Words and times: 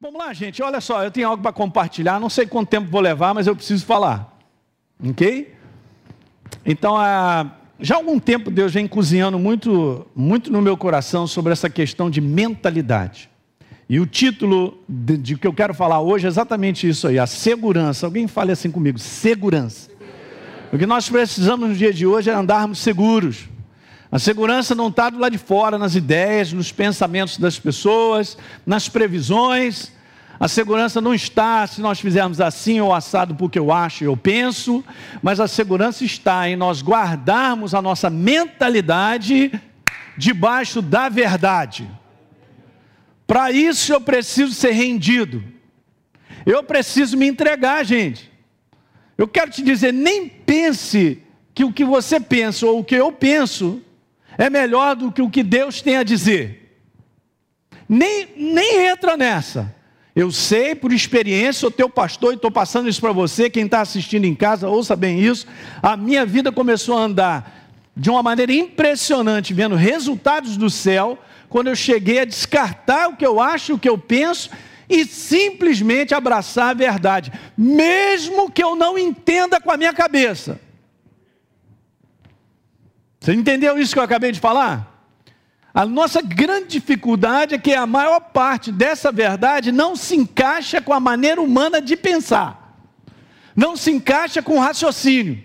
Vamos 0.00 0.20
lá, 0.20 0.32
gente. 0.32 0.62
Olha 0.62 0.80
só, 0.80 1.02
eu 1.02 1.10
tenho 1.10 1.26
algo 1.26 1.42
para 1.42 1.52
compartilhar. 1.52 2.20
Não 2.20 2.30
sei 2.30 2.46
quanto 2.46 2.68
tempo 2.68 2.88
vou 2.88 3.00
levar, 3.00 3.34
mas 3.34 3.48
eu 3.48 3.56
preciso 3.56 3.84
falar. 3.84 4.38
Ok? 5.04 5.52
Então, 6.64 6.94
já 7.80 7.96
há 7.96 7.98
algum 7.98 8.20
tempo 8.20 8.48
Deus 8.48 8.72
vem 8.72 8.86
cozinhando 8.86 9.40
muito, 9.40 10.06
muito 10.14 10.52
no 10.52 10.62
meu 10.62 10.76
coração 10.76 11.26
sobre 11.26 11.52
essa 11.52 11.68
questão 11.68 12.08
de 12.08 12.20
mentalidade. 12.20 13.28
E 13.88 13.98
o 13.98 14.06
título 14.06 14.80
de, 14.88 15.16
de 15.16 15.36
que 15.36 15.46
eu 15.46 15.52
quero 15.52 15.74
falar 15.74 16.00
hoje 16.00 16.26
é 16.26 16.28
exatamente 16.28 16.88
isso 16.88 17.08
aí: 17.08 17.18
a 17.18 17.26
segurança. 17.26 18.06
Alguém 18.06 18.28
fale 18.28 18.52
assim 18.52 18.70
comigo: 18.70 19.00
segurança. 19.00 19.90
O 20.72 20.78
que 20.78 20.86
nós 20.86 21.08
precisamos 21.08 21.70
no 21.70 21.74
dia 21.74 21.92
de 21.92 22.06
hoje 22.06 22.30
é 22.30 22.34
andarmos 22.34 22.78
seguros. 22.78 23.48
A 24.10 24.18
segurança 24.18 24.74
não 24.74 24.88
está 24.88 25.10
do 25.10 25.18
lado 25.18 25.32
de 25.32 25.38
fora, 25.38 25.76
nas 25.76 25.94
ideias, 25.94 26.52
nos 26.52 26.72
pensamentos 26.72 27.36
das 27.36 27.58
pessoas, 27.58 28.38
nas 28.66 28.88
previsões. 28.88 29.92
A 30.40 30.48
segurança 30.48 31.00
não 31.00 31.12
está 31.12 31.66
se 31.66 31.82
nós 31.82 32.00
fizermos 32.00 32.40
assim 32.40 32.80
ou 32.80 32.94
assado 32.94 33.34
porque 33.34 33.58
eu 33.58 33.70
acho 33.70 34.04
e 34.04 34.06
eu 34.06 34.16
penso, 34.16 34.82
mas 35.20 35.40
a 35.40 35.48
segurança 35.48 36.04
está 36.04 36.48
em 36.48 36.56
nós 36.56 36.80
guardarmos 36.80 37.74
a 37.74 37.82
nossa 37.82 38.08
mentalidade 38.08 39.52
debaixo 40.16 40.80
da 40.80 41.10
verdade. 41.10 41.88
Para 43.26 43.52
isso 43.52 43.92
eu 43.92 44.00
preciso 44.00 44.54
ser 44.54 44.70
rendido. 44.70 45.44
Eu 46.46 46.62
preciso 46.64 47.14
me 47.14 47.26
entregar, 47.26 47.84
gente. 47.84 48.30
Eu 49.18 49.28
quero 49.28 49.50
te 49.50 49.60
dizer, 49.60 49.92
nem 49.92 50.28
pense 50.28 51.22
que 51.52 51.62
o 51.62 51.72
que 51.72 51.84
você 51.84 52.18
pensa 52.18 52.64
ou 52.64 52.78
o 52.78 52.84
que 52.84 52.94
eu 52.94 53.12
penso 53.12 53.82
é 54.38 54.48
melhor 54.48 54.94
do 54.94 55.10
que 55.10 55.20
o 55.20 55.28
que 55.28 55.42
Deus 55.42 55.82
tem 55.82 55.96
a 55.96 56.04
dizer. 56.04 56.80
Nem, 57.88 58.28
nem 58.36 58.86
entra 58.86 59.16
nessa. 59.16 59.74
Eu 60.14 60.30
sei 60.30 60.74
por 60.74 60.92
experiência, 60.92 61.60
sou 61.60 61.70
teu 61.70 61.90
pastor 61.90 62.32
e 62.32 62.36
estou 62.36 62.50
passando 62.50 62.88
isso 62.88 63.00
para 63.00 63.12
você. 63.12 63.50
Quem 63.50 63.64
está 63.64 63.80
assistindo 63.80 64.24
em 64.24 64.34
casa, 64.34 64.68
ouça 64.68 64.94
bem 64.94 65.20
isso. 65.20 65.46
A 65.82 65.96
minha 65.96 66.24
vida 66.24 66.52
começou 66.52 66.96
a 66.96 67.02
andar 67.02 67.70
de 67.96 68.10
uma 68.10 68.22
maneira 68.22 68.52
impressionante, 68.52 69.52
vendo 69.52 69.74
resultados 69.74 70.56
do 70.56 70.70
céu, 70.70 71.18
quando 71.48 71.66
eu 71.66 71.74
cheguei 71.74 72.20
a 72.20 72.24
descartar 72.24 73.08
o 73.08 73.16
que 73.16 73.26
eu 73.26 73.40
acho, 73.40 73.74
o 73.74 73.78
que 73.78 73.88
eu 73.88 73.98
penso 73.98 74.50
e 74.88 75.04
simplesmente 75.04 76.14
abraçar 76.14 76.70
a 76.70 76.74
verdade, 76.74 77.32
mesmo 77.56 78.50
que 78.50 78.62
eu 78.62 78.76
não 78.76 78.96
entenda 78.96 79.60
com 79.60 79.70
a 79.70 79.76
minha 79.76 79.92
cabeça. 79.92 80.60
Você 83.28 83.34
entendeu 83.34 83.78
isso 83.78 83.92
que 83.92 83.98
eu 83.98 84.04
acabei 84.04 84.32
de 84.32 84.40
falar? 84.40 85.04
A 85.74 85.84
nossa 85.84 86.22
grande 86.22 86.68
dificuldade 86.68 87.54
é 87.54 87.58
que 87.58 87.74
a 87.74 87.86
maior 87.86 88.20
parte 88.20 88.72
dessa 88.72 89.12
verdade 89.12 89.70
não 89.70 89.94
se 89.94 90.16
encaixa 90.16 90.80
com 90.80 90.94
a 90.94 90.98
maneira 90.98 91.38
humana 91.38 91.78
de 91.78 91.94
pensar, 91.94 92.74
não 93.54 93.76
se 93.76 93.90
encaixa 93.90 94.40
com 94.40 94.56
o 94.56 94.58
raciocínio. 94.58 95.44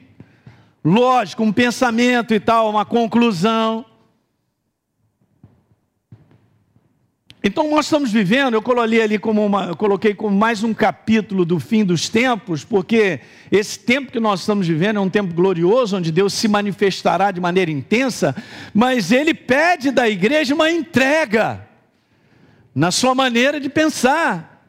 Lógico, 0.82 1.44
um 1.44 1.52
pensamento 1.52 2.34
e 2.34 2.40
tal, 2.40 2.70
uma 2.70 2.86
conclusão. 2.86 3.86
Então 7.46 7.70
nós 7.70 7.88
estamos 7.88 8.10
vivendo, 8.10 8.54
eu 8.54 8.62
coloquei 8.62 9.02
ali 9.02 9.20
como 9.20 9.46
uma, 9.46 9.76
coloquei 9.76 10.16
como 10.16 10.34
mais 10.34 10.64
um 10.64 10.74
capítulo 10.74 11.44
do 11.44 11.60
fim 11.60 11.84
dos 11.84 12.08
tempos, 12.08 12.64
porque 12.64 13.20
esse 13.52 13.78
tempo 13.78 14.14
que 14.14 14.20
nós 14.20 14.40
estamos 14.40 14.66
vivendo 14.66 14.96
é 14.96 15.02
um 15.02 15.10
tempo 15.10 15.34
glorioso, 15.34 15.98
onde 15.98 16.10
Deus 16.10 16.34
se 16.34 16.48
manifestará 16.48 17.32
de 17.32 17.42
maneira 17.42 17.70
intensa, 17.70 18.34
mas 18.74 19.12
Ele 19.12 19.34
pede 19.34 19.92
da 19.92 20.08
igreja 20.08 20.56
uma 20.56 20.72
entrega 20.72 21.68
na 22.74 22.92
sua 22.92 23.14
maneira 23.14 23.60
de 23.60 23.68
pensar. 23.68 24.66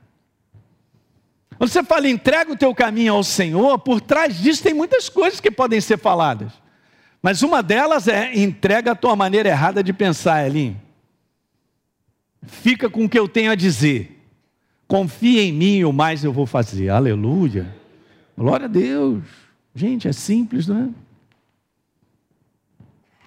Quando 1.56 1.70
você 1.70 1.84
fala 1.84 2.08
entrega 2.08 2.50
o 2.52 2.56
teu 2.56 2.74
caminho 2.74 3.14
ao 3.14 3.22
Senhor, 3.22 3.78
por 3.78 4.00
trás 4.00 4.36
disso 4.36 4.64
tem 4.64 4.74
muitas 4.74 5.08
coisas 5.08 5.38
que 5.38 5.48
podem 5.48 5.80
ser 5.80 5.96
faladas, 5.96 6.52
mas 7.22 7.40
uma 7.40 7.62
delas 7.62 8.08
é 8.08 8.36
entrega 8.36 8.90
a 8.90 8.96
tua 8.96 9.14
maneira 9.14 9.48
errada 9.48 9.80
de 9.80 9.92
pensar, 9.92 10.44
Elinho 10.44 10.83
fica 12.46 12.88
com 12.88 13.04
o 13.04 13.08
que 13.08 13.18
eu 13.18 13.28
tenho 13.28 13.50
a 13.50 13.54
dizer. 13.54 14.20
Confia 14.86 15.42
em 15.42 15.52
mim, 15.52 15.84
o 15.84 15.92
mais 15.92 16.24
eu 16.24 16.32
vou 16.32 16.46
fazer. 16.46 16.88
Aleluia. 16.88 17.74
Glória 18.36 18.66
a 18.66 18.68
Deus. 18.68 19.22
Gente, 19.74 20.06
é 20.06 20.12
simples, 20.12 20.66
não 20.66 20.78
é? 20.84 20.88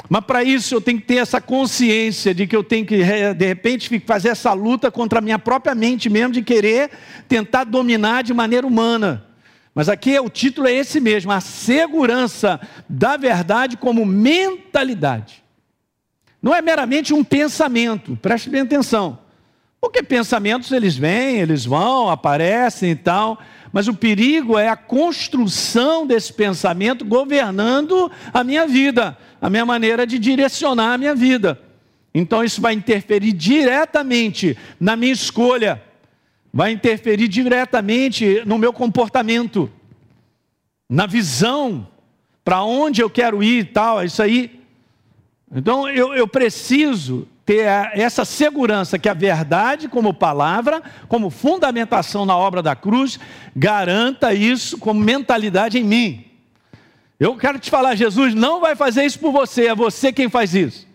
Mas 0.10 0.24
para 0.24 0.44
isso 0.44 0.74
eu 0.74 0.80
tenho 0.80 1.00
que 1.00 1.06
ter 1.06 1.18
essa 1.18 1.42
consciência 1.42 2.34
de 2.34 2.48
que 2.48 2.56
eu 2.56 2.64
tenho 2.64 2.86
que, 2.86 2.98
de 3.34 3.46
repente, 3.46 4.00
fazer 4.06 4.30
essa 4.30 4.54
luta 4.54 4.90
contra 4.90 5.20
a 5.20 5.22
minha 5.22 5.38
própria 5.38 5.76
mente 5.76 6.10
mesmo, 6.10 6.32
de 6.32 6.42
querer 6.42 6.92
tentar 7.28 7.66
dominar 7.66 8.24
de 8.24 8.34
maneira 8.34 8.66
humana. 8.66 9.26
Mas 9.76 9.90
aqui 9.90 10.18
o 10.18 10.30
título 10.30 10.68
é 10.68 10.74
esse 10.74 11.00
mesmo: 11.00 11.32
a 11.32 11.42
segurança 11.42 12.60
da 12.88 13.18
verdade 13.18 13.76
como 13.76 14.06
mentalidade. 14.06 15.44
Não 16.42 16.54
é 16.54 16.62
meramente 16.62 17.14
um 17.14 17.24
pensamento, 17.24 18.18
preste 18.22 18.50
bem 18.50 18.62
atenção. 18.62 19.20
Porque 19.80 20.02
pensamentos 20.02 20.72
eles 20.72 20.96
vêm, 20.96 21.38
eles 21.38 21.66
vão, 21.66 22.10
aparecem 22.10 22.92
e 22.92 22.96
tal, 22.96 23.40
mas 23.72 23.88
o 23.88 23.94
perigo 23.94 24.58
é 24.58 24.70
a 24.70 24.76
construção 24.76 26.06
desse 26.06 26.34
pensamento 26.34 27.06
governando 27.06 28.12
a 28.34 28.44
minha 28.44 28.68
vida, 28.68 29.18
a 29.42 29.50
minha 29.50 29.66
maneira 29.66 30.06
de 30.06 30.18
direcionar 30.18 30.94
a 30.94 30.98
minha 30.98 31.14
vida. 31.14 31.62
Então 32.14 32.44
isso 32.44 32.60
vai 32.60 32.74
interferir 32.74 33.34
diretamente 33.34 34.58
na 34.80 34.96
minha 34.96 35.14
escolha, 35.14 35.82
vai 36.52 36.72
interferir 36.72 37.28
diretamente 37.28 38.42
no 38.46 38.58
meu 38.58 38.74
comportamento, 38.74 39.72
na 40.90 41.06
visão, 41.06 41.88
para 42.44 42.64
onde 42.64 43.02
eu 43.02 43.10
quero 43.10 43.44
ir 43.44 43.60
e 43.60 43.66
tal. 43.66 44.04
Isso 44.04 44.24
aí 44.24 44.57
então 45.52 45.90
eu, 45.90 46.14
eu 46.14 46.28
preciso 46.28 47.28
ter 47.46 47.66
essa 47.94 48.26
segurança 48.26 49.00
que 49.00 49.08
a 49.08 49.14
verdade, 49.14 49.88
como 49.88 50.14
palavra, 50.14 50.84
como 51.08 51.30
fundamentação 51.30 52.26
na 52.26 52.36
obra 52.36 52.62
da 52.62 52.76
cruz, 52.76 53.18
garanta 53.56 54.34
isso 54.34 54.78
como 54.78 55.00
mentalidade 55.00 55.78
em 55.78 55.84
mim. 55.84 56.26
Eu 57.18 57.38
quero 57.38 57.58
te 57.58 57.70
falar, 57.70 57.96
Jesus 57.96 58.36
não 58.36 58.60
vai 58.60 58.76
fazer 58.76 59.06
isso 59.06 59.18
por 59.20 59.32
você, 59.32 59.68
é 59.68 59.76
você 59.76 60.12
quem 60.12 60.30
faz 60.30 60.54
isso. 60.54 60.86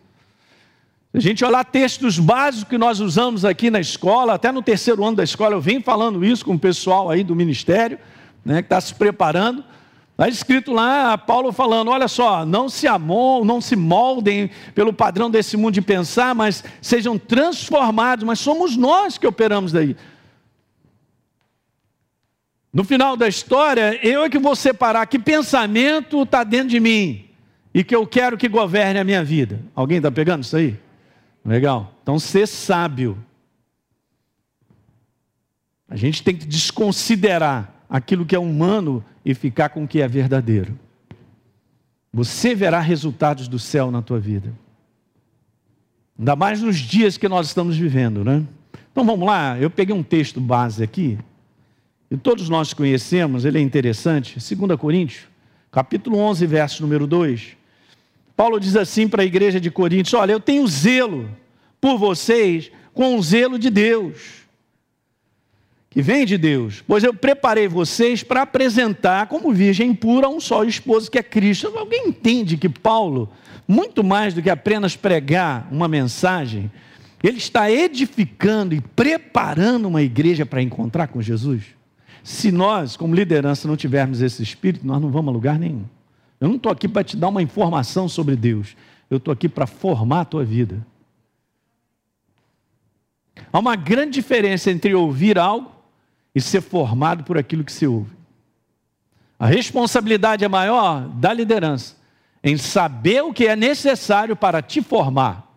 A 1.14 1.20
gente 1.20 1.44
olhar 1.44 1.64
textos 1.64 2.18
básicos 2.18 2.68
que 2.68 2.78
nós 2.78 3.00
usamos 3.00 3.44
aqui 3.44 3.70
na 3.70 3.80
escola, 3.80 4.34
até 4.34 4.52
no 4.52 4.62
terceiro 4.62 5.04
ano 5.04 5.16
da 5.16 5.24
escola, 5.24 5.54
eu 5.54 5.60
venho 5.60 5.82
falando 5.82 6.24
isso 6.24 6.44
com 6.44 6.54
o 6.54 6.58
pessoal 6.58 7.10
aí 7.10 7.24
do 7.24 7.34
ministério, 7.34 7.98
né, 8.44 8.62
que 8.62 8.66
está 8.66 8.80
se 8.80 8.94
preparando. 8.94 9.64
Está 10.22 10.28
escrito 10.28 10.72
lá, 10.72 11.19
Paulo 11.19 11.50
falando: 11.50 11.91
olha 11.91 12.06
só, 12.06 12.47
não 12.47 12.69
se 12.69 12.87
amom, 12.87 13.44
não 13.44 13.60
se 13.60 13.75
moldem 13.75 14.53
pelo 14.72 14.93
padrão 14.93 15.28
desse 15.28 15.56
mundo 15.56 15.75
de 15.75 15.83
pensar, 15.83 16.33
mas 16.33 16.62
sejam 16.81 17.19
transformados, 17.19 18.25
mas 18.25 18.38
somos 18.38 18.77
nós 18.77 19.19
que 19.19 19.27
operamos 19.27 19.72
daí. 19.72 19.97
No 22.72 22.84
final 22.84 23.16
da 23.16 23.27
história, 23.27 23.99
eu 24.00 24.22
é 24.22 24.31
que 24.31 24.38
vou 24.38 24.55
separar 24.55 25.05
que 25.06 25.19
pensamento 25.19 26.22
está 26.22 26.44
dentro 26.44 26.69
de 26.69 26.78
mim 26.78 27.25
e 27.75 27.83
que 27.83 27.94
eu 27.94 28.06
quero 28.06 28.39
que 28.39 28.49
governe 28.49 29.00
a 29.00 29.04
minha 29.04 29.25
vida. 29.25 29.59
Alguém 29.75 29.97
está 29.97 30.12
pegando 30.12 30.44
isso 30.44 30.56
aí? 30.56 30.78
Legal. 31.44 31.93
Então, 32.00 32.16
ser 32.21 32.47
sábio. 32.47 33.19
A 35.89 35.97
gente 35.97 36.22
tem 36.22 36.37
que 36.37 36.47
desconsiderar 36.47 37.81
aquilo 37.92 38.25
que 38.25 38.34
é 38.34 38.38
humano 38.38 39.04
e 39.22 39.34
ficar 39.34 39.69
com 39.69 39.84
o 39.84 39.86
que 39.86 40.00
é 40.00 40.08
verdadeiro. 40.08 40.78
Você 42.10 42.54
verá 42.54 42.80
resultados 42.80 43.48
do 43.48 43.58
céu 43.58 43.91
na 43.91 44.00
tua 44.00 44.19
vida. 44.19 44.50
Ainda 46.19 46.34
mais 46.34 46.62
nos 46.62 46.78
dias 46.78 47.19
que 47.19 47.28
nós 47.28 47.48
estamos 47.48 47.76
vivendo, 47.76 48.25
né? 48.25 48.42
Então 48.91 49.04
vamos 49.04 49.26
lá, 49.26 49.58
eu 49.58 49.69
peguei 49.69 49.94
um 49.94 50.03
texto 50.03 50.41
base 50.41 50.82
aqui, 50.82 51.19
e 52.10 52.16
todos 52.16 52.48
nós 52.48 52.72
conhecemos, 52.72 53.44
ele 53.44 53.59
é 53.59 53.60
interessante, 53.60 54.39
2 54.39 54.78
Coríntios, 54.80 55.27
capítulo 55.71 56.16
11, 56.16 56.47
verso 56.47 56.83
número 56.83 57.06
2. 57.06 57.59
Paulo 58.34 58.59
diz 58.59 58.74
assim 58.74 59.06
para 59.06 59.22
a 59.22 59.27
igreja 59.27 59.60
de 59.60 59.71
Coríntios: 59.71 60.15
Olha, 60.15 60.33
eu 60.33 60.41
tenho 60.41 60.66
zelo 60.66 61.28
por 61.78 61.98
vocês 61.98 62.71
com 62.94 63.18
o 63.18 63.22
zelo 63.22 63.59
de 63.59 63.68
Deus 63.68 64.41
que 65.92 66.00
vem 66.00 66.24
de 66.24 66.39
Deus, 66.39 66.83
pois 66.86 67.04
eu 67.04 67.12
preparei 67.12 67.68
vocês 67.68 68.22
para 68.22 68.42
apresentar 68.42 69.27
como 69.27 69.53
virgem 69.53 69.94
pura 69.94 70.27
um 70.27 70.41
só 70.41 70.65
esposo 70.65 71.10
que 71.10 71.18
é 71.18 71.22
Cristo. 71.22 71.71
Alguém 71.77 72.09
entende 72.09 72.56
que 72.56 72.66
Paulo, 72.66 73.30
muito 73.68 74.03
mais 74.03 74.33
do 74.33 74.41
que 74.41 74.48
apenas 74.48 74.97
pregar 74.97 75.68
uma 75.71 75.86
mensagem, 75.86 76.72
ele 77.22 77.36
está 77.36 77.71
edificando 77.71 78.74
e 78.74 78.80
preparando 78.80 79.86
uma 79.86 80.00
igreja 80.00 80.47
para 80.47 80.62
encontrar 80.62 81.09
com 81.09 81.21
Jesus? 81.21 81.62
Se 82.24 82.50
nós, 82.50 82.97
como 82.97 83.15
liderança, 83.15 83.68
não 83.68 83.77
tivermos 83.77 84.22
esse 84.22 84.42
espírito, 84.42 84.86
nós 84.86 85.00
não 85.00 85.10
vamos 85.10 85.28
a 85.28 85.33
lugar 85.33 85.59
nenhum. 85.59 85.84
Eu 86.41 86.48
não 86.48 86.56
estou 86.56 86.72
aqui 86.72 86.89
para 86.89 87.04
te 87.04 87.18
dar 87.18 87.28
uma 87.28 87.42
informação 87.42 88.09
sobre 88.09 88.34
Deus, 88.34 88.74
eu 89.10 89.18
estou 89.18 89.30
aqui 89.30 89.47
para 89.47 89.66
formar 89.66 90.22
a 90.22 90.24
tua 90.24 90.42
vida. 90.42 90.86
Há 93.53 93.59
uma 93.59 93.77
grande 93.77 94.12
diferença 94.12 94.71
entre 94.71 94.94
ouvir 94.94 95.39
algo 95.39 95.81
e 96.34 96.40
ser 96.40 96.60
formado 96.60 97.24
por 97.24 97.36
aquilo 97.36 97.64
que 97.64 97.72
se 97.72 97.86
ouve. 97.86 98.10
A 99.38 99.46
responsabilidade 99.46 100.44
é 100.44 100.48
maior 100.48 101.08
da 101.08 101.32
liderança 101.32 101.96
em 102.42 102.56
saber 102.56 103.22
o 103.22 103.32
que 103.32 103.46
é 103.46 103.54
necessário 103.54 104.34
para 104.34 104.60
te 104.60 104.82
formar. 104.82 105.48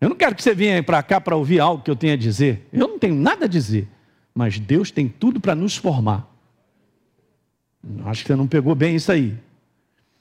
Eu 0.00 0.08
não 0.08 0.16
quero 0.16 0.34
que 0.34 0.42
você 0.42 0.54
venha 0.54 0.82
para 0.82 1.02
cá 1.02 1.20
para 1.20 1.36
ouvir 1.36 1.60
algo 1.60 1.82
que 1.82 1.90
eu 1.90 1.96
tenha 1.96 2.14
a 2.14 2.16
dizer. 2.16 2.66
Eu 2.72 2.88
não 2.88 2.98
tenho 2.98 3.14
nada 3.14 3.44
a 3.44 3.48
dizer. 3.48 3.88
Mas 4.34 4.58
Deus 4.58 4.90
tem 4.90 5.08
tudo 5.08 5.40
para 5.40 5.54
nos 5.54 5.76
formar. 5.76 6.26
Acho 8.04 8.22
que 8.22 8.28
você 8.28 8.36
não 8.36 8.46
pegou 8.46 8.74
bem 8.74 8.96
isso 8.96 9.12
aí. 9.12 9.36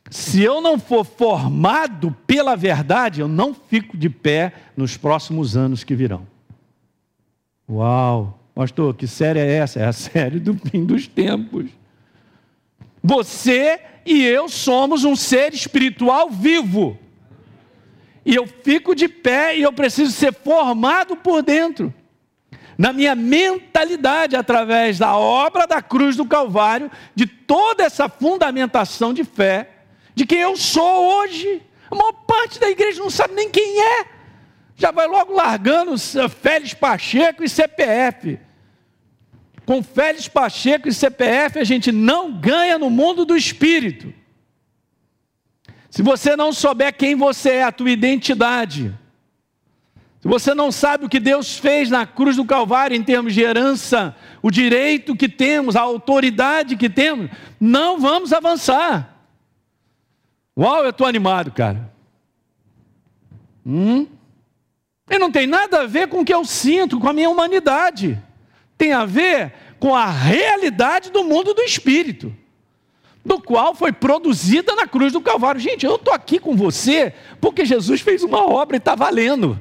Se 0.09 0.41
eu 0.41 0.61
não 0.61 0.77
for 0.77 1.05
formado 1.05 2.15
pela 2.27 2.55
verdade, 2.55 3.21
eu 3.21 3.27
não 3.27 3.53
fico 3.53 3.95
de 3.95 4.09
pé 4.09 4.53
nos 4.75 4.97
próximos 4.97 5.55
anos 5.55 5.83
que 5.83 5.95
virão. 5.95 6.27
Uau! 7.69 8.40
Pastor, 8.61 8.93
que 8.93 9.07
série 9.07 9.39
é 9.39 9.53
essa? 9.53 9.79
É 9.79 9.85
a 9.85 9.91
série 9.91 10.39
do 10.39 10.53
fim 10.53 10.85
dos 10.85 11.07
tempos. 11.07 11.65
Você 13.01 13.79
e 14.05 14.23
eu 14.23 14.47
somos 14.47 15.03
um 15.03 15.15
ser 15.15 15.51
espiritual 15.51 16.29
vivo. 16.29 16.95
E 18.23 18.35
eu 18.35 18.45
fico 18.45 18.93
de 18.93 19.07
pé 19.07 19.57
e 19.57 19.63
eu 19.63 19.73
preciso 19.73 20.11
ser 20.11 20.31
formado 20.31 21.15
por 21.15 21.41
dentro. 21.41 21.91
Na 22.77 22.93
minha 22.93 23.15
mentalidade, 23.15 24.35
através 24.35 24.99
da 24.99 25.17
obra 25.17 25.65
da 25.65 25.81
cruz 25.81 26.15
do 26.15 26.25
Calvário, 26.25 26.91
de 27.15 27.25
toda 27.25 27.83
essa 27.83 28.07
fundamentação 28.07 29.11
de 29.11 29.23
fé, 29.23 29.71
de 30.13 30.23
quem 30.23 30.37
eu 30.37 30.55
sou 30.55 31.17
hoje. 31.17 31.63
A 31.89 31.95
maior 31.95 32.13
parte 32.27 32.59
da 32.59 32.69
igreja 32.69 33.01
não 33.01 33.09
sabe 33.09 33.33
nem 33.33 33.49
quem 33.49 33.81
é. 33.81 34.05
Já 34.77 34.91
vai 34.91 35.07
logo 35.07 35.33
largando 35.33 35.95
Félix 36.29 36.75
Pacheco 36.75 37.43
e 37.43 37.49
CPF. 37.49 38.50
Com 39.71 39.81
Félix 39.81 40.27
Pacheco 40.27 40.89
e 40.89 40.93
CPF 40.93 41.57
a 41.57 41.63
gente 41.63 41.93
não 41.93 42.29
ganha 42.33 42.77
no 42.77 42.89
mundo 42.89 43.23
do 43.23 43.37
espírito. 43.37 44.13
Se 45.89 46.01
você 46.01 46.35
não 46.35 46.51
souber 46.51 46.93
quem 46.93 47.15
você 47.15 47.51
é, 47.51 47.63
a 47.63 47.71
tua 47.71 47.89
identidade, 47.89 48.93
se 50.19 50.27
você 50.27 50.53
não 50.53 50.73
sabe 50.73 51.05
o 51.05 51.09
que 51.09 51.21
Deus 51.21 51.57
fez 51.57 51.89
na 51.89 52.05
cruz 52.05 52.35
do 52.35 52.43
Calvário 52.43 52.97
em 52.97 53.01
termos 53.01 53.33
de 53.33 53.39
herança, 53.39 54.13
o 54.41 54.51
direito 54.51 55.15
que 55.15 55.29
temos, 55.29 55.77
a 55.77 55.79
autoridade 55.79 56.75
que 56.75 56.89
temos, 56.89 57.31
não 57.57 57.97
vamos 57.97 58.33
avançar. 58.33 59.23
Uau, 60.57 60.83
eu 60.83 60.89
estou 60.89 61.07
animado, 61.07 61.49
cara. 61.49 61.93
Hum? 63.65 64.05
E 65.09 65.17
não 65.17 65.31
tem 65.31 65.47
nada 65.47 65.83
a 65.83 65.87
ver 65.87 66.09
com 66.09 66.19
o 66.19 66.25
que 66.25 66.33
eu 66.33 66.43
sinto, 66.43 66.99
com 66.99 67.07
a 67.07 67.13
minha 67.13 67.29
humanidade. 67.29 68.21
Tem 68.77 68.91
a 68.91 69.05
ver 69.05 69.60
com 69.81 69.95
a 69.95 70.05
realidade 70.05 71.09
do 71.09 71.23
mundo 71.23 71.55
do 71.55 71.63
espírito 71.63 72.31
do 73.25 73.41
qual 73.41 73.73
foi 73.73 73.91
produzida 73.91 74.75
na 74.75 74.85
cruz 74.85 75.11
do 75.11 75.19
Calvário. 75.19 75.59
Gente, 75.59 75.85
eu 75.85 75.95
estou 75.95 76.13
aqui 76.13 76.37
com 76.37 76.55
você 76.55 77.13
porque 77.41 77.65
Jesus 77.65 77.99
fez 77.99 78.21
uma 78.21 78.45
obra 78.47 78.75
e 78.75 78.77
está 78.77 78.93
valendo. 78.93 79.59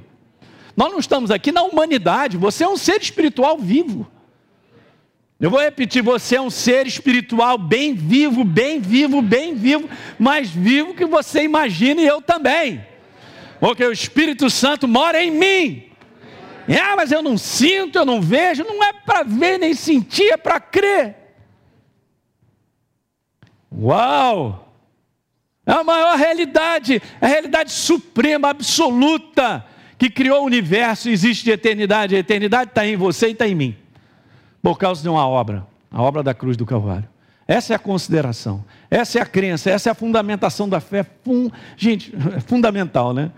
Nós 0.76 0.92
não 0.92 0.98
estamos 0.98 1.30
aqui 1.30 1.50
na 1.50 1.62
humanidade, 1.62 2.36
você 2.36 2.64
é 2.64 2.68
um 2.68 2.76
ser 2.76 3.00
espiritual 3.00 3.56
vivo. 3.56 4.06
Eu 5.40 5.48
vou 5.48 5.60
repetir: 5.60 6.02
você 6.02 6.36
é 6.36 6.40
um 6.40 6.50
ser 6.50 6.86
espiritual 6.86 7.56
bem 7.56 7.94
vivo, 7.94 8.44
bem 8.44 8.78
vivo, 8.78 9.22
bem 9.22 9.54
vivo, 9.54 9.88
mais 10.18 10.50
vivo 10.50 10.92
que 10.92 11.06
você 11.06 11.42
imagina 11.42 12.02
e 12.02 12.06
eu 12.06 12.20
também. 12.20 12.84
Porque 13.58 13.84
o 13.84 13.92
Espírito 13.92 14.50
Santo 14.50 14.86
mora 14.86 15.22
em 15.22 15.30
mim. 15.30 15.89
Ah, 16.78 16.94
mas 16.96 17.10
eu 17.10 17.22
não 17.22 17.36
sinto, 17.36 17.96
eu 17.96 18.04
não 18.04 18.20
vejo, 18.20 18.64
não 18.64 18.82
é 18.82 18.92
para 18.92 19.22
ver 19.22 19.58
nem 19.58 19.74
sentir, 19.74 20.32
é 20.32 20.36
para 20.36 20.60
crer. 20.60 21.16
Uau! 23.72 24.68
É 25.66 25.72
a 25.72 25.84
maior 25.84 26.16
realidade, 26.16 27.00
a 27.20 27.26
realidade 27.26 27.70
suprema, 27.70 28.50
absoluta, 28.50 29.64
que 29.98 30.10
criou 30.10 30.42
o 30.42 30.46
universo, 30.46 31.08
existe 31.08 31.44
de 31.44 31.50
eternidade. 31.50 32.16
A 32.16 32.18
eternidade 32.18 32.70
está 32.70 32.86
em 32.86 32.96
você 32.96 33.28
e 33.28 33.32
está 33.32 33.46
em 33.46 33.54
mim, 33.54 33.76
por 34.62 34.78
causa 34.78 35.02
de 35.02 35.08
uma 35.08 35.26
obra, 35.26 35.66
a 35.90 36.02
obra 36.02 36.22
da 36.22 36.34
cruz 36.34 36.56
do 36.56 36.66
Calvário. 36.66 37.08
Essa 37.46 37.72
é 37.72 37.76
a 37.76 37.80
consideração, 37.80 38.64
essa 38.88 39.18
é 39.18 39.22
a 39.22 39.26
crença, 39.26 39.70
essa 39.70 39.90
é 39.90 39.92
a 39.92 39.94
fundamentação 39.94 40.68
da 40.68 40.80
fé. 40.80 41.04
Fun... 41.24 41.50
Gente, 41.76 42.14
é 42.36 42.40
fundamental, 42.40 43.12
né? 43.12 43.30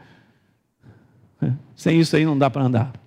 Sem 1.74 1.98
isso 1.98 2.14
aí 2.14 2.24
não 2.24 2.38
dá 2.38 2.48
para 2.48 2.62
andar. 2.62 3.01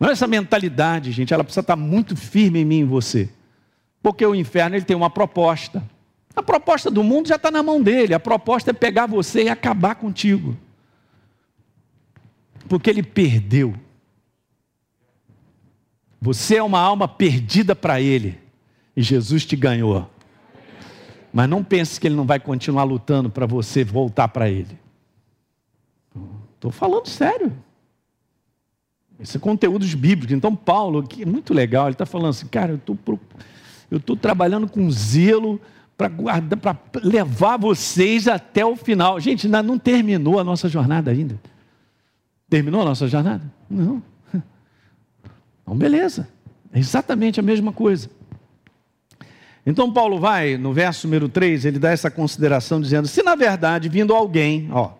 Mas 0.00 0.12
essa 0.12 0.26
mentalidade, 0.26 1.12
gente, 1.12 1.34
ela 1.34 1.44
precisa 1.44 1.60
estar 1.60 1.76
muito 1.76 2.16
firme 2.16 2.60
em 2.60 2.64
mim 2.64 2.76
e 2.76 2.80
em 2.80 2.86
você. 2.86 3.28
Porque 4.02 4.24
o 4.24 4.34
inferno 4.34 4.74
ele 4.74 4.84
tem 4.84 4.96
uma 4.96 5.10
proposta. 5.10 5.86
A 6.34 6.42
proposta 6.42 6.90
do 6.90 7.04
mundo 7.04 7.28
já 7.28 7.36
está 7.36 7.50
na 7.50 7.62
mão 7.62 7.82
dele. 7.82 8.14
A 8.14 8.18
proposta 8.18 8.70
é 8.70 8.72
pegar 8.72 9.04
você 9.04 9.44
e 9.44 9.48
acabar 9.50 9.96
contigo. 9.96 10.56
Porque 12.66 12.88
ele 12.88 13.02
perdeu. 13.02 13.74
Você 16.18 16.56
é 16.56 16.62
uma 16.62 16.80
alma 16.80 17.06
perdida 17.06 17.76
para 17.76 18.00
ele. 18.00 18.40
E 18.96 19.02
Jesus 19.02 19.44
te 19.44 19.54
ganhou. 19.54 20.10
Mas 21.30 21.46
não 21.46 21.62
pense 21.62 22.00
que 22.00 22.06
ele 22.06 22.16
não 22.16 22.24
vai 22.24 22.40
continuar 22.40 22.84
lutando 22.84 23.28
para 23.28 23.44
você 23.44 23.84
voltar 23.84 24.28
para 24.28 24.48
ele. 24.48 24.78
Estou 26.54 26.70
falando 26.70 27.06
sério. 27.06 27.52
Esse 29.22 29.36
é 29.36 29.40
conteúdos 29.40 29.92
bíblicos. 29.94 30.34
Então, 30.34 30.56
Paulo, 30.56 31.02
que 31.02 31.22
é 31.22 31.26
muito 31.26 31.52
legal, 31.52 31.86
ele 31.86 31.92
está 31.92 32.06
falando 32.06 32.30
assim, 32.30 32.46
cara, 32.46 32.72
eu 32.72 32.76
estou 32.76 32.98
eu 33.90 33.98
estou 33.98 34.16
trabalhando 34.16 34.68
com 34.68 34.90
zelo 34.90 35.60
para 35.96 36.76
levar 37.02 37.58
vocês 37.58 38.28
até 38.28 38.64
o 38.64 38.76
final. 38.76 39.20
Gente, 39.20 39.46
ainda 39.46 39.62
não 39.62 39.78
terminou 39.78 40.38
a 40.38 40.44
nossa 40.44 40.68
jornada 40.68 41.10
ainda. 41.10 41.38
Terminou 42.48 42.80
a 42.80 42.84
nossa 42.84 43.06
jornada? 43.06 43.44
Não. 43.68 44.02
Então, 45.62 45.78
beleza. 45.78 46.26
É 46.72 46.80
exatamente 46.80 47.38
a 47.38 47.42
mesma 47.44 47.72
coisa. 47.72 48.10
Então, 49.64 49.92
Paulo 49.92 50.18
vai, 50.18 50.56
no 50.56 50.72
verso 50.72 51.06
número 51.06 51.28
3, 51.28 51.64
ele 51.64 51.78
dá 51.78 51.90
essa 51.90 52.10
consideração, 52.10 52.80
dizendo: 52.80 53.06
se 53.06 53.22
na 53.22 53.36
verdade 53.36 53.88
vindo 53.88 54.12
alguém, 54.12 54.68
ó, 54.72 54.92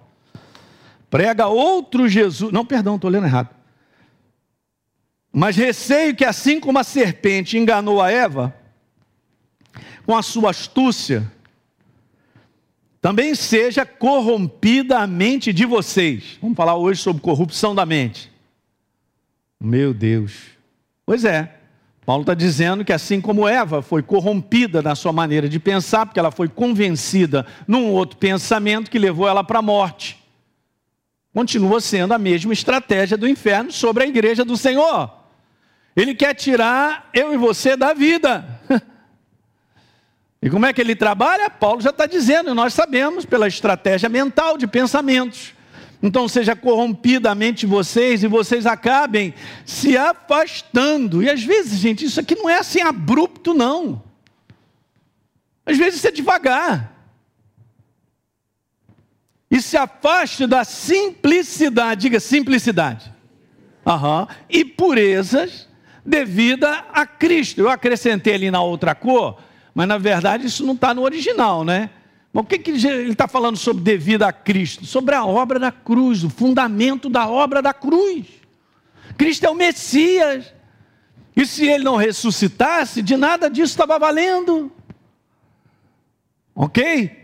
prega 1.09 1.49
outro 1.49 2.09
Jesus. 2.09 2.53
Não, 2.53 2.65
perdão, 2.65 2.95
estou 2.95 3.11
lendo 3.11 3.27
errado. 3.27 3.49
Mas 5.33 5.57
receio 5.57 6.15
que, 6.15 6.25
assim 6.25 6.59
como 6.59 6.79
a 6.79 6.85
serpente 6.85 7.57
enganou 7.57 8.03
a 8.03 8.11
Eva, 8.11 8.55
com 10.05 10.17
a 10.17 10.23
sua 10.23 10.51
astúcia, 10.51 11.31
também 13.01 13.35
seja 13.35 13.87
corrompida 13.87 14.99
a 14.99 15.07
mente 15.07 15.53
de 15.53 15.65
vocês. 15.65 16.39
Vamos 16.43 16.57
falar 16.57 16.75
hoje 16.75 17.01
sobre 17.01 17.23
corrupção 17.23 17.75
da 17.75 17.87
mente. 17.87 18.31
Meu 19.59 19.95
Deus. 19.95 20.51
Pois 21.07 21.25
é, 21.25 21.57
Paulo 22.05 22.23
está 22.23 22.35
dizendo 22.35 22.85
que 22.85 22.93
assim 22.93 23.21
como 23.21 23.47
Eva 23.47 23.83
foi 23.83 24.03
corrompida 24.03 24.83
na 24.83 24.95
sua 24.95 25.13
maneira 25.13 25.49
de 25.49 25.61
pensar, 25.61 26.07
porque 26.07 26.19
ela 26.19 26.31
foi 26.31 26.49
convencida 26.49 27.47
num 27.69 27.93
outro 27.93 28.19
pensamento 28.19 28.91
que 28.91 28.99
levou 28.99 29.29
ela 29.29 29.45
para 29.45 29.61
a 29.61 29.63
morte, 29.63 30.19
continua 31.33 31.81
sendo 31.81 32.13
a 32.13 32.19
mesma 32.19 32.53
estratégia 32.53 33.17
do 33.17 33.29
inferno 33.29 33.71
sobre 33.71 34.03
a 34.03 34.07
igreja 34.07 34.45
do 34.45 34.57
Senhor. 34.57 35.20
Ele 35.97 36.15
quer 36.15 36.35
tirar 36.35 37.11
eu 37.13 37.33
e 37.35 37.37
você 37.37 37.77
da 37.77 37.93
vida. 37.93 38.45
E 40.43 40.49
como 40.49 40.65
é 40.65 40.73
que 40.73 40.81
ele 40.81 40.97
trabalha? 40.97 41.51
Paulo 41.51 41.83
já 41.83 41.91
está 41.91 42.07
dizendo, 42.07 42.51
e 42.51 42.55
nós 42.55 42.73
sabemos, 42.73 43.27
pela 43.27 43.47
estratégia 43.47 44.09
mental 44.09 44.57
de 44.57 44.67
pensamentos. 44.67 45.53
Então 46.03 46.27
seja 46.27 46.57
corrompida 46.57 47.31
a 47.31 47.35
mente 47.35 47.61
de 47.61 47.67
vocês 47.67 48.23
e 48.23 48.27
vocês 48.27 48.65
acabem 48.65 49.35
se 49.67 49.99
afastando. 49.99 51.23
E 51.23 51.29
às 51.29 51.43
vezes, 51.43 51.79
gente, 51.79 52.07
isso 52.07 52.19
aqui 52.19 52.35
não 52.35 52.49
é 52.49 52.59
assim 52.59 52.81
abrupto, 52.81 53.53
não. 53.53 54.03
Às 55.67 55.77
vezes 55.77 56.03
é 56.07 56.11
devagar. 56.11 56.97
E 59.51 59.61
se 59.61 59.77
afaste 59.77 60.47
da 60.47 60.65
simplicidade, 60.65 62.03
diga 62.03 62.19
simplicidade. 62.19 63.13
Uhum. 63.85 64.27
E 64.49 64.65
purezas 64.65 65.69
devida 66.11 66.85
a 66.93 67.07
Cristo. 67.07 67.61
Eu 67.61 67.71
acrescentei 67.71 68.35
ali 68.35 68.51
na 68.51 68.61
outra 68.61 68.95
cor 68.95 69.39
mas 69.75 69.89
na 69.89 69.99
verdade 69.99 70.47
isso 70.47 70.65
não 70.65 70.75
está 70.75 70.93
no 70.93 71.03
original, 71.03 71.65
né? 71.65 71.91
Mas 72.33 72.45
o 72.45 72.47
que, 72.47 72.59
que 72.59 72.71
ele 72.71 73.13
está 73.13 73.27
falando 73.27 73.57
sobre 73.57 73.83
devido 73.83 74.23
a 74.23 74.33
Cristo? 74.33 74.85
Sobre 74.85 75.15
a 75.15 75.25
obra 75.25 75.59
da 75.59 75.73
cruz, 75.73 76.23
o 76.23 76.31
fundamento 76.31 77.09
da 77.09 77.29
obra 77.29 77.61
da 77.61 77.73
cruz. 77.73 78.27
Cristo 79.17 79.47
é 79.47 79.51
o 79.51 79.55
Messias. 79.55 80.53
E 81.35 81.45
se 81.47 81.67
ele 81.67 81.85
não 81.85 81.97
ressuscitasse, 81.97 83.03
de 83.03 83.17
nada 83.17 83.49
disso 83.49 83.73
estava 83.73 83.99
valendo. 83.99 84.71
Ok? 86.55 87.19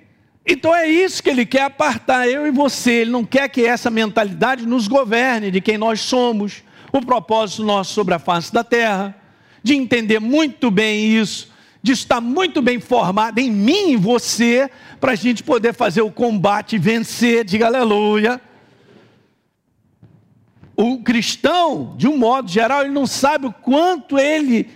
Então 0.44 0.74
é 0.74 0.88
isso 0.88 1.22
que 1.22 1.30
ele 1.30 1.44
quer 1.44 1.62
apartar 1.62 2.28
eu 2.28 2.46
e 2.46 2.50
você. 2.50 2.92
Ele 2.92 3.10
não 3.10 3.24
quer 3.24 3.48
que 3.48 3.64
essa 3.64 3.90
mentalidade 3.90 4.66
nos 4.66 4.88
governe 4.88 5.50
de 5.50 5.60
quem 5.60 5.76
nós 5.76 6.00
somos, 6.00 6.64
o 6.92 7.00
propósito 7.04 7.64
nosso 7.64 7.92
sobre 7.92 8.14
a 8.14 8.18
face 8.18 8.52
da 8.52 8.64
terra, 8.64 9.14
de 9.62 9.74
entender 9.74 10.20
muito 10.20 10.70
bem 10.70 11.16
isso, 11.16 11.50
de 11.82 11.92
estar 11.92 12.20
muito 12.20 12.60
bem 12.62 12.80
formado 12.80 13.38
em 13.38 13.50
mim 13.50 13.92
e 13.92 13.96
você, 13.96 14.70
para 15.00 15.12
a 15.12 15.16
gente 15.16 15.42
poder 15.42 15.74
fazer 15.74 16.02
o 16.02 16.10
combate 16.10 16.76
e 16.76 16.78
vencer. 16.78 17.44
Diga 17.44 17.66
aleluia. 17.66 18.40
O 20.76 20.98
cristão, 20.98 21.94
de 21.96 22.06
um 22.06 22.18
modo 22.18 22.50
geral, 22.50 22.82
ele 22.82 22.92
não 22.92 23.06
sabe 23.06 23.46
o 23.46 23.52
quanto 23.52 24.18
ele 24.18 24.70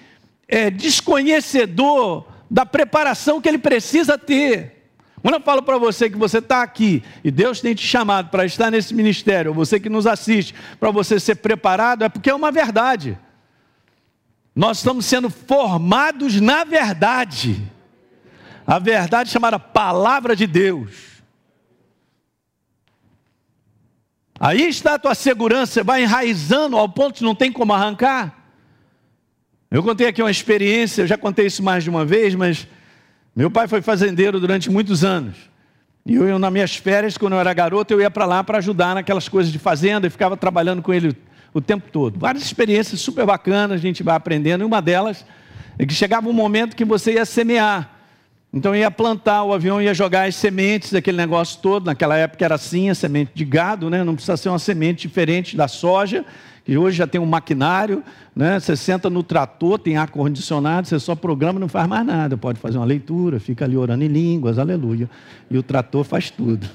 é 0.48 0.70
desconhecedor 0.70 2.26
da 2.50 2.66
preparação 2.66 3.40
que 3.40 3.48
ele 3.48 3.58
precisa 3.58 4.18
ter. 4.18 4.79
Quando 5.22 5.34
eu 5.34 5.40
falo 5.40 5.62
para 5.62 5.76
você 5.76 6.08
que 6.08 6.16
você 6.16 6.38
está 6.38 6.62
aqui 6.62 7.02
e 7.22 7.30
Deus 7.30 7.60
tem 7.60 7.74
te 7.74 7.86
chamado 7.86 8.30
para 8.30 8.46
estar 8.46 8.70
nesse 8.70 8.94
ministério, 8.94 9.50
ou 9.50 9.54
você 9.54 9.78
que 9.78 9.88
nos 9.88 10.06
assiste, 10.06 10.54
para 10.78 10.90
você 10.90 11.20
ser 11.20 11.36
preparado, 11.36 12.04
é 12.04 12.08
porque 12.08 12.30
é 12.30 12.34
uma 12.34 12.50
verdade. 12.50 13.18
Nós 14.54 14.78
estamos 14.78 15.04
sendo 15.04 15.28
formados 15.28 16.40
na 16.40 16.64
verdade. 16.64 17.62
A 18.66 18.78
verdade 18.78 19.30
chamada 19.30 19.58
Palavra 19.58 20.34
de 20.34 20.46
Deus. 20.46 21.10
Aí 24.38 24.68
está 24.68 24.94
a 24.94 24.98
tua 24.98 25.14
segurança, 25.14 25.84
vai 25.84 26.02
enraizando 26.02 26.78
ao 26.78 26.88
ponto 26.88 27.16
que 27.16 27.24
não 27.24 27.34
tem 27.34 27.52
como 27.52 27.74
arrancar. 27.74 28.34
Eu 29.70 29.82
contei 29.82 30.06
aqui 30.06 30.22
uma 30.22 30.30
experiência, 30.30 31.02
eu 31.02 31.06
já 31.06 31.18
contei 31.18 31.46
isso 31.46 31.62
mais 31.62 31.84
de 31.84 31.90
uma 31.90 32.06
vez, 32.06 32.34
mas 32.34 32.66
meu 33.34 33.50
pai 33.50 33.68
foi 33.68 33.80
fazendeiro 33.80 34.40
durante 34.40 34.70
muitos 34.70 35.04
anos. 35.04 35.36
E 36.04 36.14
eu, 36.14 36.38
nas 36.38 36.52
minhas 36.52 36.76
férias, 36.76 37.16
quando 37.16 37.34
eu 37.34 37.40
era 37.40 37.52
garoto, 37.52 37.92
eu 37.92 38.00
ia 38.00 38.10
para 38.10 38.24
lá 38.24 38.42
para 38.42 38.58
ajudar 38.58 38.94
naquelas 38.94 39.28
coisas 39.28 39.52
de 39.52 39.58
fazenda 39.58 40.06
e 40.06 40.10
ficava 40.10 40.36
trabalhando 40.36 40.82
com 40.82 40.92
ele 40.92 41.16
o 41.52 41.60
tempo 41.60 41.90
todo. 41.90 42.18
Várias 42.18 42.42
experiências 42.44 43.00
super 43.00 43.26
bacanas, 43.26 43.78
a 43.78 43.82
gente 43.82 44.02
vai 44.02 44.16
aprendendo. 44.16 44.62
E 44.62 44.64
uma 44.64 44.80
delas 44.80 45.24
é 45.78 45.86
que 45.86 45.94
chegava 45.94 46.28
um 46.28 46.32
momento 46.32 46.74
que 46.74 46.84
você 46.84 47.14
ia 47.14 47.24
semear. 47.24 47.90
Então 48.52 48.74
ia 48.74 48.90
plantar, 48.90 49.44
o 49.44 49.52
avião 49.52 49.80
ia 49.80 49.94
jogar 49.94 50.26
as 50.26 50.34
sementes, 50.34 50.92
aquele 50.92 51.16
negócio 51.16 51.60
todo. 51.60 51.86
Naquela 51.86 52.16
época 52.16 52.44
era 52.44 52.56
assim, 52.56 52.90
a 52.90 52.94
semente 52.94 53.30
de 53.34 53.44
gado, 53.44 53.88
né? 53.88 54.02
não 54.02 54.14
precisa 54.14 54.36
ser 54.36 54.48
uma 54.48 54.58
semente 54.58 55.06
diferente 55.06 55.56
da 55.56 55.68
soja 55.68 56.24
que 56.64 56.76
hoje 56.76 56.96
já 56.96 57.06
tem 57.06 57.20
um 57.20 57.26
maquinário, 57.26 58.02
né? 58.34 58.60
você 58.60 58.76
senta 58.76 59.08
no 59.08 59.22
trator, 59.22 59.78
tem 59.78 59.96
ar-condicionado, 59.96 60.86
você 60.86 60.98
só 60.98 61.14
programa 61.14 61.58
não 61.58 61.68
faz 61.68 61.88
mais 61.88 62.06
nada. 62.06 62.36
Pode 62.36 62.58
fazer 62.60 62.78
uma 62.78 62.86
leitura, 62.86 63.40
fica 63.40 63.64
ali 63.64 63.76
orando 63.76 64.04
em 64.04 64.08
línguas, 64.08 64.58
aleluia. 64.58 65.08
E 65.50 65.56
o 65.56 65.62
trator 65.62 66.04
faz 66.04 66.30
tudo. 66.30 66.68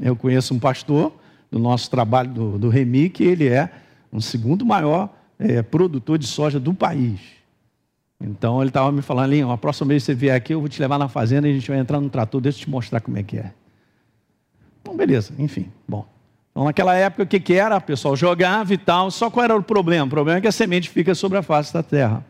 Eu 0.00 0.16
conheço 0.16 0.54
um 0.54 0.58
pastor 0.58 1.12
do 1.50 1.58
nosso 1.58 1.90
trabalho 1.90 2.30
do, 2.30 2.58
do 2.58 2.68
Remi, 2.68 3.10
que 3.10 3.24
ele 3.24 3.48
é 3.48 3.70
um 4.12 4.20
segundo 4.20 4.64
maior 4.64 5.10
é, 5.38 5.62
produtor 5.62 6.16
de 6.16 6.26
soja 6.26 6.58
do 6.58 6.72
país. 6.72 7.20
Então 8.20 8.60
ele 8.60 8.70
estava 8.70 8.92
me 8.92 9.02
falando, 9.02 9.24
ali, 9.24 9.42
a 9.42 9.56
próxima 9.56 9.88
vez 9.88 10.02
que 10.02 10.06
você 10.06 10.14
vier 10.14 10.36
aqui, 10.36 10.54
eu 10.54 10.60
vou 10.60 10.68
te 10.68 10.80
levar 10.80 10.98
na 10.98 11.08
fazenda 11.08 11.48
e 11.48 11.50
a 11.50 11.54
gente 11.54 11.68
vai 11.68 11.78
entrar 11.78 12.00
no 12.00 12.08
trator, 12.08 12.40
deixa 12.40 12.58
eu 12.58 12.64
te 12.64 12.70
mostrar 12.70 13.00
como 13.00 13.18
é 13.18 13.22
que 13.22 13.36
é. 13.36 13.52
Bom, 14.84 14.96
beleza, 14.96 15.32
enfim, 15.38 15.68
bom. 15.86 16.11
Então, 16.52 16.64
naquela 16.64 16.94
época, 16.94 17.22
o 17.22 17.26
que, 17.26 17.40
que 17.40 17.54
era? 17.54 17.78
O 17.78 17.80
pessoal 17.80 18.14
jogava 18.14 18.72
e 18.72 18.78
tal. 18.78 19.10
Só 19.10 19.30
qual 19.30 19.44
era 19.44 19.56
o 19.56 19.62
problema? 19.62 20.06
O 20.06 20.10
problema 20.10 20.38
é 20.38 20.40
que 20.42 20.48
a 20.48 20.52
semente 20.52 20.88
fica 20.88 21.14
sobre 21.14 21.38
a 21.38 21.42
face 21.42 21.72
da 21.72 21.82
terra. 21.82 22.24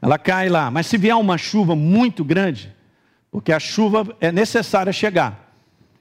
Ela 0.00 0.18
cai 0.18 0.48
lá. 0.48 0.70
Mas 0.70 0.86
se 0.86 0.96
vier 0.96 1.14
uma 1.14 1.36
chuva 1.36 1.76
muito 1.76 2.24
grande, 2.24 2.74
porque 3.30 3.52
a 3.52 3.60
chuva 3.60 4.16
é 4.18 4.32
necessária 4.32 4.92
chegar. 4.92 5.52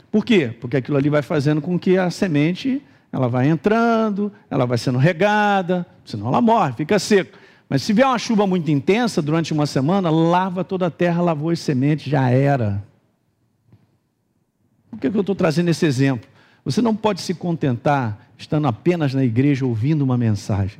Por 0.09 0.25
quê? 0.25 0.55
Porque 0.61 0.77
aquilo 0.77 0.97
ali 0.97 1.09
vai 1.09 1.21
fazendo 1.21 1.61
com 1.61 1.77
que 1.77 1.97
a 1.97 2.09
semente 2.09 2.81
ela 3.11 3.27
vai 3.27 3.47
entrando, 3.47 4.31
ela 4.49 4.65
vai 4.65 4.77
sendo 4.77 4.97
regada, 4.97 5.85
senão 6.05 6.27
ela 6.27 6.41
morre, 6.41 6.73
fica 6.73 6.97
seco. 6.97 7.37
Mas 7.69 7.83
se 7.83 7.93
vier 7.93 8.07
uma 8.07 8.17
chuva 8.17 8.47
muito 8.47 8.69
intensa 8.71 9.21
durante 9.21 9.53
uma 9.53 9.65
semana, 9.65 10.09
lava 10.09 10.63
toda 10.63 10.87
a 10.87 10.91
terra, 10.91 11.21
lavou 11.21 11.49
as 11.49 11.59
sementes, 11.59 12.11
já 12.11 12.29
era. 12.29 12.83
Por 14.89 14.99
que 14.99 15.07
eu 15.07 15.21
estou 15.21 15.35
trazendo 15.35 15.69
esse 15.69 15.85
exemplo? 15.85 16.29
Você 16.63 16.81
não 16.81 16.95
pode 16.95 17.21
se 17.21 17.33
contentar 17.33 18.29
estando 18.37 18.67
apenas 18.67 19.13
na 19.13 19.23
igreja 19.23 19.65
ouvindo 19.65 20.01
uma 20.01 20.17
mensagem. 20.17 20.79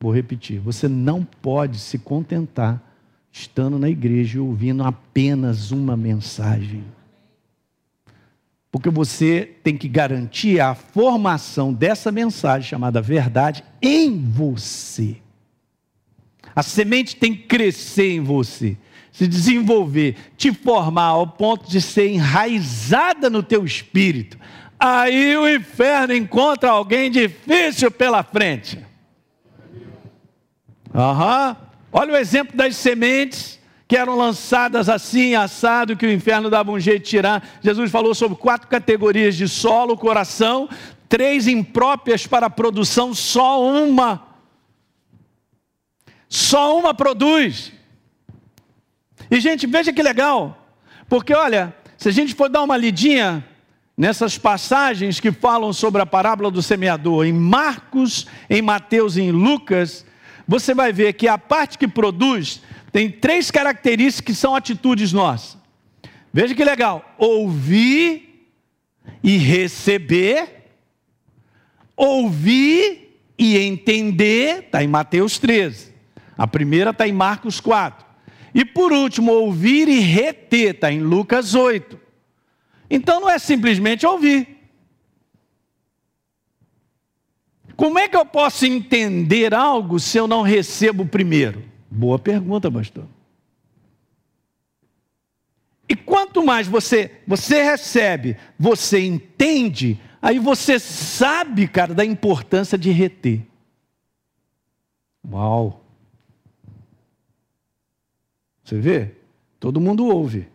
Vou 0.00 0.14
repetir: 0.14 0.58
você 0.60 0.88
não 0.88 1.24
pode 1.24 1.78
se 1.78 1.98
contentar 1.98 2.82
estando 3.30 3.78
na 3.78 3.88
igreja 3.88 4.42
ouvindo 4.42 4.84
apenas 4.84 5.70
uma 5.70 5.96
mensagem. 5.96 6.84
Porque 8.70 8.88
você 8.88 9.50
tem 9.62 9.76
que 9.76 9.88
garantir 9.88 10.60
a 10.60 10.74
formação 10.74 11.72
dessa 11.72 12.10
mensagem 12.10 12.68
chamada 12.68 13.02
verdade 13.02 13.62
em 13.80 14.18
você. 14.18 15.16
A 16.54 16.62
semente 16.62 17.16
tem 17.16 17.34
que 17.34 17.44
crescer 17.44 18.12
em 18.12 18.20
você, 18.20 18.76
se 19.10 19.26
desenvolver, 19.26 20.16
te 20.36 20.52
formar 20.52 21.04
ao 21.04 21.26
ponto 21.26 21.70
de 21.70 21.80
ser 21.80 22.08
enraizada 22.08 23.30
no 23.30 23.42
teu 23.42 23.64
espírito, 23.64 24.38
aí 24.82 25.36
o 25.36 25.48
inferno 25.48 26.12
encontra 26.12 26.70
alguém 26.70 27.08
difícil 27.08 27.88
pela 27.88 28.24
frente. 28.24 28.84
Uhum. 30.92 31.56
Olha 31.92 32.14
o 32.14 32.16
exemplo 32.16 32.56
das 32.56 32.74
sementes 32.74 33.60
que 33.86 33.96
eram 33.96 34.16
lançadas 34.16 34.88
assim, 34.88 35.34
assado, 35.34 35.96
que 35.96 36.06
o 36.06 36.10
inferno 36.10 36.50
dava 36.50 36.72
um 36.72 36.80
jeito 36.80 37.04
de 37.04 37.10
tirar. 37.10 37.46
Jesus 37.60 37.90
falou 37.92 38.12
sobre 38.12 38.36
quatro 38.36 38.66
categorias 38.66 39.36
de 39.36 39.46
solo, 39.46 39.96
coração, 39.96 40.68
três 41.08 41.46
impróprias 41.46 42.26
para 42.26 42.46
a 42.46 42.50
produção, 42.50 43.14
só 43.14 43.62
uma. 43.62 44.26
Só 46.28 46.76
uma 46.76 46.92
produz. 46.92 47.72
E, 49.30 49.38
gente, 49.38 49.66
veja 49.66 49.92
que 49.92 50.02
legal, 50.02 50.58
porque 51.08 51.34
olha, 51.34 51.76
se 51.96 52.08
a 52.08 52.12
gente 52.12 52.34
for 52.34 52.48
dar 52.48 52.62
uma 52.62 52.76
lidinha 52.76 53.44
nessas 53.96 54.38
passagens 54.38 55.20
que 55.20 55.30
falam 55.30 55.72
sobre 55.72 56.02
a 56.02 56.06
parábola 56.06 56.50
do 56.50 56.62
semeador, 56.62 57.26
em 57.26 57.32
Marcos, 57.32 58.26
em 58.48 58.62
Mateus 58.62 59.16
e 59.16 59.22
em 59.22 59.30
Lucas, 59.30 60.04
você 60.46 60.74
vai 60.74 60.92
ver 60.92 61.12
que 61.12 61.28
a 61.28 61.38
parte 61.38 61.78
que 61.78 61.86
produz 61.86 62.62
tem 62.90 63.10
três 63.10 63.50
características 63.50 64.24
que 64.26 64.34
são 64.34 64.54
atitudes 64.54 65.12
nossas. 65.12 65.56
Veja 66.32 66.54
que 66.54 66.64
legal: 66.64 67.14
ouvir 67.18 68.48
e 69.22 69.36
receber, 69.36 70.68
ouvir 71.96 73.20
e 73.38 73.58
entender, 73.58 74.64
está 74.64 74.82
em 74.82 74.88
Mateus 74.88 75.38
13. 75.38 75.92
A 76.36 76.46
primeira 76.46 76.90
está 76.90 77.06
em 77.06 77.12
Marcos 77.12 77.60
4. 77.60 78.04
E 78.54 78.64
por 78.64 78.92
último, 78.92 79.32
ouvir 79.32 79.88
e 79.88 80.00
reter, 80.00 80.74
está 80.74 80.92
em 80.92 81.00
Lucas 81.00 81.54
8. 81.54 82.01
Então 82.94 83.22
não 83.22 83.30
é 83.30 83.38
simplesmente 83.38 84.06
ouvir. 84.06 84.46
Como 87.74 87.98
é 87.98 88.06
que 88.06 88.14
eu 88.14 88.26
posso 88.26 88.66
entender 88.66 89.54
algo 89.54 89.98
se 89.98 90.18
eu 90.18 90.28
não 90.28 90.42
recebo 90.42 91.06
primeiro? 91.06 91.64
Boa 91.90 92.18
pergunta, 92.18 92.70
pastor. 92.70 93.06
E 95.88 95.96
quanto 95.96 96.44
mais 96.44 96.68
você 96.68 97.22
você 97.26 97.62
recebe, 97.62 98.36
você 98.58 99.00
entende, 99.00 99.98
aí 100.20 100.38
você 100.38 100.78
sabe, 100.78 101.66
cara, 101.66 101.94
da 101.94 102.04
importância 102.04 102.76
de 102.76 102.90
reter. 102.90 103.40
Uau. 105.26 105.82
Você 108.62 108.78
vê? 108.78 109.12
Todo 109.58 109.80
mundo 109.80 110.04
ouve. 110.04 110.51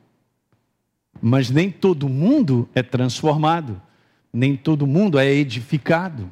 Mas 1.22 1.50
nem 1.50 1.72
todo 1.72 2.08
mundo 2.08 2.68
é 2.74 2.84
transformado, 2.84 3.82
nem 4.32 4.56
todo 4.56 4.86
mundo 4.86 5.18
é 5.18 5.32
edificado. 5.32 6.32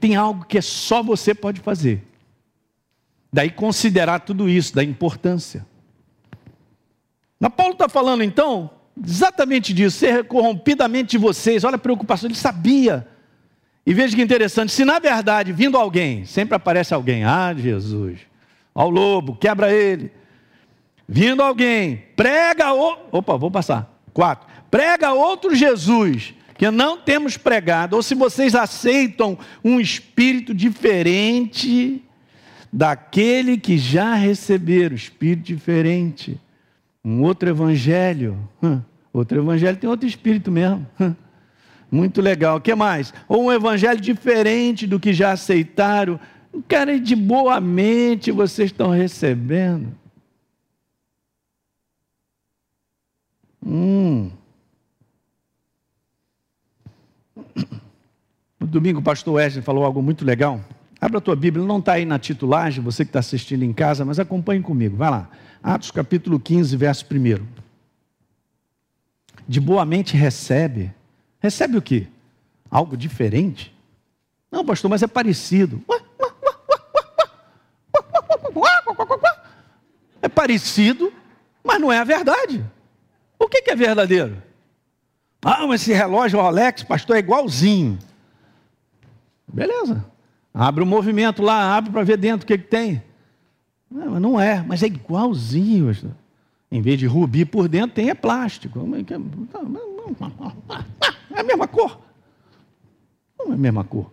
Tem 0.00 0.16
algo 0.16 0.44
que 0.46 0.58
é 0.58 0.62
só 0.62 1.02
você 1.02 1.34
pode 1.34 1.60
fazer. 1.60 2.02
Daí 3.32 3.50
considerar 3.50 4.20
tudo 4.20 4.48
isso, 4.48 4.74
da 4.74 4.82
importância. 4.82 5.66
Mas 7.38 7.52
Paulo 7.52 7.72
está 7.72 7.88
falando 7.88 8.22
então 8.22 8.70
exatamente 9.02 9.74
disso, 9.74 9.98
ser 9.98 10.24
corrompidamente 10.24 11.10
de 11.10 11.18
vocês. 11.18 11.64
Olha 11.64 11.74
a 11.74 11.78
preocupação, 11.78 12.28
ele 12.28 12.36
sabia. 12.36 13.06
E 13.84 13.92
veja 13.92 14.16
que 14.16 14.22
interessante, 14.22 14.72
se 14.72 14.84
na 14.84 14.98
verdade 14.98 15.52
vindo 15.52 15.76
alguém, 15.76 16.24
sempre 16.24 16.54
aparece 16.54 16.94
alguém, 16.94 17.24
ah, 17.24 17.52
Jesus, 17.54 18.20
ao 18.74 18.88
lobo, 18.88 19.36
quebra 19.36 19.70
ele 19.72 20.10
vindo 21.08 21.42
alguém, 21.42 22.04
prega 22.16 22.72
o... 22.72 22.96
Opa, 23.12 23.36
vou 23.36 23.50
passar. 23.50 24.00
Quatro. 24.12 24.46
Prega 24.70 25.12
outro 25.12 25.54
Jesus 25.54 26.34
que 26.56 26.70
não 26.70 26.96
temos 26.96 27.36
pregado, 27.36 27.96
ou 27.96 28.02
se 28.02 28.14
vocês 28.14 28.54
aceitam 28.54 29.36
um 29.64 29.80
espírito 29.80 30.54
diferente 30.54 32.02
daquele 32.72 33.56
que 33.56 33.76
já 33.76 34.14
receberam, 34.14 34.94
espírito 34.94 35.42
diferente. 35.42 36.40
Um 37.04 37.22
outro 37.22 37.48
evangelho. 37.48 38.38
Outro 39.12 39.40
evangelho 39.40 39.76
tem 39.76 39.88
outro 39.88 40.08
espírito 40.08 40.50
mesmo. 40.50 40.86
Muito 41.90 42.20
legal. 42.20 42.56
O 42.56 42.60
que 42.60 42.74
mais? 42.74 43.14
Ou 43.28 43.44
um 43.44 43.52
evangelho 43.52 44.00
diferente 44.00 44.86
do 44.86 44.98
que 44.98 45.12
já 45.12 45.32
aceitaram. 45.32 46.18
Cara, 46.66 46.98
de 46.98 47.14
boa 47.14 47.60
mente 47.60 48.32
vocês 48.32 48.70
estão 48.70 48.90
recebendo. 48.90 49.92
Hum. 53.64 54.30
No 58.60 58.66
domingo 58.66 59.00
o 59.00 59.02
pastor 59.02 59.34
Wesley 59.34 59.62
falou 59.62 59.84
algo 59.84 60.02
muito 60.02 60.24
legal. 60.24 60.60
Abra 61.00 61.18
a 61.18 61.20
tua 61.20 61.36
Bíblia, 61.36 61.64
não 61.64 61.78
está 61.78 61.94
aí 61.94 62.04
na 62.04 62.18
titulagem, 62.18 62.82
você 62.82 63.04
que 63.04 63.10
está 63.10 63.18
assistindo 63.18 63.62
em 63.62 63.72
casa, 63.72 64.04
mas 64.04 64.18
acompanhe 64.18 64.62
comigo. 64.62 64.96
Vai 64.96 65.10
lá. 65.10 65.28
Atos 65.62 65.90
capítulo 65.90 66.38
15, 66.38 66.76
verso 66.76 67.06
1. 67.10 67.46
De 69.46 69.60
boa 69.60 69.84
mente 69.84 70.16
recebe. 70.16 70.92
Recebe 71.40 71.76
o 71.76 71.82
quê? 71.82 72.06
Algo 72.70 72.96
diferente? 72.96 73.74
Não, 74.50 74.64
pastor, 74.64 74.90
mas 74.90 75.02
é 75.02 75.06
parecido. 75.06 75.82
É 80.22 80.28
parecido, 80.28 81.12
mas 81.62 81.78
não 81.78 81.92
é 81.92 81.98
a 81.98 82.04
verdade. 82.04 82.64
O 83.54 83.62
que 83.62 83.70
é 83.70 83.76
verdadeiro? 83.76 84.42
Ah, 85.44 85.64
esse 85.74 85.92
relógio 85.92 86.40
Rolex, 86.40 86.82
pastor, 86.82 87.16
é 87.16 87.20
igualzinho. 87.20 87.98
Beleza. 89.46 90.04
Abre 90.52 90.82
o 90.82 90.86
movimento 90.86 91.42
lá, 91.42 91.76
abre 91.76 91.92
para 91.92 92.02
ver 92.02 92.16
dentro 92.16 92.44
o 92.44 92.46
que, 92.46 92.58
que 92.58 92.66
tem. 92.66 93.02
Não, 93.90 94.18
não 94.18 94.40
é, 94.40 94.62
mas 94.66 94.82
é 94.82 94.86
igualzinho. 94.86 95.86
Pastor. 95.86 96.10
Em 96.70 96.80
vez 96.82 96.98
de 96.98 97.06
rubi 97.06 97.44
por 97.44 97.68
dentro, 97.68 97.94
tem 97.94 98.10
é 98.10 98.14
plástico. 98.14 98.80
É 101.36 101.40
a 101.40 101.42
mesma 101.42 101.66
cor. 101.66 101.98
Não 103.36 103.50
é 103.50 103.54
a 103.54 103.58
mesma 103.58 103.82
cor. 103.82 104.08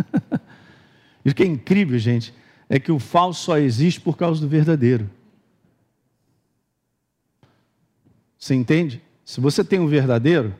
Isso 1.22 1.34
que 1.34 1.42
é 1.42 1.46
incrível, 1.46 1.98
gente, 1.98 2.32
é 2.70 2.78
que 2.78 2.90
o 2.90 2.98
falso 2.98 3.42
só 3.42 3.58
existe 3.58 4.00
por 4.00 4.16
causa 4.16 4.40
do 4.40 4.48
verdadeiro. 4.48 5.10
Você 8.40 8.54
entende? 8.54 9.02
Se 9.22 9.38
você 9.38 9.62
tem 9.62 9.78
um 9.78 9.86
verdadeiro 9.86 10.54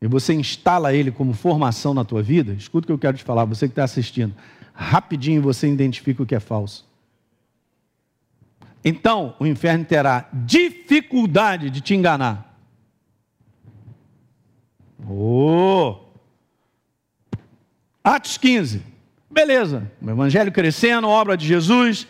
e 0.00 0.06
você 0.06 0.34
instala 0.34 0.92
ele 0.92 1.10
como 1.10 1.32
formação 1.32 1.94
na 1.94 2.04
tua 2.04 2.22
vida, 2.22 2.52
escuta 2.52 2.84
o 2.84 2.86
que 2.86 2.92
eu 2.92 2.98
quero 2.98 3.16
te 3.16 3.24
falar, 3.24 3.46
você 3.46 3.66
que 3.66 3.72
está 3.72 3.84
assistindo, 3.84 4.34
rapidinho 4.74 5.40
você 5.40 5.66
identifica 5.66 6.22
o 6.22 6.26
que 6.26 6.34
é 6.34 6.40
falso. 6.40 6.86
Então 8.84 9.34
o 9.40 9.46
inferno 9.46 9.84
terá 9.86 10.28
dificuldade 10.32 11.70
de 11.70 11.80
te 11.80 11.94
enganar. 11.94 12.54
Oh! 15.08 15.96
Atos 18.04 18.36
15. 18.36 18.82
Beleza. 19.30 19.90
O 20.02 20.10
evangelho 20.10 20.52
crescendo, 20.52 21.08
obra 21.08 21.36
de 21.36 21.46
Jesus. 21.46 22.06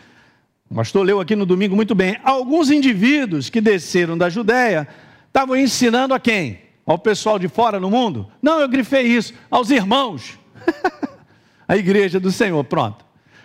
O 0.70 0.74
pastor 0.74 1.06
leu 1.06 1.20
aqui 1.20 1.36
no 1.36 1.46
domingo 1.46 1.76
muito 1.76 1.94
bem. 1.94 2.18
Alguns 2.24 2.70
indivíduos 2.70 3.48
que 3.48 3.60
desceram 3.60 4.18
da 4.18 4.28
Judéia 4.28 4.88
estavam 5.26 5.56
ensinando 5.56 6.12
a 6.12 6.20
quem? 6.20 6.60
Ao 6.84 6.98
pessoal 6.98 7.38
de 7.38 7.48
fora 7.48 7.78
no 7.78 7.90
mundo? 7.90 8.30
Não, 8.42 8.60
eu 8.60 8.68
grifei 8.68 9.02
isso. 9.02 9.32
Aos 9.50 9.70
irmãos. 9.70 10.38
a 11.66 11.76
igreja 11.76 12.18
do 12.18 12.32
Senhor, 12.32 12.62
pronto. 12.64 13.04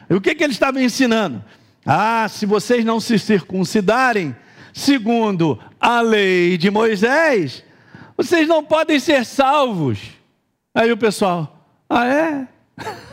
E 0.10 0.14
o 0.14 0.22
que, 0.22 0.36
que 0.36 0.44
eles 0.44 0.56
estavam 0.56 0.82
ensinando? 0.82 1.44
Ah, 1.86 2.28
se 2.30 2.46
vocês 2.46 2.84
não 2.84 3.00
se 3.00 3.18
circuncidarem, 3.18 4.36
segundo 4.74 5.60
a 5.80 6.02
lei 6.02 6.58
de 6.58 6.70
Moisés, 6.70 7.64
vocês 8.18 8.48
não 8.48 8.64
podem 8.64 9.00
ser 9.00 9.26
salvos. 9.26 10.00
Aí 10.74 10.92
o 10.92 10.98
pessoal, 10.98 11.66
ah 11.90 12.06
é? 12.06 12.48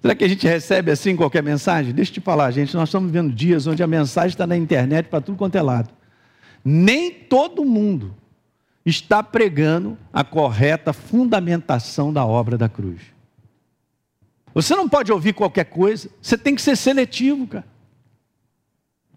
Será 0.00 0.14
que 0.14 0.24
a 0.24 0.28
gente 0.28 0.46
recebe 0.46 0.90
assim 0.90 1.16
qualquer 1.16 1.42
mensagem? 1.42 1.92
Deixa 1.92 2.10
eu 2.10 2.14
te 2.14 2.20
falar, 2.20 2.50
gente, 2.50 2.74
nós 2.76 2.88
estamos 2.88 3.10
vivendo 3.10 3.32
dias 3.34 3.66
onde 3.66 3.82
a 3.82 3.86
mensagem 3.86 4.30
está 4.30 4.46
na 4.46 4.56
internet 4.56 5.06
para 5.06 5.20
tudo 5.20 5.36
quanto 5.36 5.56
é 5.56 5.62
lado. 5.62 5.90
Nem 6.64 7.10
todo 7.10 7.64
mundo 7.64 8.14
está 8.84 9.22
pregando 9.22 9.98
a 10.12 10.22
correta 10.22 10.92
fundamentação 10.92 12.12
da 12.12 12.24
obra 12.24 12.56
da 12.56 12.68
cruz. 12.68 13.00
Você 14.54 14.74
não 14.74 14.88
pode 14.88 15.12
ouvir 15.12 15.34
qualquer 15.34 15.64
coisa, 15.64 16.08
você 16.22 16.38
tem 16.38 16.54
que 16.54 16.62
ser 16.62 16.76
seletivo, 16.76 17.46
cara. 17.46 17.66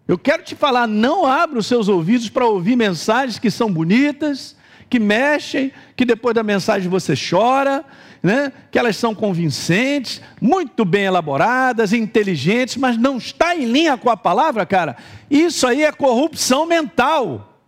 Eu 0.06 0.18
quero 0.18 0.42
te 0.42 0.54
falar, 0.54 0.86
não 0.86 1.24
abra 1.24 1.58
os 1.58 1.66
seus 1.66 1.88
ouvidos 1.88 2.28
para 2.28 2.46
ouvir 2.46 2.76
mensagens 2.76 3.38
que 3.38 3.50
são 3.50 3.72
bonitas, 3.72 4.56
que 4.92 5.00
mexem, 5.00 5.72
que 5.96 6.04
depois 6.04 6.34
da 6.34 6.42
mensagem 6.42 6.86
você 6.86 7.14
chora, 7.16 7.82
né? 8.22 8.52
que 8.70 8.78
elas 8.78 8.94
são 8.94 9.14
convincentes, 9.14 10.20
muito 10.38 10.84
bem 10.84 11.04
elaboradas, 11.04 11.94
inteligentes, 11.94 12.76
mas 12.76 12.98
não 12.98 13.16
está 13.16 13.56
em 13.56 13.64
linha 13.64 13.96
com 13.96 14.10
a 14.10 14.18
palavra, 14.18 14.66
cara. 14.66 14.94
Isso 15.30 15.66
aí 15.66 15.82
é 15.82 15.90
corrupção 15.90 16.66
mental. 16.66 17.58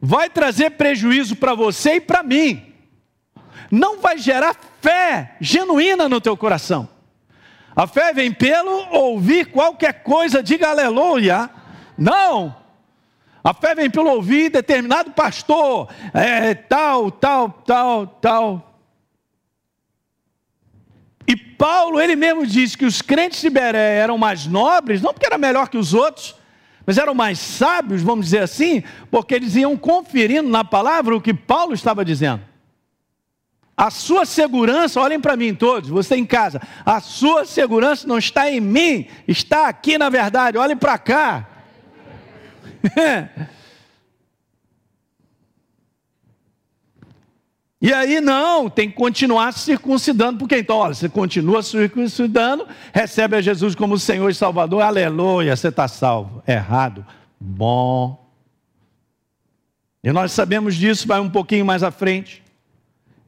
Vai 0.00 0.28
trazer 0.28 0.70
prejuízo 0.70 1.36
para 1.36 1.54
você 1.54 1.94
e 1.94 2.00
para 2.00 2.24
mim. 2.24 2.74
Não 3.70 4.00
vai 4.00 4.18
gerar 4.18 4.56
fé 4.80 5.36
genuína 5.40 6.08
no 6.08 6.20
teu 6.20 6.36
coração. 6.36 6.88
A 7.76 7.86
fé 7.86 8.12
vem 8.12 8.32
pelo 8.32 8.88
ouvir 8.90 9.52
qualquer 9.52 10.02
coisa, 10.02 10.42
diga 10.42 10.70
aleluia. 10.70 11.48
Não. 11.96 12.56
A 13.42 13.54
fé 13.54 13.74
vem 13.74 13.90
pelo 13.90 14.10
ouvir 14.10 14.50
determinado 14.50 15.12
pastor, 15.12 15.88
é, 16.12 16.54
tal, 16.54 17.10
tal, 17.10 17.50
tal, 17.50 18.06
tal. 18.06 18.70
E 21.26 21.36
Paulo, 21.36 22.00
ele 22.00 22.16
mesmo 22.16 22.46
diz 22.46 22.74
que 22.74 22.84
os 22.84 23.00
crentes 23.00 23.40
de 23.40 23.48
Beré 23.48 23.96
eram 23.96 24.18
mais 24.18 24.46
nobres, 24.46 25.00
não 25.00 25.14
porque 25.14 25.26
era 25.26 25.38
melhor 25.38 25.68
que 25.68 25.78
os 25.78 25.94
outros, 25.94 26.34
mas 26.84 26.98
eram 26.98 27.14
mais 27.14 27.38
sábios, 27.38 28.02
vamos 28.02 28.26
dizer 28.26 28.40
assim, 28.40 28.82
porque 29.10 29.34
eles 29.34 29.54
iam 29.54 29.76
conferindo 29.76 30.48
na 30.48 30.64
palavra 30.64 31.16
o 31.16 31.20
que 31.20 31.32
Paulo 31.32 31.72
estava 31.72 32.04
dizendo. 32.04 32.42
A 33.76 33.90
sua 33.90 34.26
segurança, 34.26 35.00
olhem 35.00 35.20
para 35.20 35.36
mim 35.36 35.54
todos, 35.54 35.88
você 35.88 36.16
em 36.16 36.26
casa, 36.26 36.60
a 36.84 37.00
sua 37.00 37.46
segurança 37.46 38.06
não 38.06 38.18
está 38.18 38.50
em 38.50 38.60
mim, 38.60 39.06
está 39.26 39.68
aqui 39.68 39.96
na 39.96 40.10
verdade, 40.10 40.58
olhem 40.58 40.76
para 40.76 40.98
cá. 40.98 41.46
e 47.80 47.92
aí 47.92 48.20
não, 48.20 48.68
tem 48.70 48.88
que 48.88 48.96
continuar 48.96 49.52
circuncidando, 49.52 50.38
porque 50.38 50.58
então, 50.58 50.76
olha, 50.76 50.94
você 50.94 51.08
continua 51.08 51.62
circuncidando, 51.62 52.66
recebe 52.92 53.36
a 53.36 53.40
Jesus 53.40 53.74
como 53.74 53.98
Senhor 53.98 54.28
e 54.30 54.34
Salvador, 54.34 54.82
aleluia, 54.82 55.56
você 55.56 55.68
está 55.68 55.88
salvo. 55.88 56.42
Errado, 56.46 57.06
bom. 57.38 58.20
E 60.02 60.10
nós 60.12 60.32
sabemos 60.32 60.74
disso, 60.76 61.06
vai 61.06 61.20
um 61.20 61.28
pouquinho 61.28 61.64
mais 61.64 61.82
à 61.82 61.90
frente. 61.90 62.42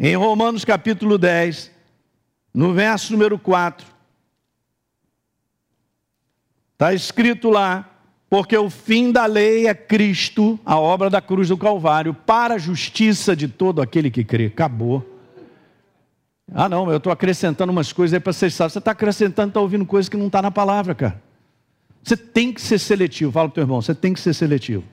Em 0.00 0.16
Romanos 0.16 0.64
capítulo 0.64 1.18
10, 1.18 1.70
no 2.52 2.72
verso 2.72 3.12
número 3.12 3.38
4, 3.38 3.86
está 6.72 6.92
escrito 6.94 7.50
lá: 7.50 7.91
porque 8.32 8.56
o 8.56 8.70
fim 8.70 9.12
da 9.12 9.26
lei 9.26 9.66
é 9.66 9.74
Cristo, 9.74 10.58
a 10.64 10.78
obra 10.78 11.10
da 11.10 11.20
cruz 11.20 11.48
do 11.48 11.56
Calvário, 11.58 12.14
para 12.14 12.54
a 12.54 12.58
justiça 12.58 13.36
de 13.36 13.46
todo 13.46 13.82
aquele 13.82 14.10
que 14.10 14.24
crê. 14.24 14.46
Acabou. 14.46 15.06
Ah, 16.50 16.66
não, 16.66 16.90
eu 16.90 16.96
estou 16.96 17.12
acrescentando 17.12 17.70
umas 17.70 17.92
coisas 17.92 18.14
aí 18.14 18.20
para 18.20 18.32
vocês 18.32 18.54
saberem. 18.54 18.72
Você 18.72 18.78
está 18.78 18.92
acrescentando, 18.92 19.48
está 19.48 19.60
ouvindo 19.60 19.84
coisas 19.84 20.08
que 20.08 20.16
não 20.16 20.28
está 20.28 20.40
na 20.40 20.50
palavra, 20.50 20.94
cara. 20.94 21.22
Você 22.02 22.16
tem 22.16 22.54
que 22.54 22.62
ser 22.62 22.78
seletivo. 22.78 23.30
Fala 23.30 23.50
para 23.50 23.52
o 23.52 23.54
teu 23.56 23.64
irmão, 23.64 23.82
você 23.82 23.94
tem 23.94 24.14
que 24.14 24.20
ser 24.20 24.32
seletivo. 24.32 24.84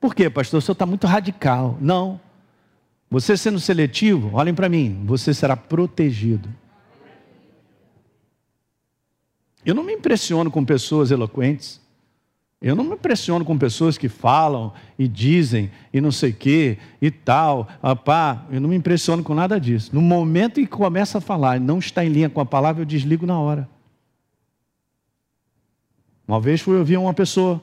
Por 0.00 0.14
quê, 0.14 0.30
pastor? 0.30 0.60
O 0.60 0.62
senhor 0.62 0.72
está 0.72 0.86
muito 0.86 1.06
radical. 1.06 1.76
Não. 1.82 2.18
Você 3.10 3.36
sendo 3.36 3.60
seletivo, 3.60 4.30
olhem 4.32 4.54
para 4.54 4.70
mim, 4.70 5.02
você 5.04 5.34
será 5.34 5.54
protegido. 5.54 6.48
Eu 9.64 9.74
não 9.74 9.84
me 9.84 9.92
impressiono 9.92 10.50
com 10.50 10.64
pessoas 10.64 11.10
eloquentes. 11.10 11.80
Eu 12.60 12.74
não 12.74 12.84
me 12.84 12.94
impressiono 12.94 13.44
com 13.44 13.58
pessoas 13.58 13.98
que 13.98 14.08
falam 14.08 14.72
e 14.98 15.06
dizem 15.06 15.70
e 15.92 16.00
não 16.00 16.10
sei 16.10 16.30
o 16.30 16.34
que 16.34 16.78
e 17.00 17.10
tal. 17.10 17.68
Apá, 17.82 18.46
eu 18.50 18.60
não 18.60 18.70
me 18.70 18.76
impressiono 18.76 19.22
com 19.22 19.34
nada 19.34 19.60
disso. 19.60 19.90
No 19.92 20.00
momento 20.00 20.60
em 20.60 20.64
que 20.64 20.70
começa 20.70 21.18
a 21.18 21.20
falar 21.20 21.58
e 21.58 21.60
não 21.60 21.78
está 21.78 22.04
em 22.04 22.08
linha 22.08 22.30
com 22.30 22.40
a 22.40 22.46
palavra, 22.46 22.80
eu 22.82 22.86
desligo 22.86 23.26
na 23.26 23.38
hora. 23.38 23.68
Uma 26.26 26.40
vez 26.40 26.62
fui 26.62 26.78
ouvir 26.78 26.96
uma 26.96 27.12
pessoa 27.12 27.62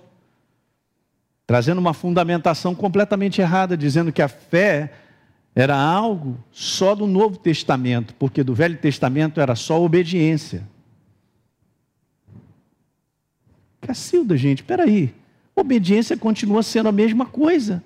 trazendo 1.48 1.80
uma 1.80 1.94
fundamentação 1.94 2.74
completamente 2.74 3.42
errada, 3.42 3.76
dizendo 3.76 4.12
que 4.12 4.22
a 4.22 4.28
fé 4.28 4.94
era 5.54 5.76
algo 5.76 6.38
só 6.52 6.96
do 6.96 7.06
Novo 7.06 7.38
Testamento, 7.38 8.14
porque 8.16 8.44
do 8.44 8.54
Velho 8.54 8.78
Testamento 8.78 9.42
era 9.42 9.56
só 9.56 9.84
obediência. 9.84 10.64
Cacilda, 13.82 14.38
gente, 14.38 14.64
peraí. 14.64 15.14
Obediência 15.56 16.16
continua 16.16 16.64
sendo 16.64 16.90
a 16.90 16.92
mesma 16.92 17.26
coisa. 17.26 17.84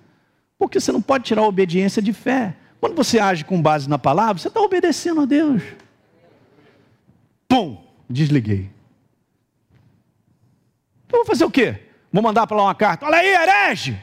Porque 0.58 0.80
você 0.80 0.92
não 0.92 1.02
pode 1.02 1.24
tirar 1.24 1.42
a 1.42 1.48
obediência 1.48 2.02
de 2.02 2.14
fé. 2.14 2.56
Quando 2.80 2.96
você 2.96 3.18
age 3.20 3.44
com 3.44 3.62
base 3.62 3.90
na 3.90 3.98
palavra, 3.98 4.38
você 4.38 4.48
está 4.48 4.60
obedecendo 4.60 5.22
a 5.22 5.26
Deus. 5.26 5.64
Pum, 7.48 7.82
desliguei. 8.10 8.70
Eu 11.12 11.20
vou 11.20 11.26
fazer 11.26 11.46
o 11.46 11.52
quê? 11.52 11.82
Vou 12.12 12.22
mandar 12.22 12.46
para 12.46 12.58
lá 12.58 12.64
uma 12.64 12.76
carta. 12.76 13.06
Olha 13.06 13.18
aí, 13.18 13.28
herege! 13.28 14.00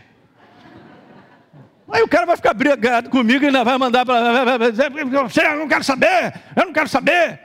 Aí 1.92 2.02
o 2.02 2.08
cara 2.08 2.24
vai 2.24 2.36
ficar 2.36 2.54
brigado 2.54 3.10
comigo 3.10 3.44
e 3.44 3.48
ainda 3.48 3.62
vai 3.62 3.76
mandar 3.76 4.06
para. 4.06 4.18
Eu 4.18 5.58
não 5.58 5.68
quero 5.68 5.84
saber, 5.84 6.40
eu 6.56 6.64
não 6.64 6.72
quero 6.72 6.88
saber. 6.88 7.40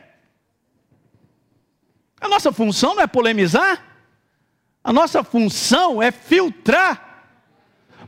A 2.19 2.29
nossa 2.29 2.51
função 2.51 2.95
não 2.95 3.03
é 3.03 3.07
polemizar, 3.07 3.83
a 4.87 4.93
nossa 4.93 5.21
função 5.21 6.01
é 6.01 6.13
filtrar. 6.13 7.25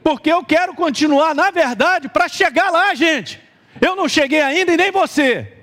Porque 0.01 0.31
eu 0.31 0.41
quero 0.45 0.73
continuar, 0.73 1.35
na 1.35 1.51
verdade, 1.51 2.07
para 2.07 2.29
chegar 2.29 2.71
lá, 2.71 2.95
gente. 2.95 3.37
Eu 3.81 3.97
não 3.97 4.07
cheguei 4.07 4.39
ainda 4.39 4.71
e 4.71 4.77
nem 4.77 4.89
você. 4.89 5.57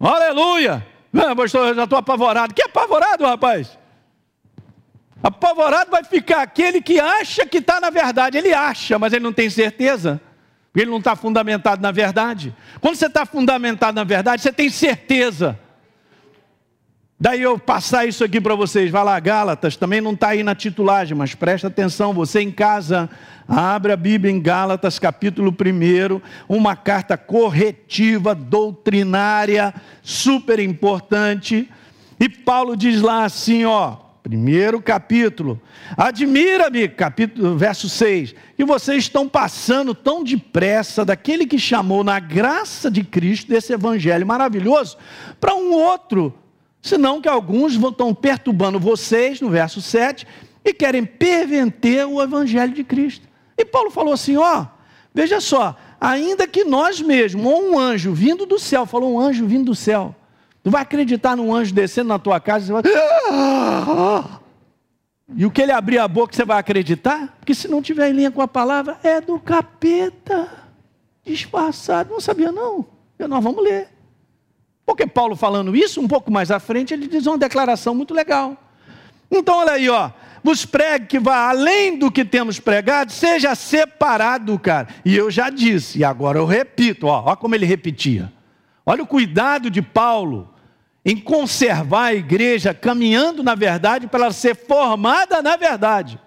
Aleluia! 0.00 0.86
Eu 1.12 1.74
já 1.74 1.84
estou 1.84 1.98
apavorado. 1.98 2.54
Que 2.54 2.62
apavorado, 2.62 3.26
rapaz? 3.26 3.78
Apavorado 5.22 5.90
vai 5.90 6.04
ficar 6.04 6.40
aquele 6.40 6.80
que 6.80 6.98
acha 6.98 7.44
que 7.44 7.58
está 7.58 7.78
na 7.82 7.90
verdade. 7.90 8.38
Ele 8.38 8.54
acha, 8.54 8.98
mas 8.98 9.12
ele 9.12 9.22
não 9.22 9.32
tem 9.32 9.50
certeza. 9.50 10.18
Ele 10.74 10.90
não 10.90 11.00
está 11.00 11.14
fundamentado 11.14 11.82
na 11.82 11.92
verdade. 11.92 12.56
Quando 12.80 12.96
você 12.96 13.08
está 13.08 13.26
fundamentado 13.26 13.94
na 13.94 14.04
verdade, 14.04 14.40
você 14.40 14.54
tem 14.54 14.70
certeza. 14.70 15.60
Daí 17.22 17.42
eu 17.42 17.58
passar 17.58 18.06
isso 18.06 18.24
aqui 18.24 18.40
para 18.40 18.54
vocês. 18.54 18.90
Vai 18.90 19.04
lá, 19.04 19.20
Gálatas, 19.20 19.76
também 19.76 20.00
não 20.00 20.12
está 20.12 20.28
aí 20.28 20.42
na 20.42 20.54
titulagem, 20.54 21.14
mas 21.14 21.34
presta 21.34 21.66
atenção, 21.66 22.14
você 22.14 22.40
em 22.40 22.50
casa, 22.50 23.10
abre 23.46 23.92
a 23.92 23.96
Bíblia 23.96 24.32
em 24.32 24.40
Gálatas, 24.40 24.98
capítulo 24.98 25.50
1, 25.54 26.18
uma 26.48 26.74
carta 26.74 27.18
corretiva, 27.18 28.34
doutrinária, 28.34 29.74
super 30.02 30.58
importante. 30.58 31.68
E 32.18 32.26
Paulo 32.26 32.74
diz 32.74 33.02
lá 33.02 33.26
assim, 33.26 33.66
ó, 33.66 33.96
primeiro 34.22 34.80
capítulo. 34.80 35.60
Admira-me, 35.98 36.88
capítulo, 36.88 37.54
verso 37.54 37.86
6, 37.86 38.34
que 38.56 38.64
vocês 38.64 39.04
estão 39.04 39.28
passando 39.28 39.94
tão 39.94 40.24
depressa 40.24 41.04
daquele 41.04 41.44
que 41.44 41.58
chamou 41.58 42.02
na 42.02 42.18
graça 42.18 42.90
de 42.90 43.04
Cristo, 43.04 43.50
desse 43.50 43.74
evangelho 43.74 44.26
maravilhoso, 44.26 44.96
para 45.38 45.54
um 45.54 45.74
outro 45.74 46.34
senão 46.80 47.20
que 47.20 47.28
alguns 47.28 47.74
estão 47.74 48.14
perturbando 48.14 48.78
vocês, 48.78 49.40
no 49.40 49.50
verso 49.50 49.80
7, 49.80 50.26
e 50.64 50.72
querem 50.72 51.04
perverter 51.04 52.06
o 52.06 52.22
evangelho 52.22 52.72
de 52.72 52.84
Cristo. 52.84 53.28
E 53.56 53.64
Paulo 53.64 53.90
falou 53.90 54.12
assim: 54.12 54.36
ó, 54.36 54.66
veja 55.14 55.40
só, 55.40 55.76
ainda 56.00 56.46
que 56.46 56.64
nós 56.64 57.00
mesmos, 57.00 57.44
ou 57.44 57.72
um 57.72 57.78
anjo 57.78 58.12
vindo 58.12 58.46
do 58.46 58.58
céu, 58.58 58.86
falou 58.86 59.14
um 59.14 59.20
anjo 59.20 59.46
vindo 59.46 59.66
do 59.66 59.74
céu, 59.74 60.14
tu 60.62 60.70
vai 60.70 60.82
acreditar 60.82 61.36
num 61.36 61.54
anjo 61.54 61.74
descendo 61.74 62.08
na 62.08 62.18
tua 62.18 62.40
casa, 62.40 62.66
você 62.66 62.72
vai. 62.72 62.82
E 65.36 65.46
o 65.46 65.50
que 65.50 65.62
ele 65.62 65.70
abrir 65.72 65.98
a 65.98 66.08
boca, 66.08 66.34
você 66.34 66.44
vai 66.44 66.58
acreditar? 66.58 67.36
Porque 67.38 67.54
se 67.54 67.68
não 67.68 67.80
tiver 67.80 68.10
em 68.10 68.12
linha 68.12 68.30
com 68.30 68.42
a 68.42 68.48
palavra, 68.48 68.98
é 69.02 69.20
do 69.20 69.38
capeta, 69.38 70.48
disfarçado. 71.24 72.10
Não 72.10 72.20
sabia, 72.20 72.50
não. 72.50 72.84
Nós 73.16 73.44
vamos 73.44 73.62
ler. 73.62 73.88
Porque 74.90 75.06
Paulo 75.06 75.36
falando 75.36 75.76
isso, 75.76 76.00
um 76.00 76.08
pouco 76.08 76.32
mais 76.32 76.50
à 76.50 76.58
frente, 76.58 76.92
ele 76.92 77.06
diz 77.06 77.24
uma 77.24 77.38
declaração 77.38 77.94
muito 77.94 78.12
legal. 78.12 78.56
Então, 79.30 79.58
olha 79.58 79.74
aí, 79.74 79.88
ó. 79.88 80.10
Vos 80.42 80.66
pregue 80.66 81.06
que 81.06 81.20
vá 81.20 81.48
além 81.48 81.96
do 81.96 82.10
que 82.10 82.24
temos 82.24 82.58
pregado, 82.58 83.12
seja 83.12 83.54
separado, 83.54 84.58
cara. 84.58 84.88
E 85.04 85.16
eu 85.16 85.30
já 85.30 85.48
disse, 85.48 86.00
e 86.00 86.04
agora 86.04 86.40
eu 86.40 86.44
repito, 86.44 87.06
ó, 87.06 87.22
ó 87.24 87.36
como 87.36 87.54
ele 87.54 87.66
repetia. 87.66 88.32
Olha 88.84 89.04
o 89.04 89.06
cuidado 89.06 89.70
de 89.70 89.80
Paulo 89.80 90.52
em 91.04 91.16
conservar 91.16 92.06
a 92.06 92.14
igreja 92.14 92.74
caminhando 92.74 93.44
na 93.44 93.54
verdade 93.54 94.08
para 94.08 94.24
ela 94.24 94.32
ser 94.32 94.56
formada 94.56 95.40
na 95.40 95.56
verdade. 95.56 96.18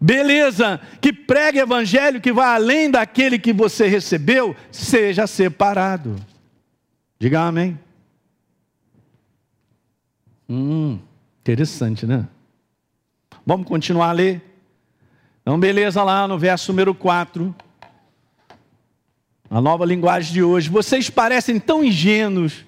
Beleza, 0.00 0.80
que 1.00 1.12
pregue 1.12 1.60
evangelho 1.60 2.20
que 2.20 2.32
vá 2.32 2.56
além 2.56 2.90
daquele 2.90 3.38
que 3.38 3.52
você 3.52 3.86
recebeu, 3.86 4.56
seja 4.72 5.28
separado. 5.28 6.16
Diga 7.22 7.42
amém. 7.42 7.78
Hum, 10.48 10.98
interessante, 11.40 12.04
né? 12.04 12.26
Vamos 13.46 13.68
continuar 13.68 14.08
a 14.08 14.12
ler? 14.12 14.42
Então, 15.40 15.56
beleza, 15.56 16.02
lá 16.02 16.26
no 16.26 16.36
verso 16.36 16.72
número 16.72 16.92
4. 16.92 17.54
A 19.48 19.60
nova 19.60 19.84
linguagem 19.84 20.32
de 20.32 20.42
hoje. 20.42 20.68
Vocês 20.68 21.08
parecem 21.08 21.60
tão 21.60 21.84
ingênuos, 21.84 22.64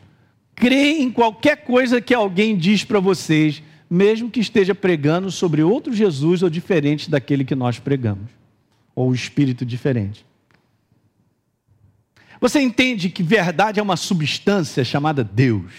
creem 0.54 1.02
em 1.02 1.10
qualquer 1.10 1.64
coisa 1.64 2.00
que 2.00 2.14
alguém 2.14 2.56
diz 2.56 2.84
para 2.84 3.00
vocês, 3.00 3.60
mesmo 3.90 4.30
que 4.30 4.38
esteja 4.38 4.72
pregando 4.72 5.32
sobre 5.32 5.64
outro 5.64 5.92
Jesus 5.92 6.44
ou 6.44 6.48
diferente 6.48 7.10
daquele 7.10 7.44
que 7.44 7.56
nós 7.56 7.80
pregamos, 7.80 8.30
ou 8.94 9.12
espírito 9.12 9.66
diferente. 9.66 10.24
Você 12.44 12.60
entende 12.60 13.08
que 13.08 13.22
verdade 13.22 13.80
é 13.80 13.82
uma 13.82 13.96
substância 13.96 14.84
chamada 14.84 15.24
Deus. 15.24 15.72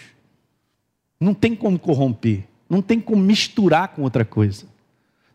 Não 1.20 1.32
tem 1.32 1.54
como 1.54 1.78
corromper, 1.78 2.44
não 2.68 2.82
tem 2.82 3.00
como 3.00 3.22
misturar 3.22 3.90
com 3.90 4.02
outra 4.02 4.26
coisa. 4.26 4.66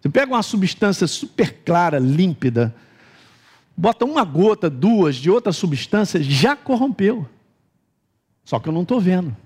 Você 0.01 0.09
pega 0.09 0.33
uma 0.33 0.43
substância 0.43 1.07
super 1.07 1.59
clara, 1.65 2.01
límpida, 2.01 2.75
bota 3.77 4.05
uma 4.05 4.25
gota, 4.25 4.69
duas 4.69 5.15
de 5.15 5.31
outra 5.31 5.53
substância, 5.53 6.21
já 6.21 6.57
corrompeu. 6.57 7.29
Só 8.45 8.59
que 8.59 8.69
eu 8.69 8.73
não 8.73 8.83
estou 8.83 9.01
vendo. 9.01 9.37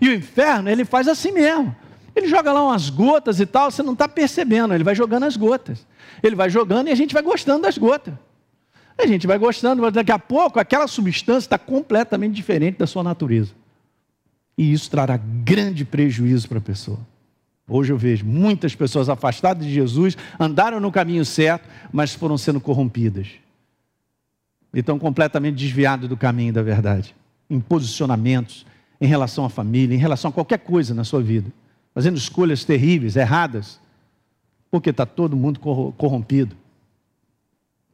E 0.00 0.08
o 0.08 0.12
inferno, 0.12 0.68
ele 0.68 0.84
faz 0.84 1.06
assim 1.06 1.30
mesmo. 1.30 1.72
Ele 2.16 2.26
joga 2.26 2.52
lá 2.52 2.64
umas 2.64 2.90
gotas 2.90 3.38
e 3.38 3.46
tal, 3.46 3.70
você 3.70 3.84
não 3.84 3.92
está 3.92 4.08
percebendo, 4.08 4.74
ele 4.74 4.82
vai 4.82 4.96
jogando 4.96 5.22
as 5.22 5.36
gotas. 5.36 5.86
Ele 6.20 6.34
vai 6.34 6.50
jogando 6.50 6.88
e 6.88 6.90
a 6.90 6.96
gente 6.96 7.14
vai 7.14 7.22
gostando 7.22 7.62
das 7.62 7.78
gotas. 7.78 8.12
A 8.98 9.06
gente 9.06 9.26
vai 9.26 9.38
gostando, 9.38 9.82
mas 9.82 9.92
daqui 9.92 10.12
a 10.12 10.18
pouco 10.18 10.60
aquela 10.60 10.86
substância 10.86 11.46
está 11.46 11.58
completamente 11.58 12.34
diferente 12.34 12.78
da 12.78 12.86
sua 12.86 13.02
natureza. 13.02 13.52
E 14.56 14.72
isso 14.72 14.90
trará 14.90 15.16
grande 15.16 15.84
prejuízo 15.84 16.48
para 16.48 16.58
a 16.58 16.62
pessoa. 16.62 16.98
Hoje 17.66 17.92
eu 17.92 17.96
vejo 17.96 18.24
muitas 18.26 18.74
pessoas 18.74 19.08
afastadas 19.08 19.64
de 19.64 19.72
Jesus, 19.72 20.16
andaram 20.38 20.78
no 20.78 20.92
caminho 20.92 21.24
certo, 21.24 21.68
mas 21.92 22.12
foram 22.14 22.36
sendo 22.36 22.60
corrompidas. 22.60 23.28
E 24.74 24.80
estão 24.80 24.98
completamente 24.98 25.56
desviados 25.56 26.08
do 26.08 26.16
caminho 26.16 26.52
da 26.52 26.62
verdade. 26.62 27.14
Em 27.48 27.60
posicionamentos, 27.60 28.66
em 29.00 29.06
relação 29.06 29.44
à 29.44 29.50
família, 29.50 29.94
em 29.94 29.98
relação 29.98 30.30
a 30.30 30.32
qualquer 30.32 30.58
coisa 30.58 30.94
na 30.94 31.04
sua 31.04 31.22
vida. 31.22 31.50
Fazendo 31.94 32.16
escolhas 32.16 32.64
terríveis, 32.64 33.16
erradas. 33.16 33.80
Porque 34.70 34.90
está 34.90 35.04
todo 35.04 35.36
mundo 35.36 35.60
corrompido. 35.60 36.56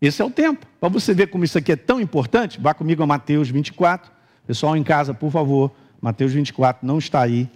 Esse 0.01 0.23
é 0.23 0.25
o 0.25 0.31
tempo. 0.31 0.67
Para 0.81 0.89
você 0.89 1.13
ver 1.13 1.27
como 1.29 1.45
isso 1.45 1.59
aqui 1.59 1.73
é 1.73 1.77
tão 1.77 2.01
importante, 2.01 2.61
vá 2.61 2.73
comigo 2.73 3.03
a 3.03 3.07
Mateus 3.07 3.51
24. 3.51 4.11
Pessoal 4.47 4.77
em 4.77 4.83
casa, 4.83 5.13
por 5.13 5.31
favor, 5.31 5.73
Mateus 6.01 6.33
24 6.33 6.87
não 6.87 6.99
está 6.99 7.21
aí 7.21 7.49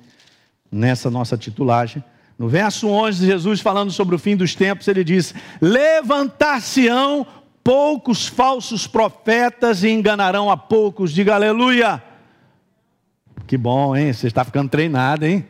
nessa 0.70 1.10
nossa 1.10 1.36
titulagem. 1.36 2.02
No 2.38 2.48
verso 2.48 2.88
11, 2.88 3.24
Jesus 3.24 3.60
falando 3.60 3.92
sobre 3.92 4.14
o 4.14 4.18
fim 4.18 4.36
dos 4.36 4.54
tempos, 4.54 4.88
ele 4.88 5.04
diz: 5.04 5.34
Levantar-se-ão 5.60 7.26
poucos 7.62 8.26
falsos 8.26 8.86
profetas 8.86 9.84
e 9.84 9.90
enganarão 9.90 10.50
a 10.50 10.56
poucos. 10.56 11.12
Diga 11.12 11.34
aleluia. 11.34 12.02
Que 13.46 13.56
bom, 13.56 13.94
hein? 13.94 14.12
Você 14.12 14.26
está 14.26 14.44
ficando 14.44 14.68
treinado, 14.68 15.24
hein? 15.24 15.46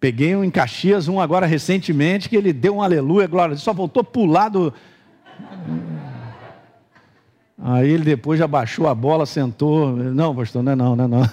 Peguei 0.00 0.34
um 0.34 0.44
em 0.44 0.50
Caxias, 0.50 1.08
um 1.08 1.20
agora 1.20 1.44
recentemente, 1.44 2.28
que 2.28 2.36
ele 2.36 2.52
deu 2.52 2.76
um 2.76 2.82
aleluia, 2.82 3.26
glória. 3.26 3.56
Só 3.56 3.72
voltou 3.72 4.02
pular 4.04 4.48
do, 4.48 4.72
Aí 7.60 7.90
ele 7.90 8.04
depois 8.04 8.38
já 8.38 8.46
baixou 8.46 8.86
a 8.88 8.94
bola, 8.94 9.26
sentou. 9.26 9.90
Não, 9.96 10.34
pastor, 10.34 10.62
não 10.62 10.72
é 10.72 10.76
não, 10.76 10.96
não 10.96 11.04
é 11.04 11.08
não. 11.08 11.30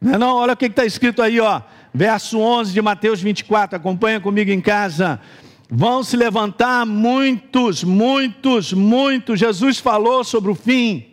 Não 0.00 0.14
é 0.14 0.18
não, 0.18 0.36
olha 0.36 0.54
o 0.54 0.56
que 0.56 0.66
está 0.66 0.84
escrito 0.84 1.20
aí, 1.20 1.38
ó. 1.40 1.60
Verso 1.92 2.38
11 2.38 2.72
de 2.72 2.80
Mateus 2.80 3.20
24, 3.20 3.76
acompanha 3.76 4.20
comigo 4.20 4.50
em 4.50 4.60
casa. 4.60 5.20
Vão 5.68 6.02
se 6.02 6.16
levantar 6.16 6.86
muitos, 6.86 7.84
muitos, 7.84 8.72
muitos. 8.72 9.38
Jesus 9.38 9.78
falou 9.78 10.24
sobre 10.24 10.50
o 10.50 10.54
fim. 10.54 11.06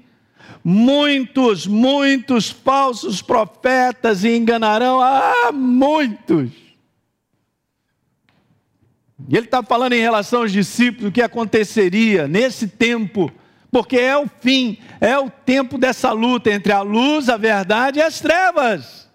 Muitos, 0.64 1.68
muitos 1.68 2.50
falsos 2.50 3.22
profetas 3.22 4.24
e 4.24 4.36
enganarão. 4.36 5.02
Ah, 5.02 5.52
muitos. 5.54 6.67
E 9.28 9.36
ele 9.36 9.46
está 9.46 9.64
falando 9.64 9.94
em 9.94 10.02
relação 10.02 10.42
aos 10.42 10.52
discípulos 10.52 11.10
o 11.10 11.12
que 11.12 11.22
aconteceria 11.22 12.28
nesse 12.28 12.68
tempo, 12.68 13.32
porque 13.72 13.98
é 13.98 14.16
o 14.18 14.28
fim, 14.40 14.78
é 15.02 15.18
o 15.18 15.30
tempo 15.30 15.78
dessa 15.78 16.12
luta 16.12 16.52
entre 16.52 16.72
a 16.72 16.82
luz, 16.82 17.30
a 17.30 17.38
verdade 17.38 18.00
e 18.00 18.02
as 18.02 18.20
trevas. 18.20 19.10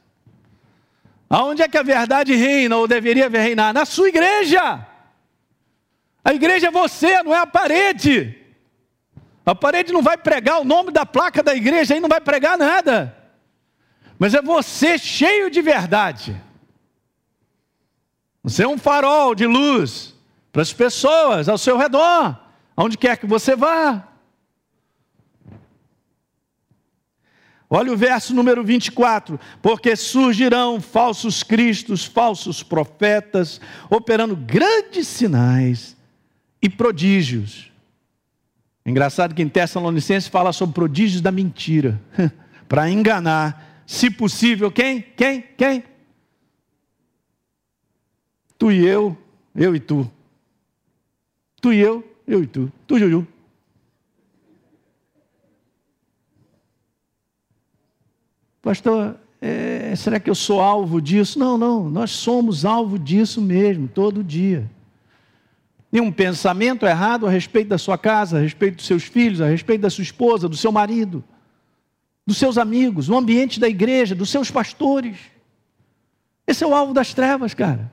Aonde 1.31 1.63
é 1.63 1.69
que 1.69 1.79
a 1.79 1.83
verdade 1.83 2.35
reina 2.35 2.77
ou 2.77 2.89
deveria 2.89 3.29
reinar? 3.29 3.73
Na 3.73 3.85
sua 3.85 4.09
igreja. 4.09 4.87
A 6.25 6.35
igreja 6.35 6.69
é 6.69 6.71
você, 6.71 7.23
não 7.23 7.35
é 7.35 7.39
a 7.39 7.47
parede. 7.47 8.39
A 9.45 9.55
parede 9.55 9.93
não 9.93 10.03
vai 10.03 10.17
pregar 10.17 10.61
o 10.61 10.65
nome 10.65 10.93
da 10.93 11.07
placa 11.07 11.43
da 11.43 11.55
igreja, 11.55 11.95
aí 11.95 12.01
não 12.01 12.09
vai 12.09 12.21
pregar 12.21 12.59
nada. 12.59 13.17
Mas 14.19 14.35
é 14.35 14.43
você 14.43 14.99
cheio 14.99 15.51
de 15.51 15.61
verdade. 15.63 16.41
Você 18.43 18.65
é 18.65 18.69
um 18.69 18.79
farol 18.79 19.35
de 19.35 19.47
luz 19.47 20.15
para 20.53 20.63
as 20.63 20.73
pessoas 20.73 21.49
ao 21.49 21.57
seu 21.57 21.79
redor, 21.79 22.39
aonde 22.77 22.99
quer 22.99 23.17
que 23.17 23.27
você 23.27 23.55
vá. 23.55 24.09
Olha 27.71 27.93
o 27.93 27.97
verso 27.97 28.35
número 28.35 28.63
24: 28.65 29.39
porque 29.63 29.95
surgirão 29.95 30.81
falsos 30.81 31.43
cristos, 31.43 32.05
falsos 32.05 32.63
profetas, 32.63 33.61
operando 33.89 34.37
grandes 34.37 35.07
sinais 35.07 35.97
e 36.61 36.69
prodígios. 36.69 37.71
Engraçado 38.85 39.35
que 39.35 39.43
em 39.43 39.49
Tessalonicenses 39.49 40.29
fala 40.29 40.53
sobre 40.53 40.75
prodígios 40.75 41.23
da 41.23 41.31
mentira, 41.31 42.01
para 42.69 42.91
enganar, 42.91 43.85
se 43.87 44.11
possível, 44.11 44.71
quem? 44.71 45.01
Quem? 45.01 45.43
Quem? 45.57 45.85
Tu 48.63 48.71
e 48.71 48.87
eu, 48.87 49.19
eu 49.57 49.75
e 49.75 49.81
tu. 49.81 50.09
Tu 51.61 51.73
e 51.73 51.81
eu, 51.81 52.09
eu 52.25 52.45
e 52.45 52.47
tu. 52.47 52.73
Tu, 52.87 52.97
Juju. 52.97 53.27
Pastor, 58.63 59.17
é, 59.41 59.97
será 59.97 60.21
que 60.21 60.31
eu 60.31 60.35
sou 60.37 60.61
alvo 60.61 61.03
disso? 61.03 61.41
Não, 61.41 61.59
não, 61.59 61.91
nós 61.91 62.13
somos 62.13 62.65
alvo 62.65 63.01
disso 63.01 63.41
mesmo, 63.43 63.89
todo 63.89 64.23
dia. 64.23 64.71
Nenhum 65.91 66.13
pensamento 66.13 66.87
errado 66.87 67.27
a 67.27 67.31
respeito 67.31 67.67
da 67.67 67.79
sua 67.79 67.99
casa, 67.99 68.39
a 68.39 68.41
respeito 68.41 68.77
dos 68.77 68.87
seus 68.87 69.03
filhos, 69.03 69.41
a 69.41 69.49
respeito 69.49 69.81
da 69.81 69.91
sua 69.91 70.03
esposa, 70.03 70.49
do 70.49 70.57
seu 70.57 70.71
marido, 70.71 71.25
dos 72.25 72.37
seus 72.37 72.57
amigos, 72.57 73.09
no 73.09 73.19
ambiente 73.19 73.59
da 73.59 73.69
igreja, 73.69 74.15
dos 74.15 74.31
seus 74.31 74.53
pastores. 74.53 75.17
Esse 76.47 76.63
é 76.63 76.67
o 76.69 76.77
alvo 76.77 76.95
das 76.95 77.13
trevas, 77.13 77.55
cara 77.55 77.91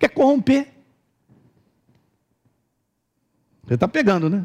quer 0.00 0.08
corromper. 0.08 0.66
Você 3.64 3.74
está 3.74 3.86
pegando, 3.86 4.28
né? 4.28 4.44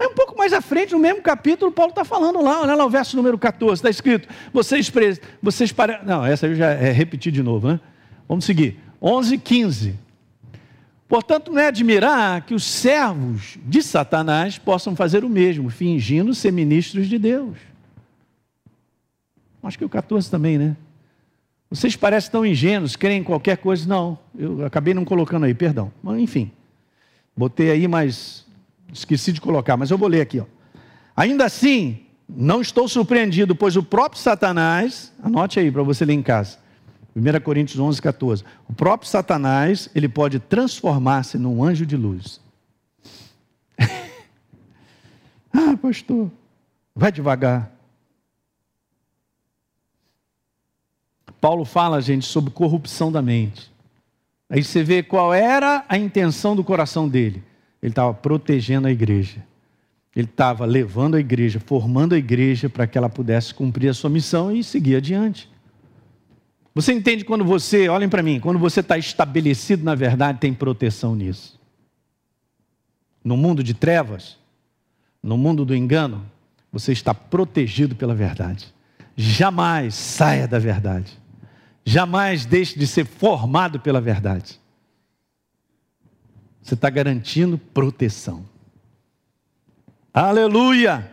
Aí 0.00 0.06
um 0.08 0.14
pouco 0.14 0.36
mais 0.36 0.52
à 0.52 0.60
frente, 0.60 0.92
no 0.92 0.98
mesmo 0.98 1.22
capítulo, 1.22 1.70
Paulo 1.70 1.90
está 1.90 2.04
falando 2.04 2.42
lá, 2.42 2.62
olha 2.62 2.74
lá 2.74 2.84
o 2.84 2.90
verso 2.90 3.14
número 3.14 3.38
14, 3.38 3.74
está 3.74 3.90
escrito, 3.90 4.28
vocês, 4.52 4.90
vocês 5.40 5.70
para... 5.70 6.02
Não, 6.02 6.24
essa 6.24 6.48
eu 6.48 6.54
já 6.56 6.70
é 6.70 6.90
repetir 6.90 7.30
de 7.30 7.42
novo, 7.42 7.68
né? 7.68 7.80
Vamos 8.26 8.44
seguir. 8.44 8.80
11, 9.00 9.38
15. 9.38 9.98
Portanto, 11.06 11.52
não 11.52 11.60
é 11.60 11.66
admirar 11.66 12.40
que 12.46 12.54
os 12.54 12.64
servos 12.64 13.58
de 13.64 13.82
Satanás 13.82 14.58
possam 14.58 14.96
fazer 14.96 15.22
o 15.24 15.28
mesmo, 15.28 15.68
fingindo 15.68 16.34
ser 16.34 16.50
ministros 16.50 17.06
de 17.06 17.18
Deus. 17.18 17.58
Acho 19.62 19.78
que 19.78 19.84
o 19.84 19.88
14 19.88 20.30
também, 20.30 20.58
né? 20.58 20.76
Vocês 21.72 21.96
parecem 21.96 22.30
tão 22.30 22.44
ingênuos, 22.44 22.96
creem 22.96 23.20
em 23.20 23.24
qualquer 23.24 23.56
coisa. 23.56 23.88
Não, 23.88 24.18
eu 24.38 24.66
acabei 24.66 24.92
não 24.92 25.06
colocando 25.06 25.46
aí, 25.46 25.54
perdão. 25.54 25.90
Mas, 26.02 26.20
enfim, 26.20 26.50
botei 27.34 27.70
aí, 27.70 27.88
mas 27.88 28.44
esqueci 28.92 29.32
de 29.32 29.40
colocar, 29.40 29.74
mas 29.74 29.90
eu 29.90 29.96
vou 29.96 30.06
ler 30.06 30.20
aqui. 30.20 30.38
Ó. 30.38 30.44
Ainda 31.16 31.46
assim, 31.46 32.00
não 32.28 32.60
estou 32.60 32.86
surpreendido, 32.86 33.56
pois 33.56 33.74
o 33.74 33.82
próprio 33.82 34.20
Satanás, 34.20 35.14
anote 35.22 35.58
aí 35.58 35.72
para 35.72 35.82
você 35.82 36.04
ler 36.04 36.12
em 36.12 36.22
casa, 36.22 36.58
1 37.16 37.40
Coríntios 37.40 37.80
11, 37.80 38.02
14. 38.02 38.44
O 38.68 38.74
próprio 38.74 39.08
Satanás, 39.08 39.88
ele 39.94 40.10
pode 40.10 40.40
transformar-se 40.40 41.38
num 41.38 41.64
anjo 41.64 41.86
de 41.86 41.96
luz. 41.96 42.38
ah, 45.50 45.74
pastor, 45.80 46.30
vai 46.94 47.10
devagar. 47.10 47.72
Paulo 51.42 51.64
fala, 51.64 52.00
gente, 52.00 52.24
sobre 52.24 52.52
corrupção 52.52 53.10
da 53.10 53.20
mente. 53.20 53.68
Aí 54.48 54.62
você 54.62 54.84
vê 54.84 55.02
qual 55.02 55.34
era 55.34 55.84
a 55.88 55.98
intenção 55.98 56.54
do 56.54 56.62
coração 56.62 57.08
dele. 57.08 57.42
Ele 57.82 57.90
estava 57.90 58.14
protegendo 58.14 58.86
a 58.86 58.92
igreja. 58.92 59.44
Ele 60.14 60.28
estava 60.28 60.64
levando 60.64 61.16
a 61.16 61.20
igreja, 61.20 61.58
formando 61.58 62.14
a 62.14 62.18
igreja 62.18 62.70
para 62.70 62.86
que 62.86 62.96
ela 62.96 63.08
pudesse 63.08 63.52
cumprir 63.52 63.88
a 63.88 63.94
sua 63.94 64.08
missão 64.08 64.54
e 64.54 64.62
seguir 64.62 64.94
adiante. 64.94 65.50
Você 66.76 66.92
entende 66.92 67.24
quando 67.24 67.44
você, 67.44 67.88
olhem 67.88 68.08
para 68.08 68.22
mim, 68.22 68.38
quando 68.38 68.60
você 68.60 68.78
está 68.78 68.96
estabelecido 68.96 69.82
na 69.82 69.96
verdade, 69.96 70.38
tem 70.38 70.54
proteção 70.54 71.16
nisso. 71.16 71.60
No 73.24 73.36
mundo 73.36 73.64
de 73.64 73.74
trevas, 73.74 74.38
no 75.20 75.36
mundo 75.36 75.64
do 75.64 75.74
engano, 75.74 76.24
você 76.70 76.92
está 76.92 77.12
protegido 77.12 77.96
pela 77.96 78.14
verdade. 78.14 78.72
Jamais 79.16 79.96
saia 79.96 80.46
da 80.46 80.60
verdade. 80.60 81.20
Jamais 81.84 82.44
deixe 82.46 82.78
de 82.78 82.86
ser 82.86 83.04
formado 83.04 83.80
pela 83.80 84.00
verdade. 84.00 84.60
Você 86.62 86.74
está 86.74 86.88
garantindo 86.88 87.58
proteção. 87.58 88.44
Aleluia! 90.14 91.12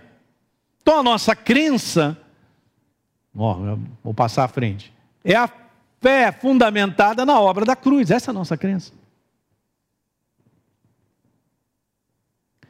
Então 0.81 0.99
a 0.99 1.03
nossa 1.03 1.35
crença, 1.35 2.17
ó, 3.35 3.77
vou 4.03 4.13
passar 4.13 4.43
à 4.43 4.47
frente, 4.47 4.93
é 5.23 5.35
a 5.35 5.49
fé 6.01 6.31
fundamentada 6.31 7.25
na 7.25 7.39
obra 7.39 7.65
da 7.65 7.75
cruz. 7.75 8.11
Essa 8.11 8.29
é 8.29 8.31
a 8.31 8.33
nossa 8.33 8.57
crença. 8.57 8.91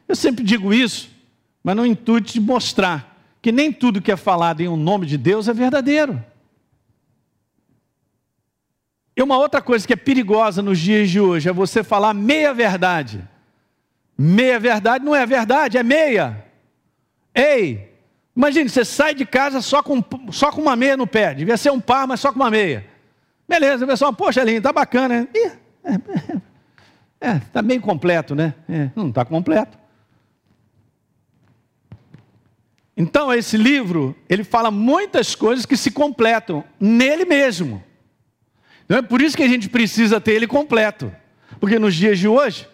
Eu 0.08 0.16
sempre 0.16 0.42
digo 0.42 0.74
isso, 0.74 1.10
mas 1.62 1.76
no 1.76 1.86
intuito 1.86 2.32
de 2.32 2.40
mostrar 2.40 3.16
que 3.40 3.52
nem 3.52 3.72
tudo 3.72 4.02
que 4.02 4.10
é 4.10 4.16
falado 4.16 4.60
em 4.60 4.68
um 4.68 4.76
nome 4.76 5.06
de 5.06 5.16
Deus 5.16 5.48
é 5.48 5.52
verdadeiro. 5.52 6.22
E 9.16 9.22
uma 9.22 9.36
outra 9.38 9.60
coisa 9.60 9.86
que 9.86 9.92
é 9.92 9.96
perigosa 9.96 10.62
nos 10.62 10.78
dias 10.78 11.10
de 11.10 11.20
hoje 11.20 11.48
é 11.48 11.52
você 11.52 11.82
falar 11.82 12.14
meia 12.14 12.54
verdade. 12.54 13.26
Meia 14.16 14.58
verdade 14.58 15.04
não 15.04 15.14
é 15.14 15.24
verdade, 15.26 15.78
é 15.78 15.82
meia. 15.82 16.44
Ei, 17.34 17.92
imagine, 18.36 18.68
você 18.68 18.84
sai 18.84 19.14
de 19.14 19.24
casa 19.24 19.60
só 19.60 19.82
com, 19.82 20.02
só 20.30 20.50
com 20.50 20.60
uma 20.60 20.76
meia 20.76 20.96
no 20.96 21.06
pé. 21.06 21.34
Devia 21.34 21.56
ser 21.56 21.70
um 21.70 21.80
par, 21.80 22.06
mas 22.06 22.20
só 22.20 22.32
com 22.32 22.38
uma 22.38 22.50
meia. 22.50 22.86
Beleza, 23.48 23.86
pessoal, 23.86 24.12
poxa, 24.12 24.44
lindo, 24.44 24.62
tá 24.62 24.72
bacana, 24.72 25.22
né? 25.22 25.28
Ih, 25.34 25.52
é, 25.84 27.28
é, 27.28 27.38
tá 27.52 27.60
bem 27.62 27.80
completo, 27.80 28.34
né? 28.34 28.54
É, 28.68 28.90
não 28.94 29.08
está 29.08 29.24
completo. 29.24 29.78
Então, 32.96 33.32
esse 33.32 33.56
livro, 33.56 34.14
ele 34.28 34.44
fala 34.44 34.70
muitas 34.70 35.34
coisas 35.34 35.64
que 35.64 35.76
se 35.76 35.90
completam 35.90 36.62
nele 36.78 37.24
mesmo. 37.24 37.82
Então 38.90 38.98
é 38.98 39.02
por 39.02 39.22
isso 39.22 39.36
que 39.36 39.44
a 39.44 39.48
gente 39.48 39.68
precisa 39.68 40.20
ter 40.20 40.32
ele 40.32 40.48
completo. 40.48 41.14
Porque 41.60 41.78
nos 41.78 41.94
dias 41.94 42.18
de 42.18 42.26
hoje, 42.26 42.68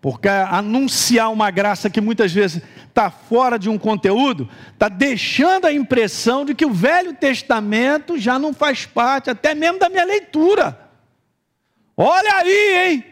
porque 0.00 0.28
anunciar 0.28 1.32
uma 1.32 1.50
graça 1.50 1.90
que 1.90 2.00
muitas 2.00 2.32
vezes 2.32 2.62
está 2.86 3.10
fora 3.10 3.58
de 3.58 3.68
um 3.68 3.76
conteúdo, 3.76 4.48
está 4.72 4.88
deixando 4.88 5.64
a 5.64 5.72
impressão 5.72 6.44
de 6.44 6.54
que 6.54 6.64
o 6.64 6.72
Velho 6.72 7.12
Testamento 7.12 8.16
já 8.16 8.38
não 8.38 8.54
faz 8.54 8.86
parte, 8.86 9.30
até 9.30 9.52
mesmo 9.52 9.80
da 9.80 9.88
minha 9.88 10.04
leitura. 10.04 10.78
Olha 11.96 12.34
aí, 12.34 12.92
hein? 12.92 13.04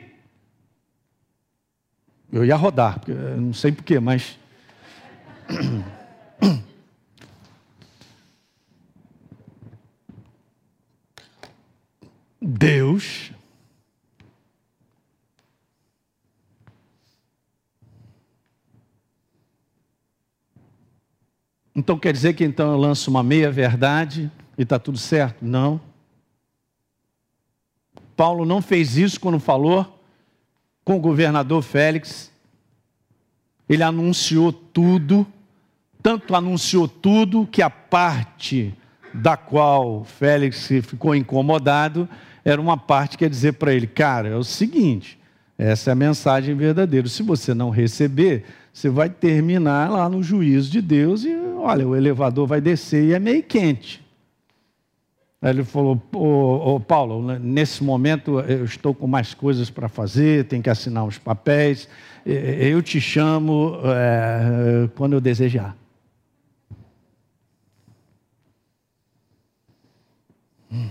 Eu 2.32 2.44
ia 2.44 2.54
rodar, 2.54 3.00
não 3.36 3.52
sei 3.52 3.72
porquê, 3.72 3.98
mas. 3.98 4.38
Deus 12.46 13.32
Então 21.78 21.98
quer 21.98 22.10
dizer 22.10 22.32
que 22.32 22.42
então 22.42 22.70
eu 22.70 22.78
lanço 22.78 23.10
uma 23.10 23.22
meia 23.22 23.50
verdade 23.50 24.32
e 24.56 24.62
está 24.62 24.78
tudo 24.78 24.96
certo? 24.96 25.44
Não. 25.44 25.78
Paulo 28.16 28.46
não 28.46 28.62
fez 28.62 28.96
isso 28.96 29.20
quando 29.20 29.38
falou 29.38 30.02
com 30.82 30.96
o 30.96 31.00
governador 31.00 31.60
Félix. 31.60 32.32
Ele 33.68 33.82
anunciou 33.82 34.50
tudo, 34.50 35.26
tanto 36.02 36.34
anunciou 36.34 36.88
tudo 36.88 37.46
que 37.46 37.60
a 37.60 37.68
parte 37.68 38.72
da 39.12 39.36
qual 39.36 40.02
Félix 40.04 40.68
ficou 40.82 41.14
incomodado, 41.14 42.08
era 42.46 42.60
uma 42.60 42.76
parte 42.76 43.18
que 43.18 43.24
ia 43.24 43.28
dizer 43.28 43.54
para 43.54 43.74
ele: 43.74 43.88
cara, 43.88 44.28
é 44.28 44.36
o 44.36 44.44
seguinte, 44.44 45.18
essa 45.58 45.90
é 45.90 45.92
a 45.92 45.96
mensagem 45.96 46.54
verdadeira. 46.54 47.08
Se 47.08 47.24
você 47.24 47.52
não 47.52 47.70
receber, 47.70 48.44
você 48.72 48.88
vai 48.88 49.10
terminar 49.10 49.90
lá 49.90 50.08
no 50.08 50.22
juízo 50.22 50.70
de 50.70 50.80
Deus 50.80 51.24
e 51.24 51.34
olha, 51.58 51.86
o 51.88 51.96
elevador 51.96 52.46
vai 52.46 52.60
descer 52.60 53.04
e 53.04 53.12
é 53.14 53.18
meio 53.18 53.42
quente. 53.42 54.00
Aí 55.42 55.50
ele 55.50 55.64
falou: 55.64 56.00
ô, 56.14 56.76
ô, 56.76 56.80
Paulo, 56.80 57.36
nesse 57.40 57.82
momento 57.82 58.38
eu 58.38 58.64
estou 58.64 58.94
com 58.94 59.08
mais 59.08 59.34
coisas 59.34 59.68
para 59.68 59.88
fazer, 59.88 60.44
tenho 60.44 60.62
que 60.62 60.70
assinar 60.70 61.04
os 61.04 61.18
papéis, 61.18 61.88
eu 62.24 62.80
te 62.80 63.00
chamo 63.00 63.76
é, 63.86 64.88
quando 64.94 65.14
eu 65.14 65.20
desejar. 65.20 65.76
Hum, 70.70 70.90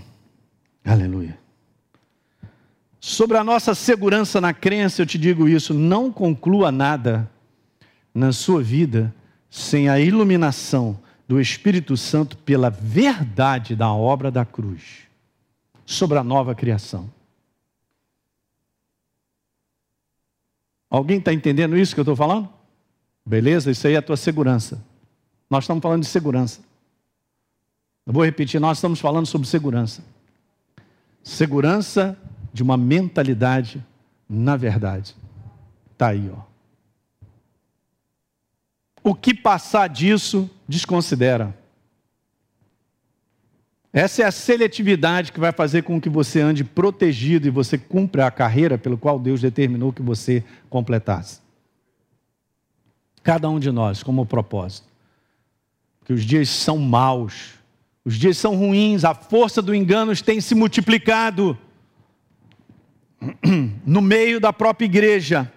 aleluia. 0.84 1.45
Sobre 3.08 3.36
a 3.36 3.44
nossa 3.44 3.72
segurança 3.72 4.40
na 4.40 4.52
crença, 4.52 5.00
eu 5.00 5.06
te 5.06 5.16
digo 5.16 5.48
isso: 5.48 5.72
não 5.72 6.10
conclua 6.10 6.72
nada 6.72 7.30
na 8.12 8.32
sua 8.32 8.60
vida 8.60 9.14
sem 9.48 9.88
a 9.88 10.00
iluminação 10.00 10.98
do 11.28 11.40
Espírito 11.40 11.96
Santo 11.96 12.36
pela 12.36 12.68
verdade 12.68 13.76
da 13.76 13.92
obra 13.92 14.28
da 14.28 14.44
cruz 14.44 15.06
sobre 15.84 16.18
a 16.18 16.24
nova 16.24 16.52
criação. 16.52 17.08
Alguém 20.90 21.18
está 21.18 21.32
entendendo 21.32 21.78
isso 21.78 21.94
que 21.94 22.00
eu 22.00 22.02
estou 22.02 22.16
falando? 22.16 22.48
Beleza? 23.24 23.70
Isso 23.70 23.86
aí 23.86 23.94
é 23.94 23.98
a 23.98 24.02
tua 24.02 24.16
segurança. 24.16 24.84
Nós 25.48 25.62
estamos 25.62 25.80
falando 25.80 26.02
de 26.02 26.08
segurança. 26.08 26.60
Eu 28.04 28.12
vou 28.12 28.24
repetir, 28.24 28.60
nós 28.60 28.78
estamos 28.78 28.98
falando 28.98 29.26
sobre 29.26 29.46
segurança. 29.46 30.02
Segurança 31.22 32.18
de 32.56 32.62
uma 32.62 32.78
mentalidade 32.78 33.84
na 34.26 34.56
verdade. 34.56 35.14
Está 35.92 36.08
aí, 36.08 36.30
ó. 36.34 36.40
O 39.04 39.14
que 39.14 39.34
passar 39.34 39.88
disso, 39.88 40.50
desconsidera. 40.66 41.54
Essa 43.92 44.22
é 44.22 44.24
a 44.24 44.32
seletividade 44.32 45.32
que 45.32 45.38
vai 45.38 45.52
fazer 45.52 45.82
com 45.82 46.00
que 46.00 46.08
você 46.08 46.40
ande 46.40 46.64
protegido 46.64 47.46
e 47.46 47.50
você 47.50 47.76
cumpra 47.76 48.26
a 48.26 48.30
carreira 48.30 48.78
pelo 48.78 48.96
qual 48.96 49.18
Deus 49.18 49.42
determinou 49.42 49.92
que 49.92 50.02
você 50.02 50.42
completasse. 50.70 51.40
Cada 53.22 53.50
um 53.50 53.60
de 53.60 53.70
nós, 53.70 54.02
como 54.02 54.24
propósito. 54.24 54.88
Que 56.06 56.14
os 56.14 56.24
dias 56.24 56.48
são 56.48 56.78
maus, 56.78 57.54
os 58.02 58.16
dias 58.16 58.38
são 58.38 58.56
ruins, 58.56 59.04
a 59.04 59.14
força 59.14 59.60
do 59.60 59.74
engano 59.74 60.16
tem 60.16 60.40
se 60.40 60.54
multiplicado 60.54 61.58
no 63.84 64.00
meio 64.00 64.40
da 64.40 64.52
própria 64.52 64.86
igreja. 64.86 65.52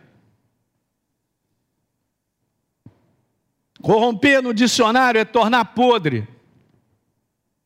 Corromper 3.82 4.42
no 4.42 4.54
dicionário 4.54 5.20
é 5.20 5.26
tornar 5.26 5.66
podre. 5.66 6.28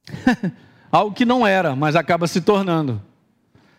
Algo 0.91 1.15
que 1.15 1.25
não 1.25 1.45
era, 1.45 1.75
mas 1.75 1.95
acaba 1.95 2.27
se 2.27 2.41
tornando. 2.41 3.01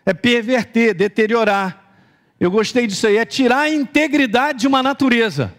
É 0.04 0.12
perverter, 0.12 0.94
deteriorar. 0.94 1.84
Eu 2.40 2.50
gostei 2.50 2.86
disso 2.86 3.06
aí. 3.06 3.16
É 3.16 3.24
tirar 3.24 3.60
a 3.60 3.70
integridade 3.70 4.60
de 4.60 4.66
uma 4.66 4.82
natureza. 4.82 5.54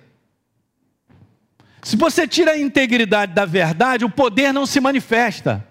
Se 1.82 1.96
você 1.96 2.28
tira 2.28 2.52
a 2.52 2.58
integridade 2.58 3.34
da 3.34 3.46
verdade, 3.46 4.04
o 4.04 4.10
poder 4.10 4.52
não 4.52 4.66
se 4.66 4.80
manifesta. 4.82 5.66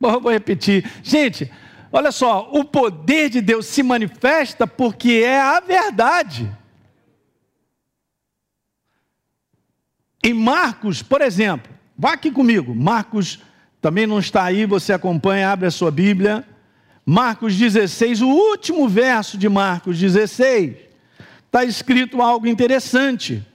Bom, 0.00 0.20
vou 0.20 0.32
repetir. 0.32 0.88
Gente, 1.02 1.50
olha 1.96 2.10
só, 2.10 2.50
o 2.50 2.64
poder 2.64 3.30
de 3.30 3.40
Deus 3.40 3.66
se 3.66 3.80
manifesta 3.80 4.66
porque 4.66 5.22
é 5.24 5.40
a 5.40 5.60
verdade. 5.60 6.50
Em 10.20 10.34
Marcos, 10.34 11.02
por 11.02 11.20
exemplo, 11.20 11.72
vá 11.96 12.14
aqui 12.14 12.32
comigo. 12.32 12.74
Marcos 12.74 13.38
também 13.80 14.08
não 14.08 14.18
está 14.18 14.42
aí, 14.42 14.66
você 14.66 14.92
acompanha, 14.92 15.50
abre 15.50 15.68
a 15.68 15.70
sua 15.70 15.92
Bíblia. 15.92 16.44
Marcos 17.06 17.54
16, 17.54 18.22
o 18.22 18.28
último 18.28 18.88
verso 18.88 19.38
de 19.38 19.48
Marcos 19.48 19.96
16, 19.96 20.74
está 21.46 21.64
escrito 21.64 22.20
algo 22.20 22.48
interessante: 22.48 23.46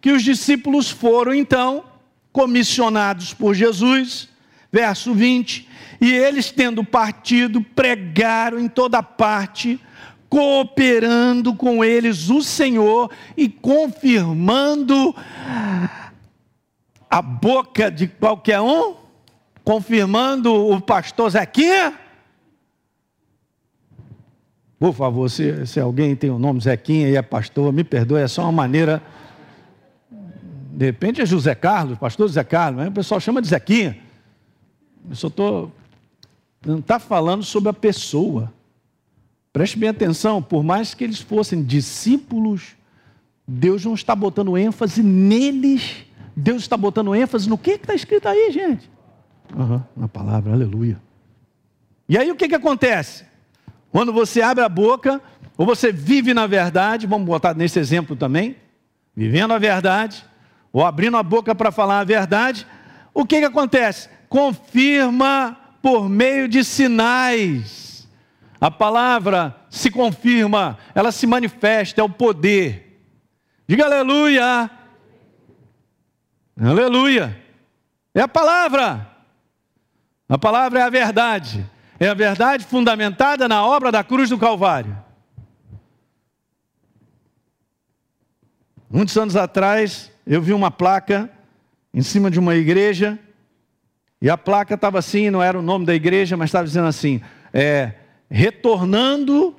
que 0.00 0.10
os 0.10 0.24
discípulos 0.24 0.90
foram 0.90 1.32
então 1.32 1.84
comissionados 2.32 3.32
por 3.32 3.54
Jesus, 3.54 4.28
verso 4.74 5.14
20, 5.14 5.68
e 6.00 6.12
eles, 6.12 6.50
tendo 6.50 6.82
partido, 6.82 7.62
pregaram 7.62 8.58
em 8.58 8.66
toda 8.66 9.04
parte, 9.04 9.80
cooperando 10.28 11.54
com 11.54 11.84
eles 11.84 12.28
o 12.28 12.42
Senhor 12.42 13.08
e 13.36 13.48
confirmando 13.48 15.14
a 17.08 17.22
boca 17.22 17.88
de 17.88 18.08
qualquer 18.08 18.60
um, 18.60 18.96
confirmando 19.62 20.52
o 20.52 20.80
pastor 20.80 21.30
Zequinha. 21.30 21.94
Por 24.76 24.92
favor, 24.92 25.30
se, 25.30 25.64
se 25.68 25.78
alguém 25.78 26.16
tem 26.16 26.30
o 26.30 26.38
nome 26.40 26.60
Zequinha 26.60 27.08
e 27.08 27.14
é 27.14 27.22
pastor, 27.22 27.72
me 27.72 27.84
perdoe, 27.84 28.22
é 28.22 28.26
só 28.26 28.42
uma 28.42 28.50
maneira. 28.50 29.00
De 30.10 30.86
repente 30.86 31.20
é 31.22 31.26
José 31.26 31.54
Carlos, 31.54 31.96
pastor 31.96 32.26
José 32.26 32.42
Carlos, 32.42 32.78
mas 32.80 32.88
o 32.88 32.92
pessoal 32.92 33.20
chama 33.20 33.40
de 33.40 33.46
Zequinha. 33.46 34.03
Eu 35.08 35.16
só 35.16 35.28
estou. 35.28 35.72
Não 36.64 36.78
está 36.78 36.98
falando 36.98 37.42
sobre 37.42 37.68
a 37.68 37.74
pessoa. 37.74 38.52
Preste 39.52 39.78
bem 39.78 39.88
atenção, 39.88 40.42
por 40.42 40.64
mais 40.64 40.94
que 40.94 41.04
eles 41.04 41.20
fossem 41.20 41.62
discípulos, 41.62 42.74
Deus 43.46 43.84
não 43.84 43.94
está 43.94 44.14
botando 44.16 44.58
ênfase 44.58 45.02
neles 45.02 46.04
Deus 46.36 46.62
está 46.62 46.76
botando 46.76 47.14
ênfase 47.14 47.48
no 47.48 47.56
que 47.56 47.72
está 47.72 47.94
escrito 47.94 48.28
aí, 48.28 48.50
gente? 48.50 48.90
Uhum, 49.54 49.80
na 49.96 50.08
palavra, 50.08 50.52
aleluia. 50.52 51.00
E 52.08 52.18
aí 52.18 52.30
o 52.30 52.34
que, 52.34 52.48
que 52.48 52.54
acontece? 52.54 53.24
Quando 53.90 54.12
você 54.12 54.42
abre 54.42 54.64
a 54.64 54.68
boca, 54.68 55.22
ou 55.56 55.64
você 55.64 55.92
vive 55.92 56.34
na 56.34 56.46
verdade, 56.46 57.06
vamos 57.06 57.26
botar 57.26 57.54
nesse 57.54 57.78
exemplo 57.78 58.16
também, 58.16 58.56
vivendo 59.14 59.52
a 59.52 59.58
verdade, 59.58 60.24
ou 60.72 60.84
abrindo 60.84 61.16
a 61.16 61.22
boca 61.22 61.54
para 61.54 61.70
falar 61.70 62.00
a 62.00 62.04
verdade, 62.04 62.66
o 63.12 63.24
que, 63.24 63.38
que 63.38 63.44
acontece? 63.44 64.08
Confirma 64.34 65.56
por 65.80 66.08
meio 66.08 66.48
de 66.48 66.64
sinais. 66.64 68.08
A 68.60 68.68
palavra 68.68 69.54
se 69.70 69.92
confirma, 69.92 70.76
ela 70.92 71.12
se 71.12 71.24
manifesta, 71.24 72.00
é 72.00 72.04
o 72.04 72.08
poder. 72.08 73.00
Diga 73.64 73.84
aleluia. 73.84 74.68
Aleluia. 76.60 77.40
É 78.12 78.22
a 78.22 78.26
palavra. 78.26 79.08
A 80.28 80.36
palavra 80.36 80.80
é 80.80 80.82
a 80.82 80.90
verdade. 80.90 81.64
É 82.00 82.08
a 82.08 82.14
verdade 82.14 82.64
fundamentada 82.64 83.46
na 83.46 83.64
obra 83.64 83.92
da 83.92 84.02
cruz 84.02 84.30
do 84.30 84.36
Calvário. 84.36 84.98
Muitos 88.90 89.16
anos 89.16 89.36
atrás, 89.36 90.10
eu 90.26 90.42
vi 90.42 90.52
uma 90.52 90.72
placa 90.72 91.30
em 91.92 92.02
cima 92.02 92.32
de 92.32 92.40
uma 92.40 92.56
igreja, 92.56 93.16
e 94.24 94.30
a 94.30 94.38
placa 94.38 94.74
estava 94.74 94.98
assim, 94.98 95.28
não 95.28 95.42
era 95.42 95.58
o 95.58 95.60
nome 95.60 95.84
da 95.84 95.94
igreja, 95.94 96.34
mas 96.34 96.48
estava 96.48 96.64
dizendo 96.64 96.86
assim: 96.86 97.20
é, 97.52 97.92
retornando, 98.30 99.54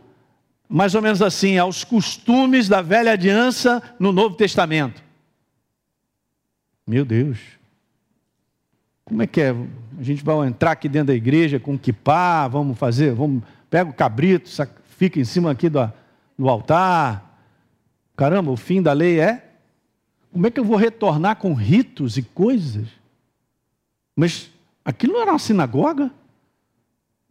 mais 0.67 0.95
ou 0.95 1.03
menos 1.03 1.21
assim, 1.21 1.59
aos 1.59 1.83
costumes 1.83 2.67
da 2.67 2.81
velha 2.81 3.11
aliança 3.11 3.79
no 3.99 4.11
Novo 4.11 4.35
Testamento. 4.35 5.03
Meu 6.87 7.05
Deus. 7.05 7.37
Como 9.03 9.21
é 9.21 9.27
que 9.27 9.39
é? 9.39 9.51
A 9.99 10.01
gente 10.01 10.23
vai 10.23 10.47
entrar 10.47 10.71
aqui 10.71 10.89
dentro 10.89 11.09
da 11.09 11.13
igreja 11.13 11.59
com 11.59 11.77
kipá, 11.77 12.47
vamos 12.47 12.75
fazer, 12.75 13.13
vamos, 13.13 13.43
pega 13.69 13.91
o 13.91 13.93
cabrito, 13.93 14.49
fica 14.97 15.19
em 15.19 15.25
cima 15.25 15.51
aqui 15.51 15.69
do, 15.69 15.93
do 16.35 16.49
altar. 16.49 17.39
Caramba, 18.17 18.49
o 18.49 18.57
fim 18.57 18.81
da 18.81 18.93
lei 18.93 19.19
é? 19.19 19.47
Como 20.33 20.47
é 20.47 20.49
que 20.49 20.59
eu 20.59 20.65
vou 20.65 20.75
retornar 20.75 21.35
com 21.35 21.53
ritos 21.53 22.17
e 22.17 22.23
coisas? 22.23 22.87
Mas 24.15 24.54
aquilo 24.85 25.13
não 25.13 25.21
era 25.21 25.31
uma 25.31 25.39
sinagoga? 25.39 26.11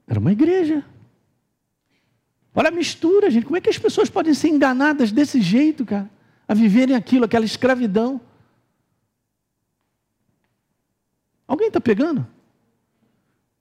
Era 0.06 0.18
uma 0.18 0.32
igreja. 0.32 0.84
Olha 2.54 2.68
a 2.68 2.72
mistura, 2.72 3.30
gente. 3.30 3.44
Como 3.44 3.56
é 3.56 3.60
que 3.60 3.70
as 3.70 3.78
pessoas 3.78 4.10
podem 4.10 4.34
ser 4.34 4.48
enganadas 4.48 5.10
desse 5.10 5.40
jeito, 5.40 5.86
cara? 5.86 6.10
A 6.46 6.54
viverem 6.54 6.94
aquilo, 6.94 7.24
aquela 7.24 7.44
escravidão. 7.44 8.20
Alguém 11.46 11.68
está 11.68 11.80
pegando? 11.80 12.26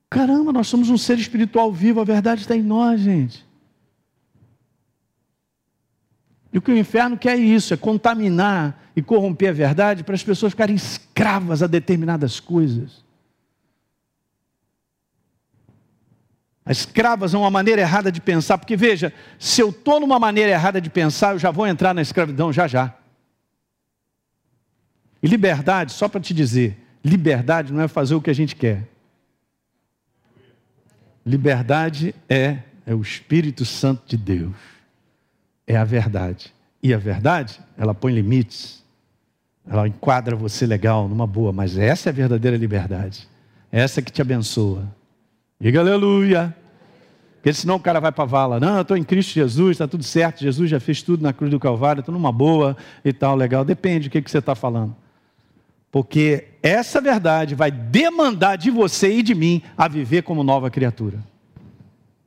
Caramba, 0.08 0.52
nós 0.52 0.68
somos 0.68 0.90
um 0.90 0.98
ser 0.98 1.18
espiritual 1.18 1.72
vivo, 1.72 2.00
a 2.00 2.04
verdade 2.04 2.42
está 2.42 2.56
em 2.56 2.62
nós, 2.62 3.00
gente. 3.00 3.44
E 6.52 6.58
o 6.58 6.62
que 6.62 6.70
o 6.70 6.78
inferno 6.78 7.18
quer 7.18 7.36
é 7.36 7.40
isso, 7.40 7.74
é 7.74 7.76
contaminar 7.76 8.90
e 8.94 9.02
corromper 9.02 9.50
a 9.50 9.52
verdade 9.52 10.04
para 10.04 10.14
as 10.14 10.22
pessoas 10.22 10.52
ficarem 10.52 10.76
escravas 10.76 11.64
a 11.64 11.66
determinadas 11.66 12.38
coisas. 12.38 13.03
As 16.64 16.78
escravas 16.78 17.34
a 17.34 17.38
uma 17.38 17.50
maneira 17.50 17.82
errada 17.82 18.10
de 18.10 18.20
pensar, 18.20 18.56
porque 18.58 18.76
veja, 18.76 19.12
se 19.38 19.60
eu 19.60 19.70
estou 19.70 20.00
numa 20.00 20.18
maneira 20.18 20.50
errada 20.50 20.80
de 20.80 20.88
pensar, 20.88 21.34
eu 21.34 21.38
já 21.38 21.50
vou 21.50 21.66
entrar 21.66 21.92
na 21.94 22.00
escravidão 22.00 22.52
já 22.52 22.66
já. 22.66 22.94
E 25.22 25.26
liberdade, 25.26 25.92
só 25.92 26.08
para 26.08 26.20
te 26.20 26.32
dizer, 26.32 26.84
Liberdade 27.04 27.70
não 27.70 27.82
é 27.82 27.88
fazer 27.88 28.14
o 28.14 28.20
que 28.20 28.30
a 28.30 28.34
gente 28.34 28.56
quer. 28.56 28.88
Liberdade 31.24 32.14
é, 32.28 32.60
é 32.86 32.94
o 32.94 33.02
Espírito 33.02 33.64
Santo 33.66 34.02
de 34.06 34.16
Deus. 34.16 34.56
É 35.66 35.76
a 35.76 35.84
verdade. 35.84 36.52
E 36.82 36.94
a 36.94 36.98
verdade, 36.98 37.60
ela 37.76 37.94
põe 37.94 38.14
limites. 38.14 38.82
Ela 39.66 39.86
enquadra 39.86 40.34
você 40.34 40.66
legal, 40.66 41.06
numa 41.06 41.26
boa, 41.26 41.52
mas 41.52 41.76
essa 41.76 42.08
é 42.08 42.10
a 42.10 42.14
verdadeira 42.14 42.56
liberdade. 42.56 43.28
Essa 43.70 44.00
que 44.00 44.12
te 44.12 44.22
abençoa. 44.22 44.88
Diga 45.64 45.80
aleluia. 45.80 46.54
Porque 47.36 47.50
senão 47.54 47.76
o 47.76 47.80
cara 47.80 47.98
vai 47.98 48.12
para 48.12 48.24
a 48.24 48.26
vala. 48.26 48.60
Não, 48.60 48.76
eu 48.76 48.82
estou 48.82 48.98
em 48.98 49.02
Cristo 49.02 49.32
Jesus, 49.32 49.70
está 49.70 49.88
tudo 49.88 50.04
certo. 50.04 50.42
Jesus 50.42 50.68
já 50.68 50.78
fez 50.78 51.00
tudo 51.00 51.22
na 51.22 51.32
cruz 51.32 51.50
do 51.50 51.58
Calvário, 51.58 52.00
estou 52.00 52.12
numa 52.12 52.30
boa 52.30 52.76
e 53.02 53.14
tal, 53.14 53.34
legal. 53.34 53.64
Depende 53.64 54.10
do 54.10 54.12
que, 54.12 54.20
que 54.20 54.30
você 54.30 54.40
está 54.40 54.54
falando. 54.54 54.94
Porque 55.90 56.48
essa 56.62 57.00
verdade 57.00 57.54
vai 57.54 57.70
demandar 57.70 58.56
de 58.56 58.70
você 58.70 59.16
e 59.16 59.22
de 59.22 59.34
mim 59.34 59.62
a 59.74 59.88
viver 59.88 60.20
como 60.20 60.44
nova 60.44 60.68
criatura. 60.68 61.18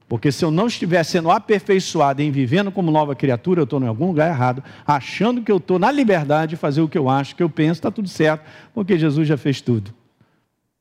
Porque 0.09 0.31
se 0.31 0.43
eu 0.43 0.49
não 0.49 0.65
estiver 0.65 1.03
sendo 1.03 1.29
aperfeiçoado 1.29 2.23
em 2.23 2.31
vivendo 2.31 2.71
como 2.71 2.89
nova 2.89 3.15
criatura, 3.15 3.59
eu 3.59 3.65
estou 3.65 3.79
em 3.79 3.85
algum 3.85 4.07
lugar 4.07 4.31
errado, 4.31 4.63
achando 4.83 5.43
que 5.43 5.51
eu 5.51 5.57
estou 5.57 5.77
na 5.77 5.91
liberdade 5.91 6.51
de 6.51 6.55
fazer 6.55 6.81
o 6.81 6.89
que 6.89 6.97
eu 6.97 7.07
acho, 7.07 7.35
que 7.35 7.43
eu 7.43 7.51
penso, 7.51 7.73
está 7.73 7.91
tudo 7.91 8.09
certo, 8.09 8.43
porque 8.73 8.97
Jesus 8.97 9.27
já 9.27 9.37
fez 9.37 9.61
tudo. 9.61 9.93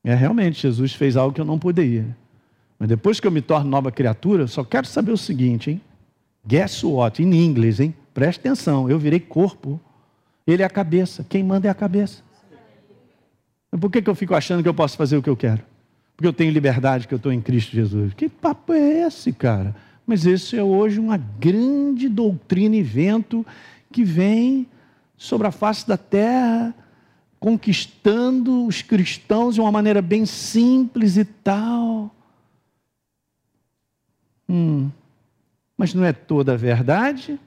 É 0.02 0.14
realmente, 0.14 0.62
Jesus 0.62 0.94
fez 0.94 1.18
algo 1.18 1.34
que 1.34 1.40
eu 1.42 1.44
não 1.44 1.58
poderia. 1.58 2.16
Mas 2.78 2.88
depois 2.88 3.20
que 3.20 3.26
eu 3.26 3.30
me 3.30 3.40
torno 3.40 3.70
nova 3.70 3.90
criatura, 3.90 4.46
só 4.46 4.62
quero 4.62 4.86
saber 4.86 5.12
o 5.12 5.16
seguinte, 5.16 5.70
hein? 5.70 5.80
Guess 6.46 6.84
what? 6.84 7.22
Em 7.22 7.44
inglês, 7.44 7.80
hein? 7.80 7.94
Preste 8.12 8.40
atenção, 8.40 8.88
eu 8.88 8.98
virei 8.98 9.20
corpo. 9.20 9.80
Ele 10.46 10.62
é 10.62 10.66
a 10.66 10.70
cabeça. 10.70 11.24
Quem 11.28 11.42
manda 11.42 11.66
é 11.66 11.70
a 11.70 11.74
cabeça. 11.74 12.22
Por 13.80 13.90
que, 13.90 14.00
que 14.00 14.08
eu 14.08 14.14
fico 14.14 14.34
achando 14.34 14.62
que 14.62 14.68
eu 14.68 14.74
posso 14.74 14.96
fazer 14.96 15.16
o 15.16 15.22
que 15.22 15.28
eu 15.28 15.36
quero? 15.36 15.62
Porque 16.16 16.26
eu 16.26 16.32
tenho 16.32 16.52
liberdade, 16.52 17.06
que 17.06 17.12
eu 17.12 17.18
estou 17.18 17.32
em 17.32 17.40
Cristo 17.40 17.72
Jesus. 17.72 18.14
Que 18.14 18.28
papo 18.28 18.72
é 18.72 19.06
esse, 19.06 19.32
cara? 19.32 19.74
Mas 20.06 20.24
esse 20.24 20.56
é 20.56 20.62
hoje 20.62 21.00
uma 21.00 21.16
grande 21.16 22.08
doutrina 22.08 22.76
e 22.76 22.82
vento 22.82 23.44
que 23.92 24.04
vem 24.04 24.66
sobre 25.16 25.46
a 25.46 25.50
face 25.50 25.86
da 25.86 25.96
terra, 25.96 26.74
conquistando 27.40 28.66
os 28.66 28.82
cristãos 28.82 29.56
de 29.56 29.60
uma 29.60 29.72
maneira 29.72 30.00
bem 30.00 30.24
simples 30.24 31.16
e 31.16 31.24
tal. 31.24 32.14
Hum, 34.48 34.90
mas 35.76 35.92
não 35.92 36.04
é 36.04 36.12
toda 36.12 36.54
a 36.54 36.56
verdade? 36.56 37.38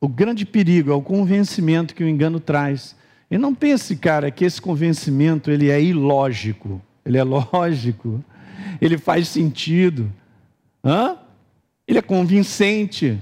O 0.00 0.08
grande 0.08 0.44
perigo 0.44 0.90
é 0.90 0.94
o 0.94 1.02
convencimento 1.02 1.94
que 1.94 2.04
o 2.04 2.08
engano 2.08 2.38
traz. 2.38 2.94
E 3.30 3.36
não 3.38 3.54
pense, 3.54 3.96
cara, 3.96 4.30
que 4.30 4.44
esse 4.44 4.60
convencimento 4.60 5.50
ele 5.50 5.70
é 5.70 5.82
ilógico. 5.82 6.80
Ele 7.04 7.18
é 7.18 7.24
lógico. 7.24 8.24
Ele 8.80 8.98
faz 8.98 9.28
sentido. 9.28 10.12
Hã? 10.84 11.18
Ele 11.88 11.98
é 11.98 12.02
convincente. 12.02 13.20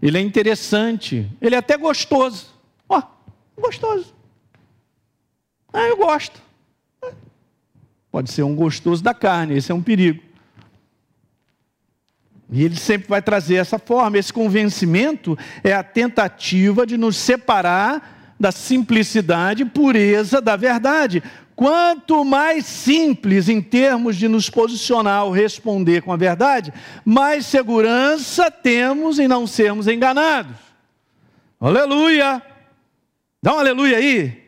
Ele 0.00 0.18
é 0.18 0.20
interessante. 0.20 1.30
Ele 1.40 1.54
é 1.54 1.58
até 1.58 1.76
gostoso. 1.76 2.46
Ó, 2.88 3.02
gostoso. 3.58 4.14
Ah, 5.72 5.82
eu 5.82 5.96
gosto. 5.96 6.43
Pode 8.14 8.30
ser 8.30 8.44
um 8.44 8.54
gostoso 8.54 9.02
da 9.02 9.12
carne, 9.12 9.56
esse 9.56 9.72
é 9.72 9.74
um 9.74 9.82
perigo. 9.82 10.22
E 12.48 12.62
ele 12.62 12.76
sempre 12.76 13.08
vai 13.08 13.20
trazer 13.20 13.56
essa 13.56 13.76
forma. 13.76 14.16
Esse 14.16 14.32
convencimento 14.32 15.36
é 15.64 15.72
a 15.72 15.82
tentativa 15.82 16.86
de 16.86 16.96
nos 16.96 17.16
separar 17.16 18.36
da 18.38 18.52
simplicidade 18.52 19.62
e 19.62 19.66
pureza 19.66 20.40
da 20.40 20.54
verdade. 20.54 21.24
Quanto 21.56 22.24
mais 22.24 22.66
simples 22.66 23.48
em 23.48 23.60
termos 23.60 24.14
de 24.14 24.28
nos 24.28 24.48
posicionar 24.48 25.24
ou 25.24 25.32
responder 25.32 26.00
com 26.00 26.12
a 26.12 26.16
verdade, 26.16 26.72
mais 27.04 27.44
segurança 27.46 28.48
temos 28.48 29.18
em 29.18 29.26
não 29.26 29.44
sermos 29.44 29.88
enganados. 29.88 30.54
Aleluia! 31.60 32.40
Dá 33.42 33.56
um 33.56 33.58
aleluia 33.58 33.96
aí. 33.96 34.40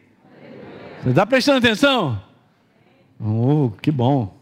Você 1.02 1.10
está 1.10 1.26
prestando 1.26 1.58
atenção? 1.58 2.25
Oh, 3.20 3.70
que 3.82 3.90
bom. 3.90 4.36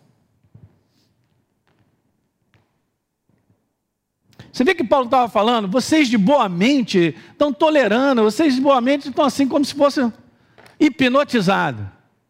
Você 4.53 4.63
vê 4.63 4.75
que 4.75 4.85
Paulo 4.85 5.07
estava 5.07 5.29
falando, 5.29 5.67
vocês 5.67 6.09
de 6.09 6.17
boa 6.17 6.49
mente 6.49 7.17
estão 7.33 7.53
tolerando, 7.53 8.23
vocês 8.23 8.55
de 8.55 8.61
boa 8.61 8.81
mente 8.81 9.09
estão 9.09 9.25
assim 9.25 9.49
como 9.49 9.65
se 9.65 9.75
fossem 9.75 10.13
hipnotizados. 10.79 11.85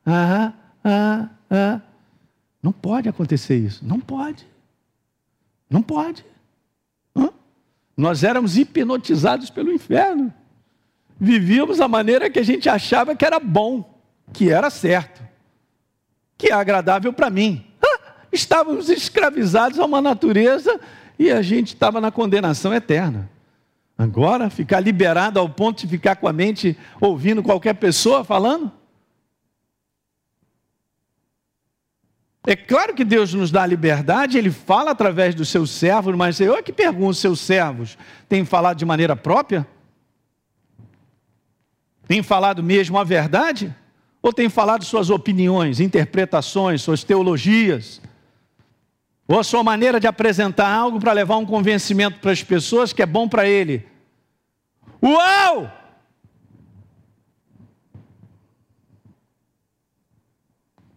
Ah, 0.06 0.52
ah, 0.82 1.28
ah. 1.50 1.80
Não 2.62 2.72
pode 2.72 3.10
acontecer 3.10 3.58
isso, 3.58 3.84
não 3.84 4.00
pode. 4.00 4.46
Não 5.68 5.82
pode. 5.82 6.24
Hã? 7.14 7.28
Nós 7.94 8.24
éramos 8.24 8.56
hipnotizados 8.56 9.50
pelo 9.50 9.70
inferno. 9.70 10.32
Vivíamos 11.20 11.78
a 11.78 11.86
maneira 11.86 12.30
que 12.30 12.38
a 12.38 12.42
gente 12.42 12.70
achava 12.70 13.14
que 13.14 13.24
era 13.24 13.38
bom, 13.38 14.00
que 14.32 14.50
era 14.50 14.70
certo, 14.70 15.22
que 16.36 16.48
é 16.48 16.52
agradável 16.52 17.12
para 17.12 17.30
mim. 17.30 17.64
Estávamos 18.32 18.88
escravizados 18.88 19.78
a 19.78 19.84
uma 19.84 20.02
natureza 20.02 20.80
e 21.18 21.30
a 21.30 21.40
gente 21.40 21.68
estava 21.68 22.00
na 22.00 22.10
condenação 22.10 22.74
eterna. 22.74 23.30
Agora, 23.96 24.50
ficar 24.50 24.80
liberado 24.80 25.38
ao 25.38 25.48
ponto 25.48 25.80
de 25.80 25.86
ficar 25.86 26.16
com 26.16 26.26
a 26.26 26.32
mente 26.32 26.76
ouvindo 27.00 27.42
qualquer 27.42 27.74
pessoa 27.74 28.24
falando? 28.24 28.72
É 32.46 32.56
claro 32.56 32.92
que 32.92 33.04
Deus 33.04 33.32
nos 33.32 33.50
dá 33.50 33.64
liberdade, 33.64 34.36
Ele 34.36 34.50
fala 34.50 34.90
através 34.90 35.34
dos 35.34 35.48
seus 35.48 35.70
servos, 35.70 36.14
mas 36.14 36.40
eu 36.40 36.56
é 36.56 36.62
que 36.62 36.72
pergunto: 36.72 37.14
seus 37.14 37.40
servos 37.40 37.96
têm 38.28 38.44
falado 38.44 38.76
de 38.76 38.84
maneira 38.84 39.14
própria? 39.14 39.66
Têm 42.06 42.22
falado 42.22 42.62
mesmo 42.62 42.98
a 42.98 43.04
verdade? 43.04 43.74
Ou 44.24 44.32
têm 44.32 44.48
falado 44.48 44.82
suas 44.86 45.10
opiniões, 45.10 45.80
interpretações, 45.80 46.80
suas 46.80 47.04
teologias? 47.04 48.00
Ou 49.28 49.38
a 49.38 49.44
sua 49.44 49.62
maneira 49.62 50.00
de 50.00 50.06
apresentar 50.06 50.66
algo 50.66 50.98
para 50.98 51.12
levar 51.12 51.36
um 51.36 51.44
convencimento 51.44 52.20
para 52.20 52.32
as 52.32 52.42
pessoas 52.42 52.90
que 52.90 53.02
é 53.02 53.06
bom 53.06 53.28
para 53.28 53.46
ele. 53.46 53.86
Uau! 55.02 55.70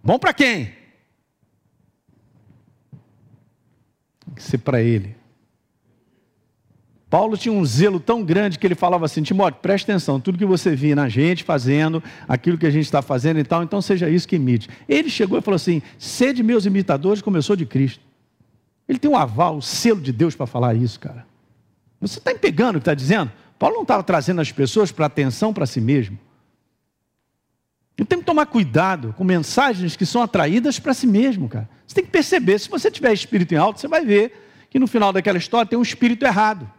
Bom 0.01 0.17
para 0.17 0.33
quem? 0.33 0.73
Tem 4.23 4.35
que 4.35 4.41
ser 4.41 4.59
para 4.59 4.81
ele. 4.81 5.16
Paulo 7.09 7.37
tinha 7.37 7.53
um 7.53 7.63
zelo 7.63 7.99
tão 7.99 8.21
grande 8.21 8.59
que 8.59 8.67
ele 8.67 8.75
falava 8.75 9.05
assim: 9.05 9.23
Timóteo, 9.23 9.61
preste 9.61 9.89
atenção, 9.89 10.19
tudo 10.19 10.37
que 10.37 10.45
você 10.45 10.75
vê 10.75 10.93
na 10.93 11.07
gente 11.07 11.43
fazendo, 11.43 12.03
aquilo 12.27 12.57
que 12.57 12.65
a 12.65 12.69
gente 12.69 12.85
está 12.85 13.01
fazendo 13.01 13.39
e 13.39 13.43
tal, 13.43 13.63
então 13.63 13.81
seja 13.81 14.09
isso 14.09 14.27
que 14.27 14.35
imite. 14.35 14.69
Ele 14.89 15.09
chegou 15.09 15.39
e 15.39 15.41
falou 15.41 15.55
assim: 15.55 15.81
sede 15.97 16.43
meus 16.43 16.65
imitadores, 16.65 17.21
como 17.21 17.37
eu 17.37 17.41
sou 17.41 17.55
de 17.55 17.65
Cristo. 17.65 18.03
Ele 18.87 18.99
tem 18.99 19.09
um 19.09 19.17
aval, 19.17 19.57
o 19.57 19.61
selo 19.61 20.01
de 20.01 20.11
Deus 20.11 20.35
para 20.35 20.45
falar 20.45 20.75
isso, 20.75 20.99
cara. 20.99 21.25
Você 21.99 22.19
está 22.19 22.33
pegando 22.35 22.75
o 22.75 22.79
que 22.79 22.83
está 22.83 22.93
dizendo? 22.93 23.31
Paulo 23.57 23.75
não 23.75 23.81
estava 23.81 24.03
trazendo 24.03 24.39
as 24.39 24.51
pessoas 24.51 24.91
para 24.91 25.05
atenção 25.07 25.53
para 25.53 25.65
si 25.65 25.81
mesmo. 25.81 26.17
Ele 27.97 28.05
tem 28.05 28.19
que 28.19 28.25
tomar 28.25 28.45
cuidado 28.45 29.13
com 29.17 29.23
mensagens 29.23 29.95
que 29.95 30.05
são 30.05 30.21
atraídas 30.21 30.77
para 30.77 30.93
si 30.93 31.07
mesmo, 31.07 31.49
cara. 31.49 31.67
Você 31.87 31.95
tem 31.95 32.05
que 32.05 32.11
perceber, 32.11 32.59
se 32.59 32.69
você 32.69 32.91
tiver 32.91 33.11
espírito 33.11 33.53
em 33.53 33.57
alto, 33.57 33.79
você 33.79 33.87
vai 33.87 34.05
ver 34.05 34.67
que 34.69 34.77
no 34.77 34.85
final 34.85 35.11
daquela 35.11 35.37
história 35.37 35.67
tem 35.67 35.79
um 35.79 35.81
espírito 35.81 36.23
errado. 36.23 36.69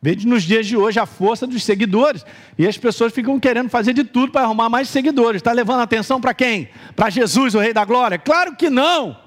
Veja 0.00 0.28
nos 0.28 0.44
dias 0.44 0.66
de 0.66 0.76
hoje 0.76 1.00
a 1.00 1.06
força 1.06 1.46
dos 1.46 1.62
seguidores. 1.64 2.24
E 2.56 2.66
as 2.66 2.78
pessoas 2.78 3.12
ficam 3.12 3.38
querendo 3.40 3.68
fazer 3.68 3.92
de 3.92 4.04
tudo 4.04 4.32
para 4.32 4.42
arrumar 4.42 4.68
mais 4.68 4.88
seguidores. 4.88 5.40
Está 5.40 5.52
levando 5.52 5.80
atenção 5.80 6.20
para 6.20 6.32
quem? 6.32 6.68
Para 6.94 7.10
Jesus, 7.10 7.54
o 7.54 7.58
Rei 7.58 7.72
da 7.72 7.84
Glória? 7.84 8.18
Claro 8.18 8.54
que 8.54 8.70
não. 8.70 9.18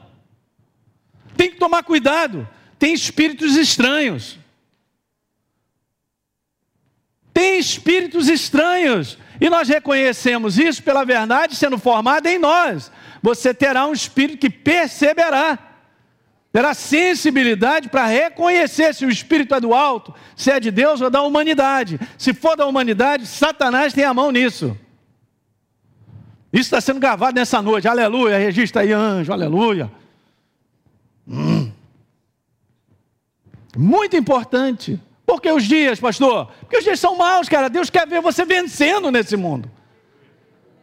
Tem 1.36 1.49
que 1.49 1.57
tomar 1.57 1.84
cuidado. 1.84 2.47
Tem 2.80 2.93
espíritos 2.93 3.57
estranhos. 3.57 4.39
Tem 7.34 7.59
espíritos 7.59 8.30
estranhos. 8.30 9.17
E 9.39 9.49
nós 9.49 9.67
reconhecemos 9.67 10.57
isso 10.57 10.82
pela 10.84 11.03
verdade 11.03 11.55
sendo 11.55 11.78
formada 11.78 12.32
em 12.32 12.38
nós. 12.38 12.91
Você 13.22 13.53
terá 13.53 13.86
um 13.88 13.93
espírito 13.93 14.39
que 14.39 14.49
perceberá 14.49 15.70
terá 16.52 16.74
sensibilidade 16.74 17.89
para 17.89 18.06
reconhecer 18.06 18.93
se 18.93 19.06
o 19.06 19.10
Espírito 19.10 19.56
é 19.56 19.60
do 19.60 19.74
alto, 19.74 20.14
se 20.36 20.52
é 20.52 20.60
de 20.60 20.70
Deus 20.70 20.99
ou 21.02 21.10
da 21.10 21.22
humanidade. 21.22 21.99
Se 22.18 22.34
for 22.34 22.58
da 22.58 22.66
humanidade, 22.66 23.26
Satanás 23.26 23.93
tem 23.93 24.04
a 24.04 24.14
mão 24.14 24.32
nisso. 24.32 24.78
Isso 26.52 26.64
está 26.64 26.82
sendo 26.82 26.99
gravado 26.99 27.36
nessa 27.36 27.62
noite, 27.62 27.88
aleluia, 27.88 28.38
registra 28.38 28.82
aí 28.82 28.91
anjo, 28.91 29.32
aleluia. 29.32 29.89
Hum. 31.26 31.72
Muito 33.78 34.18
importante. 34.18 34.99
Por 35.26 35.41
que 35.41 35.49
os 35.49 35.64
dias, 35.64 35.97
pastor? 35.97 36.52
Porque 36.60 36.78
os 36.78 36.84
dias 36.84 36.99
são 36.99 37.16
maus, 37.16 37.47
cara. 37.47 37.70
Deus 37.70 37.89
quer 37.89 38.06
ver 38.06 38.22
você 38.22 38.43
vencendo 38.43 39.10
nesse 39.10 39.38
mundo. 39.38 39.72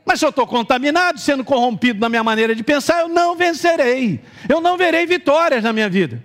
Mas 0.09 0.21
se 0.21 0.25
eu 0.25 0.31
estou 0.31 0.47
contaminado, 0.47 1.21
sendo 1.21 1.45
corrompido 1.45 2.01
na 2.01 2.09
minha 2.09 2.25
maneira 2.25 2.55
de 2.55 2.63
pensar, 2.63 3.01
eu 3.01 3.09
não 3.09 3.37
vencerei. 3.37 4.25
Eu 4.49 4.59
não 4.59 4.75
verei 4.75 5.05
vitórias 5.05 5.63
na 5.63 5.71
minha 5.71 5.87
vida. 5.91 6.25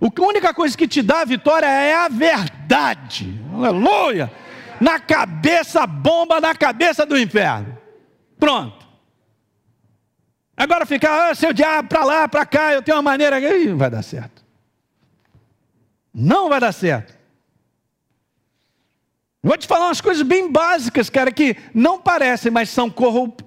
A 0.00 0.22
única 0.22 0.54
coisa 0.54 0.78
que 0.78 0.86
te 0.86 1.02
dá 1.02 1.24
vitória 1.24 1.66
é 1.66 1.92
a 1.92 2.08
verdade. 2.08 3.34
Aleluia! 3.52 4.32
Na 4.80 5.00
cabeça, 5.00 5.84
bomba 5.88 6.40
na 6.40 6.54
cabeça 6.54 7.04
do 7.04 7.18
inferno. 7.18 7.76
Pronto. 8.38 8.86
Agora 10.56 10.86
ficar, 10.86 11.30
ah, 11.30 11.34
seu 11.34 11.52
diabo, 11.52 11.88
para 11.88 12.04
lá, 12.04 12.28
para 12.28 12.46
cá, 12.46 12.72
eu 12.72 12.80
tenho 12.80 12.96
uma 12.96 13.02
maneira. 13.02 13.40
Não 13.40 13.76
vai 13.76 13.90
dar 13.90 14.02
certo. 14.02 14.44
Não 16.14 16.48
vai 16.48 16.60
dar 16.60 16.70
certo. 16.70 17.13
Vou 19.44 19.58
te 19.58 19.66
falar 19.66 19.88
umas 19.88 20.00
coisas 20.00 20.26
bem 20.26 20.50
básicas, 20.50 21.10
cara, 21.10 21.30
que 21.30 21.54
não 21.74 22.00
parecem, 22.00 22.50
mas 22.50 22.70
são, 22.70 22.88
corrup... 22.88 23.42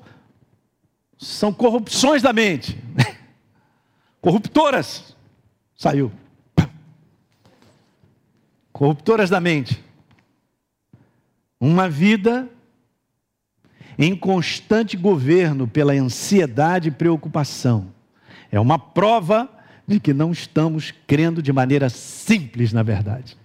são 1.17 1.51
corrupções 1.51 2.21
da 2.21 2.31
mente. 2.31 2.77
Corruptoras. 4.21 5.15
Saiu. 5.75 6.11
Corruptoras 8.71 9.27
da 9.27 9.39
mente. 9.39 9.83
Uma 11.59 11.89
vida 11.89 12.47
em 13.97 14.15
constante 14.15 14.95
governo 14.95 15.67
pela 15.67 15.93
ansiedade 15.93 16.89
e 16.89 16.91
preocupação. 16.91 17.91
É 18.51 18.59
uma 18.59 18.77
prova 18.77 19.49
de 19.87 19.99
que 19.99 20.13
não 20.13 20.31
estamos 20.31 20.93
crendo 21.07 21.41
de 21.41 21.51
maneira 21.51 21.89
simples 21.89 22.71
na 22.71 22.83
verdade. 22.83 23.35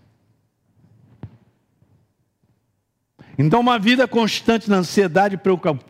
Então, 3.39 3.61
uma 3.61 3.78
vida 3.78 4.07
constante 4.07 4.68
na 4.68 4.76
ansiedade 4.78 5.41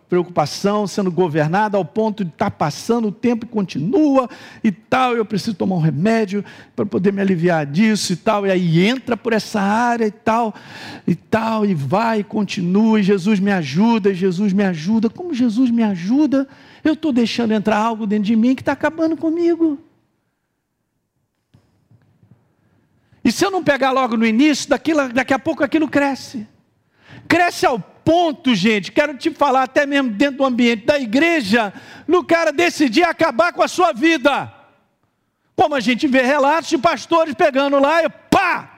preocupação, 0.08 0.86
sendo 0.86 1.10
governada 1.10 1.76
ao 1.76 1.84
ponto 1.84 2.24
de 2.24 2.30
estar 2.30 2.50
tá 2.50 2.56
passando 2.56 3.08
o 3.08 3.12
tempo 3.12 3.44
e 3.44 3.48
continua 3.48 4.30
e 4.62 4.70
tal, 4.70 5.16
eu 5.16 5.24
preciso 5.24 5.56
tomar 5.56 5.74
um 5.74 5.80
remédio 5.80 6.44
para 6.76 6.86
poder 6.86 7.12
me 7.12 7.20
aliviar 7.20 7.66
disso 7.66 8.12
e 8.12 8.16
tal, 8.16 8.46
e 8.46 8.50
aí 8.50 8.86
entra 8.86 9.16
por 9.16 9.32
essa 9.32 9.60
área 9.60 10.06
e 10.06 10.10
tal, 10.10 10.54
e 11.04 11.16
tal, 11.16 11.66
e 11.66 11.74
vai 11.74 12.20
e 12.20 12.24
continua, 12.24 13.00
e 13.00 13.02
Jesus 13.02 13.40
me 13.40 13.50
ajuda, 13.50 14.10
e 14.10 14.14
Jesus 14.14 14.52
me 14.52 14.62
ajuda. 14.62 15.10
Como 15.10 15.34
Jesus 15.34 15.68
me 15.68 15.82
ajuda? 15.82 16.46
Eu 16.84 16.92
estou 16.92 17.12
deixando 17.12 17.52
entrar 17.52 17.76
algo 17.76 18.06
dentro 18.06 18.24
de 18.24 18.36
mim 18.36 18.54
que 18.54 18.62
está 18.62 18.72
acabando 18.72 19.16
comigo. 19.16 19.78
E 23.24 23.32
se 23.32 23.44
eu 23.44 23.50
não 23.50 23.62
pegar 23.64 23.90
logo 23.90 24.16
no 24.16 24.26
início, 24.26 24.68
daquilo, 24.68 25.08
daqui 25.12 25.34
a 25.34 25.38
pouco 25.38 25.64
aquilo 25.64 25.88
cresce. 25.88 26.46
Cresce 27.28 27.66
ao 27.66 27.78
ponto, 27.78 28.54
gente, 28.54 28.92
quero 28.92 29.16
te 29.16 29.30
falar, 29.30 29.64
até 29.64 29.86
mesmo 29.86 30.10
dentro 30.10 30.38
do 30.38 30.44
ambiente 30.44 30.84
da 30.84 30.98
igreja, 30.98 31.72
no 32.06 32.24
cara 32.24 32.52
decidir 32.52 33.04
acabar 33.04 33.52
com 33.52 33.62
a 33.62 33.68
sua 33.68 33.92
vida. 33.92 34.52
Como 35.54 35.74
a 35.74 35.80
gente 35.80 36.06
vê 36.06 36.22
relatos 36.22 36.70
de 36.70 36.78
pastores 36.78 37.34
pegando 37.34 37.78
lá 37.78 38.02
e 38.02 38.08
pá! 38.08 38.68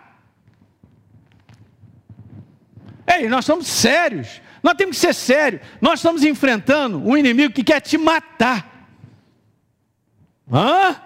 Ei, 3.06 3.28
nós 3.28 3.44
somos 3.44 3.66
sérios. 3.66 4.40
Nós 4.62 4.74
temos 4.74 4.96
que 4.96 5.00
ser 5.00 5.14
sérios. 5.14 5.62
Nós 5.80 5.98
estamos 6.00 6.24
enfrentando 6.24 6.98
um 6.98 7.16
inimigo 7.16 7.52
que 7.52 7.62
quer 7.62 7.80
te 7.80 7.98
matar. 7.98 8.88
Hã? 10.50 10.96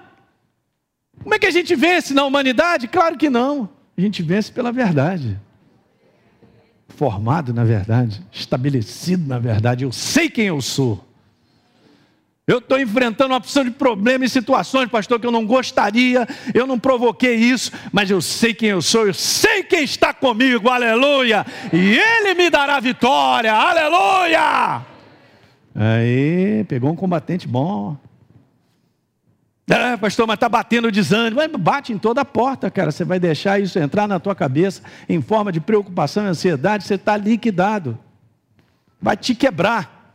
Como 1.23 1.35
é 1.35 1.39
que 1.39 1.47
a 1.47 1.51
gente 1.51 1.75
vence 1.75 2.15
na 2.15 2.25
humanidade? 2.25 2.89
Claro 2.89 3.17
que 3.17 3.29
não. 3.29 3.69
A 3.97 4.01
gente 4.01 4.23
vence 4.23 4.51
pela 4.51 4.71
verdade 4.71 5.39
formado 6.89 7.53
na 7.53 7.65
verdade, 7.65 8.23
estabelecido 8.33 9.29
na 9.29 9.39
verdade, 9.39 9.85
eu 9.85 9.93
sei 9.93 10.29
quem 10.29 10.47
eu 10.47 10.61
sou. 10.61 11.05
Eu 12.47 12.59
estou 12.59 12.81
enfrentando 12.81 13.33
uma 13.33 13.37
opção 13.37 13.63
de 13.63 13.71
problemas 13.71 14.31
e 14.31 14.33
situações, 14.33 14.89
pastor, 14.89 15.21
que 15.21 15.27
eu 15.27 15.31
não 15.31 15.45
gostaria, 15.45 16.27
eu 16.55 16.67
não 16.67 16.79
provoquei 16.79 17.35
isso, 17.35 17.71
mas 17.93 18.11
eu 18.11 18.23
sei 18.23 18.55
quem 18.55 18.71
eu 18.71 18.81
sou, 18.81 19.07
eu 19.07 19.13
sei 19.13 19.63
quem 19.63 19.85
está 19.85 20.15
comigo, 20.15 20.71
aleluia, 20.71 21.45
e 21.71 21.99
Ele 21.99 22.33
me 22.33 22.49
dará 22.49 22.81
vitória, 22.81 23.53
aleluia. 23.53 24.81
Aí, 25.75 26.65
pegou 26.67 26.91
um 26.91 26.97
combatente 26.97 27.47
bom. 27.47 27.99
É, 29.69 29.97
pastor, 29.99 30.27
mas 30.27 30.37
está 30.37 30.49
batendo 30.49 30.91
desânimo. 30.91 31.59
Bate 31.59 31.93
em 31.93 31.99
toda 31.99 32.23
a 32.23 32.25
porta, 32.25 32.71
cara. 32.71 32.91
Você 32.91 33.05
vai 33.05 33.21
deixar 33.21 33.61
isso 33.61 33.79
entrar 33.79 34.09
na 34.09 34.19
tua 34.19 34.35
cabeça 34.35 34.83
em 35.09 35.21
forma 35.21 35.53
de 35.53 35.61
preocupação 35.61 36.25
e 36.25 36.29
ansiedade, 36.29 36.85
você 36.85 36.95
está 36.95 37.17
liquidado. 37.17 37.99
Vai 39.01 39.17
te 39.17 39.35
quebrar. 39.35 40.15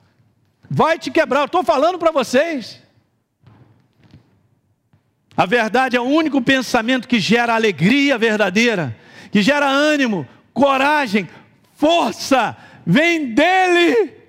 Vai 0.69 0.97
te 0.97 1.11
quebrar. 1.11 1.41
Eu 1.41 1.45
estou 1.45 1.63
falando 1.63 1.99
para 1.99 2.11
vocês. 2.11 2.81
A 5.37 5.45
verdade 5.45 5.95
é 5.95 6.01
o 6.01 6.03
único 6.03 6.41
pensamento 6.41 7.07
que 7.07 7.19
gera 7.19 7.53
alegria 7.53 8.17
verdadeira, 8.17 8.95
que 9.31 9.41
gera 9.41 9.67
ânimo, 9.67 10.27
coragem, 10.53 11.27
força. 11.75 12.57
Vem 12.85 13.33
dele. 13.33 14.22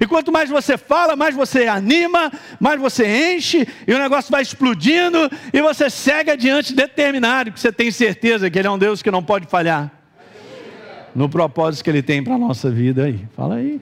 E 0.00 0.06
quanto 0.06 0.30
mais 0.30 0.48
você 0.48 0.78
fala, 0.78 1.16
mais 1.16 1.34
você 1.34 1.66
anima, 1.66 2.30
mais 2.60 2.80
você 2.80 3.34
enche, 3.34 3.66
e 3.86 3.92
o 3.92 3.98
negócio 3.98 4.30
vai 4.30 4.42
explodindo, 4.42 5.18
e 5.52 5.60
você 5.60 5.90
segue 5.90 6.30
adiante 6.30 6.74
determinado, 6.74 7.50
porque 7.50 7.60
você 7.60 7.72
tem 7.72 7.90
certeza 7.90 8.50
que 8.50 8.58
Ele 8.58 8.68
é 8.68 8.70
um 8.70 8.78
Deus 8.78 9.02
que 9.02 9.10
não 9.10 9.22
pode 9.22 9.46
falhar. 9.46 9.92
No 11.14 11.28
propósito 11.28 11.84
que 11.84 11.90
Ele 11.90 12.02
tem 12.02 12.22
para 12.22 12.34
a 12.34 12.38
nossa 12.38 12.70
vida 12.70 13.04
aí. 13.04 13.26
Fala 13.34 13.56
aí. 13.56 13.80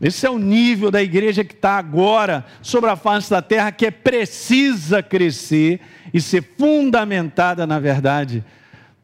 Esse 0.00 0.26
é 0.26 0.30
o 0.30 0.38
nível 0.38 0.92
da 0.92 1.02
igreja 1.02 1.42
que 1.42 1.54
está 1.54 1.76
agora 1.76 2.44
sobre 2.62 2.88
a 2.88 2.94
face 2.94 3.28
da 3.28 3.42
terra, 3.42 3.72
que 3.72 3.86
é 3.86 3.90
precisa 3.90 5.02
crescer 5.02 5.80
e 6.14 6.20
ser 6.20 6.42
fundamentada 6.56 7.66
na 7.66 7.80
verdade 7.80 8.44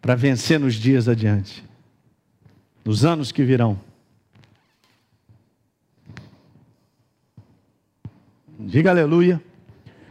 para 0.01 0.15
vencer 0.15 0.61
nos 0.61 0.75
dias 0.75 1.09
adiante, 1.09 1.65
nos 2.85 3.05
anos 3.05 3.33
que 3.33 3.43
virão. 3.43 3.81
Diga 8.65 8.91
aleluia. 8.91 9.43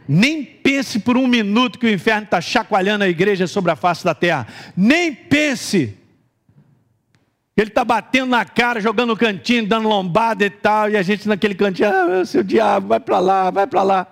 Nem 0.06 0.44
pense 0.44 0.98
por 0.98 1.16
um 1.16 1.26
minuto 1.26 1.78
que 1.78 1.86
o 1.86 1.90
inferno 1.90 2.24
está 2.24 2.40
chacoalhando 2.40 3.04
a 3.04 3.08
igreja 3.08 3.46
sobre 3.46 3.72
a 3.72 3.76
face 3.76 4.04
da 4.04 4.14
terra. 4.14 4.46
Nem 4.76 5.14
pense. 5.14 5.96
Ele 7.56 7.68
está 7.68 7.84
batendo 7.84 8.30
na 8.30 8.44
cara, 8.44 8.80
jogando 8.80 9.16
cantinho, 9.16 9.66
dando 9.66 9.88
lombada 9.88 10.44
e 10.44 10.50
tal, 10.50 10.90
e 10.90 10.96
a 10.96 11.02
gente 11.02 11.28
naquele 11.28 11.54
cantinho, 11.54 11.88
ah, 11.88 12.24
seu 12.24 12.42
diabo, 12.42 12.88
vai 12.88 13.00
para 13.00 13.18
lá, 13.20 13.50
vai 13.50 13.66
para 13.66 13.82
lá. 13.82 14.06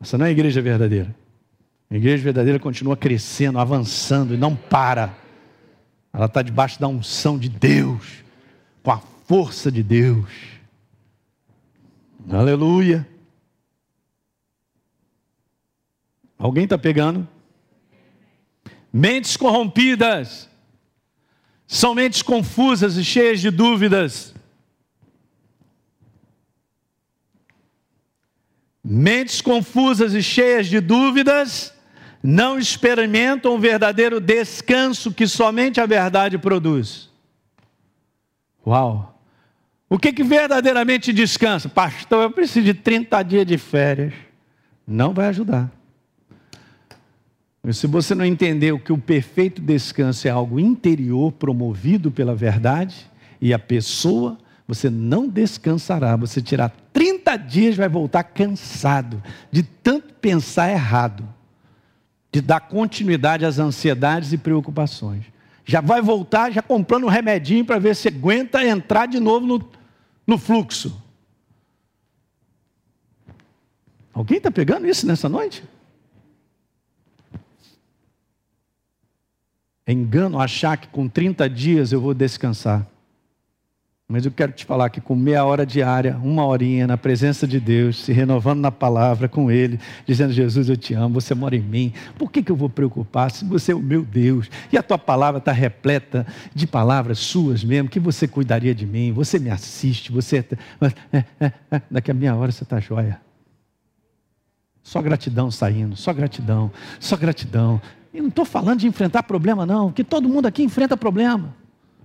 Essa 0.00 0.16
não 0.16 0.24
é 0.24 0.28
a 0.28 0.32
igreja 0.32 0.62
verdadeira. 0.62 1.14
A 1.90 1.96
igreja 1.96 2.22
verdadeira 2.22 2.58
continua 2.58 2.96
crescendo, 2.96 3.58
avançando 3.58 4.32
e 4.32 4.36
não 4.36 4.54
para. 4.54 5.12
Ela 6.12 6.26
está 6.26 6.40
debaixo 6.40 6.80
da 6.80 6.86
unção 6.86 7.36
de 7.36 7.48
Deus, 7.48 8.22
com 8.82 8.92
a 8.92 9.00
força 9.26 9.70
de 9.72 9.82
Deus. 9.82 10.57
Aleluia. 12.30 13.08
Alguém 16.38 16.64
está 16.64 16.76
pegando? 16.76 17.26
Mentes 18.92 19.36
corrompidas 19.36 20.48
são 21.66 21.94
mentes 21.94 22.22
confusas 22.22 22.96
e 22.96 23.04
cheias 23.04 23.40
de 23.40 23.50
dúvidas. 23.50 24.34
Mentes 28.82 29.40
confusas 29.40 30.14
e 30.14 30.22
cheias 30.22 30.66
de 30.66 30.80
dúvidas 30.80 31.74
não 32.22 32.58
experimentam 32.58 33.54
o 33.54 33.58
verdadeiro 33.58 34.20
descanso 34.20 35.12
que 35.12 35.26
somente 35.26 35.80
a 35.80 35.86
verdade 35.86 36.38
produz. 36.38 37.10
Uau! 38.66 39.17
O 39.88 39.98
que, 39.98 40.12
que 40.12 40.22
verdadeiramente 40.22 41.12
descansa? 41.12 41.68
Pastor, 41.68 42.24
eu 42.24 42.30
preciso 42.30 42.66
de 42.66 42.74
30 42.74 43.22
dias 43.22 43.46
de 43.46 43.56
férias. 43.56 44.12
Não 44.86 45.14
vai 45.14 45.28
ajudar. 45.28 45.70
Se 47.72 47.86
você 47.86 48.14
não 48.14 48.24
entender 48.24 48.78
que 48.80 48.92
o 48.92 48.98
perfeito 48.98 49.60
descanso 49.60 50.28
é 50.28 50.30
algo 50.30 50.60
interior, 50.60 51.32
promovido 51.32 52.10
pela 52.10 52.34
verdade, 52.34 53.10
e 53.40 53.52
a 53.52 53.58
pessoa, 53.58 54.38
você 54.66 54.90
não 54.90 55.26
descansará. 55.28 56.16
Você 56.16 56.40
tirar 56.42 56.74
30 56.92 57.36
dias 57.36 57.76
vai 57.76 57.88
voltar 57.88 58.24
cansado 58.24 59.22
de 59.50 59.62
tanto 59.62 60.14
pensar 60.14 60.70
errado, 60.70 61.26
de 62.30 62.40
dar 62.40 62.60
continuidade 62.60 63.44
às 63.44 63.58
ansiedades 63.58 64.32
e 64.32 64.38
preocupações. 64.38 65.24
Já 65.64 65.80
vai 65.80 66.00
voltar 66.00 66.50
já 66.50 66.62
comprando 66.62 67.04
um 67.04 67.10
remedinho 67.10 67.64
para 67.64 67.78
ver 67.78 67.94
se 67.94 68.08
aguenta 68.08 68.64
entrar 68.64 69.06
de 69.06 69.20
novo 69.20 69.46
no, 69.46 69.77
no 70.28 70.36
fluxo. 70.36 71.02
Alguém 74.12 74.36
está 74.36 74.50
pegando 74.50 74.86
isso 74.86 75.06
nessa 75.06 75.26
noite? 75.26 75.64
É 79.86 79.92
engano 79.92 80.38
achar 80.38 80.76
que 80.76 80.88
com 80.88 81.08
30 81.08 81.48
dias 81.48 81.92
eu 81.92 82.00
vou 82.00 82.12
descansar. 82.12 82.86
Mas 84.10 84.24
eu 84.24 84.32
quero 84.32 84.52
te 84.52 84.64
falar 84.64 84.88
que 84.88 85.02
com 85.02 85.14
meia 85.14 85.44
hora 85.44 85.66
diária, 85.66 86.18
uma 86.22 86.42
horinha 86.46 86.86
na 86.86 86.96
presença 86.96 87.46
de 87.46 87.60
Deus, 87.60 88.02
se 88.02 88.10
renovando 88.10 88.58
na 88.58 88.72
palavra 88.72 89.28
com 89.28 89.50
Ele, 89.50 89.78
dizendo: 90.06 90.32
Jesus, 90.32 90.70
eu 90.70 90.78
te 90.78 90.94
amo, 90.94 91.20
você 91.20 91.34
mora 91.34 91.54
em 91.54 91.60
mim. 91.60 91.92
Por 92.16 92.32
que, 92.32 92.42
que 92.42 92.50
eu 92.50 92.56
vou 92.56 92.70
preocupar 92.70 93.30
se 93.30 93.44
você 93.44 93.72
é 93.72 93.74
o 93.74 93.82
meu 93.82 94.02
Deus 94.02 94.48
e 94.72 94.78
a 94.78 94.82
tua 94.82 94.96
palavra 94.96 95.40
está 95.40 95.52
repleta 95.52 96.26
de 96.54 96.66
palavras 96.66 97.18
suas 97.18 97.62
mesmo, 97.62 97.90
que 97.90 98.00
você 98.00 98.26
cuidaria 98.26 98.74
de 98.74 98.86
mim, 98.86 99.12
você 99.12 99.38
me 99.38 99.50
assiste, 99.50 100.10
você. 100.10 100.38
É, 101.12 101.24
é, 101.38 101.52
é, 101.70 101.82
daqui 101.90 102.10
a 102.10 102.14
meia 102.14 102.34
hora 102.34 102.50
você 102.50 102.62
está 102.62 102.80
jóia. 102.80 103.20
Só 104.82 105.02
gratidão 105.02 105.50
saindo, 105.50 105.96
só 105.96 106.14
gratidão, 106.14 106.72
só 106.98 107.14
gratidão. 107.14 107.78
E 108.14 108.22
não 108.22 108.28
estou 108.28 108.46
falando 108.46 108.78
de 108.78 108.86
enfrentar 108.86 109.24
problema, 109.24 109.66
não, 109.66 109.92
que 109.92 110.02
todo 110.02 110.26
mundo 110.26 110.46
aqui 110.46 110.62
enfrenta 110.62 110.96
problema. 110.96 111.54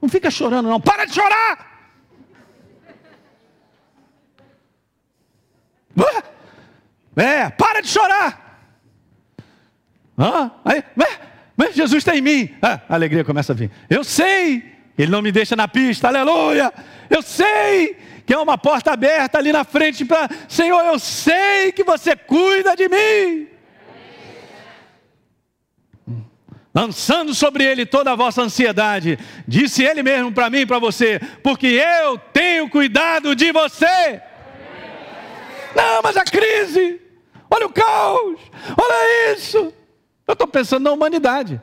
Não 0.01 0.10
fica 0.10 0.30
chorando, 0.30 0.68
não. 0.68 0.82
Para 0.82 1.06
de 1.06 1.14
chorar! 1.14 1.72
É, 7.15 7.49
para 7.49 7.81
de 7.81 7.87
chorar. 7.87 8.43
Ah, 10.17 10.51
aí, 10.65 10.83
mas 11.55 11.75
Jesus 11.75 11.99
está 11.99 12.15
em 12.15 12.21
mim. 12.21 12.49
Ah, 12.61 12.81
a 12.89 12.95
alegria 12.95 13.23
começa 13.23 13.53
a 13.53 13.55
vir. 13.55 13.71
Eu 13.89 14.03
sei, 14.03 14.63
Ele 14.97 15.11
não 15.11 15.21
me 15.21 15.31
deixa 15.31 15.55
na 15.55 15.67
pista, 15.67 16.07
aleluia. 16.07 16.73
Eu 17.09 17.21
sei 17.21 17.95
que 18.25 18.33
é 18.33 18.37
uma 18.37 18.57
porta 18.57 18.91
aberta 18.91 19.37
ali 19.37 19.51
na 19.51 19.63
frente 19.63 20.05
para. 20.05 20.29
Senhor, 20.47 20.81
eu 20.85 20.97
sei 20.97 21.71
que 21.71 21.83
você 21.83 22.15
cuida 22.15 22.75
de 22.75 22.89
mim. 22.89 23.47
Lançando 26.75 27.35
sobre 27.35 27.63
ele 27.63 27.85
toda 27.85 28.11
a 28.11 28.15
vossa 28.15 28.41
ansiedade, 28.41 29.19
disse 29.47 29.83
ele 29.83 30.01
mesmo 30.01 30.31
para 30.31 30.49
mim 30.49 30.61
e 30.61 30.65
para 30.65 30.79
você, 30.79 31.21
porque 31.43 31.67
eu 31.67 32.17
tenho 32.17 32.67
cuidado 32.67 33.35
de 33.35 33.51
você. 33.51 34.19
Não, 35.76 36.01
mas 36.03 36.15
a 36.15 36.24
crise, 36.24 37.01
olha 37.49 37.65
o 37.65 37.74
caos, 37.74 38.39
olha 38.78 39.34
isso. 39.34 39.74
Eu 40.28 40.34
estou 40.34 40.47
pensando 40.47 40.84
na 40.84 40.91
humanidade. 40.91 41.59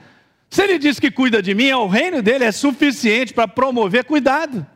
Se 0.48 0.62
ele 0.62 0.78
diz 0.78 0.98
que 0.98 1.11
cuida 1.11 1.40
de 1.40 1.54
mim, 1.54 1.68
é 1.68 1.76
o 1.76 1.86
reino 1.86 2.20
dele 2.22 2.44
é 2.44 2.52
suficiente 2.52 3.32
para 3.32 3.46
promover 3.46 4.04
cuidado. 4.04 4.66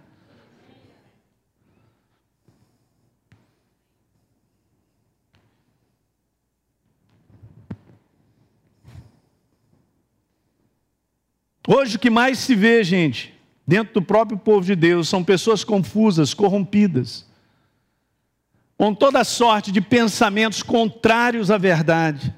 Hoje 11.66 11.97
o 11.97 11.99
que 11.99 12.11
mais 12.11 12.39
se 12.39 12.55
vê, 12.55 12.85
gente, 12.85 13.35
dentro 13.66 13.95
do 13.95 14.03
próprio 14.03 14.39
povo 14.39 14.64
de 14.64 14.76
Deus, 14.76 15.09
são 15.09 15.24
pessoas 15.24 15.64
confusas, 15.64 16.35
corrompidas 16.35 17.26
com 18.85 18.95
toda 18.95 19.24
sorte 19.24 19.72
de 19.72 19.80
pensamentos 19.80 20.62
contrários 20.62 21.51
à 21.51 21.57
verdade, 21.57 22.35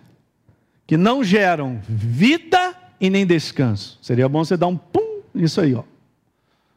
que 0.87 0.97
não 0.97 1.25
geram 1.25 1.81
vida 1.89 2.73
e 3.01 3.11
nem 3.11 3.27
descanso. 3.27 3.99
Seria 4.01 4.29
bom 4.29 4.45
você 4.45 4.57
dar 4.57 4.69
um 4.69 4.77
pum 4.77 5.23
nisso 5.35 5.61
aí, 5.61 5.75
ó. 5.75 5.83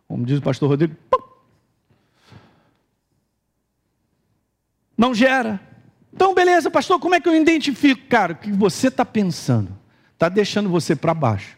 Como 0.07 0.25
diz 0.25 0.39
o 0.39 0.41
pastor 0.41 0.69
Rodrigo, 0.69 0.95
pum. 1.07 1.19
Não 4.97 5.13
gera. 5.13 5.61
Então, 6.11 6.33
beleza, 6.33 6.71
pastor, 6.71 6.99
como 6.99 7.13
é 7.13 7.21
que 7.21 7.29
eu 7.29 7.35
identifico? 7.39 8.07
Cara, 8.09 8.33
o 8.33 8.37
que 8.37 8.51
você 8.51 8.87
está 8.87 9.05
pensando? 9.05 9.77
Está 10.13 10.29
deixando 10.29 10.67
você 10.67 10.95
para 10.95 11.13
baixo. 11.13 11.55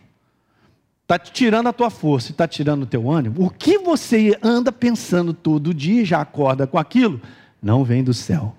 Está 1.04 1.18
tirando 1.18 1.68
a 1.68 1.74
tua 1.74 1.90
força, 1.90 2.32
está 2.32 2.46
tirando 2.46 2.84
o 2.84 2.86
teu 2.86 3.10
ânimo. 3.10 3.46
O 3.46 3.50
que 3.50 3.78
você 3.78 4.38
anda 4.44 4.70
pensando 4.70 5.34
todo 5.34 5.74
dia, 5.74 6.04
já 6.04 6.20
acorda 6.20 6.68
com 6.68 6.78
aquilo, 6.78 7.22
não 7.62 7.84
vem 7.84 8.04
do 8.04 8.14
céu. 8.14 8.56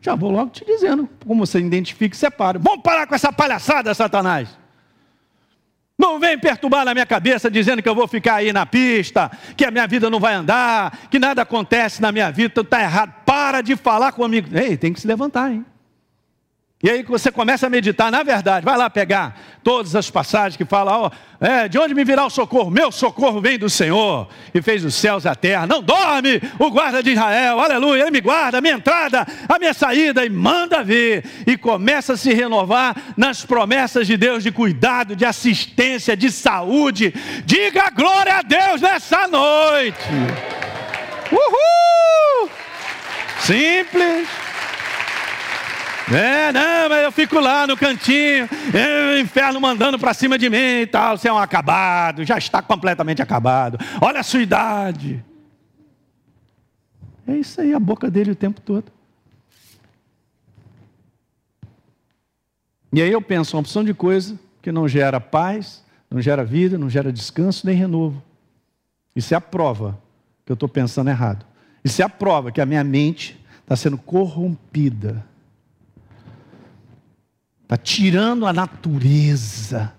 Já 0.00 0.14
vou 0.14 0.30
logo 0.30 0.50
te 0.50 0.64
dizendo 0.64 1.08
como 1.26 1.46
você 1.46 1.58
identifica 1.58 2.14
e 2.14 2.18
separa. 2.18 2.58
Vamos 2.58 2.82
parar 2.82 3.06
com 3.06 3.14
essa 3.14 3.32
palhaçada, 3.32 3.92
Satanás. 3.94 4.58
Não 5.98 6.18
vem 6.18 6.38
perturbar 6.38 6.84
na 6.84 6.94
minha 6.94 7.04
cabeça 7.04 7.50
dizendo 7.50 7.82
que 7.82 7.88
eu 7.88 7.94
vou 7.94 8.08
ficar 8.08 8.36
aí 8.36 8.52
na 8.54 8.64
pista, 8.64 9.30
que 9.54 9.66
a 9.66 9.70
minha 9.70 9.86
vida 9.86 10.08
não 10.08 10.18
vai 10.18 10.32
andar, 10.32 10.98
que 11.10 11.18
nada 11.18 11.42
acontece 11.42 12.00
na 12.00 12.10
minha 12.10 12.30
vida, 12.30 12.62
está 12.62 12.80
errado. 12.80 13.12
Para 13.26 13.60
de 13.60 13.76
falar 13.76 14.12
comigo. 14.12 14.48
Ei, 14.56 14.78
tem 14.78 14.94
que 14.94 15.00
se 15.00 15.06
levantar, 15.06 15.52
hein? 15.52 15.64
E 16.82 16.88
aí 16.88 17.02
você 17.02 17.30
começa 17.30 17.66
a 17.66 17.70
meditar, 17.70 18.10
na 18.10 18.22
verdade, 18.22 18.64
vai 18.64 18.74
lá 18.74 18.88
pegar 18.88 19.38
todas 19.62 19.94
as 19.94 20.08
passagens 20.08 20.56
que 20.56 20.64
falam, 20.64 21.02
ó, 21.02 21.10
é, 21.38 21.68
de 21.68 21.78
onde 21.78 21.94
me 21.94 22.02
virá 22.04 22.24
o 22.24 22.30
socorro? 22.30 22.70
Meu 22.70 22.90
socorro 22.90 23.38
vem 23.38 23.58
do 23.58 23.68
Senhor, 23.68 24.26
e 24.54 24.62
fez 24.62 24.82
os 24.82 24.94
céus 24.94 25.26
e 25.26 25.28
a 25.28 25.34
terra. 25.34 25.66
Não 25.66 25.82
dorme 25.82 26.40
o 26.58 26.70
guarda 26.70 27.02
de 27.02 27.10
Israel, 27.10 27.60
aleluia, 27.60 28.04
ele 28.04 28.10
me 28.10 28.22
guarda, 28.22 28.56
a 28.56 28.60
minha 28.62 28.72
entrada, 28.76 29.26
a 29.46 29.58
minha 29.58 29.74
saída, 29.74 30.24
e 30.24 30.30
manda 30.30 30.82
ver. 30.82 31.22
E 31.46 31.54
começa 31.58 32.14
a 32.14 32.16
se 32.16 32.32
renovar 32.32 32.96
nas 33.14 33.44
promessas 33.44 34.06
de 34.06 34.16
Deus 34.16 34.42
de 34.42 34.50
cuidado, 34.50 35.14
de 35.14 35.26
assistência, 35.26 36.16
de 36.16 36.30
saúde. 36.30 37.12
Diga 37.44 37.90
glória 37.90 38.36
a 38.36 38.42
Deus 38.42 38.80
nessa 38.80 39.28
noite. 39.28 39.98
Uhul! 41.30 42.50
Simples. 43.40 44.49
É, 46.12 46.50
não, 46.50 46.88
mas 46.88 47.04
eu 47.04 47.12
fico 47.12 47.38
lá 47.38 47.68
no 47.68 47.76
cantinho, 47.76 48.48
é, 48.74 49.14
o 49.14 49.20
inferno 49.20 49.60
mandando 49.60 49.96
para 49.96 50.12
cima 50.12 50.36
de 50.36 50.50
mim 50.50 50.80
e 50.82 50.86
tal. 50.86 51.16
Você 51.16 51.28
é 51.28 51.32
um 51.32 51.38
acabado, 51.38 52.24
já 52.24 52.36
está 52.36 52.60
completamente 52.60 53.22
acabado. 53.22 53.78
Olha 54.00 54.18
a 54.18 54.24
sua 54.24 54.42
idade. 54.42 55.24
É 57.28 57.36
isso 57.36 57.60
aí, 57.60 57.72
a 57.72 57.78
boca 57.78 58.10
dele 58.10 58.32
o 58.32 58.34
tempo 58.34 58.60
todo. 58.60 58.90
E 62.92 63.00
aí 63.00 63.12
eu 63.12 63.22
penso 63.22 63.56
uma 63.56 63.60
opção 63.60 63.84
de 63.84 63.94
coisa 63.94 64.36
que 64.60 64.72
não 64.72 64.88
gera 64.88 65.20
paz, 65.20 65.84
não 66.10 66.20
gera 66.20 66.44
vida, 66.44 66.76
não 66.76 66.90
gera 66.90 67.12
descanso 67.12 67.64
nem 67.64 67.76
renovo. 67.76 68.20
Isso 69.14 69.32
é 69.32 69.36
a 69.36 69.40
prova 69.40 69.96
que 70.44 70.50
eu 70.50 70.54
estou 70.54 70.68
pensando 70.68 71.08
errado. 71.08 71.46
Isso 71.84 72.02
é 72.02 72.04
a 72.04 72.08
prova 72.08 72.50
que 72.50 72.60
a 72.60 72.66
minha 72.66 72.82
mente 72.82 73.40
está 73.62 73.76
sendo 73.76 73.96
corrompida 73.96 75.29
Está 77.70 77.76
tirando 77.76 78.46
a 78.46 78.52
natureza, 78.52 79.94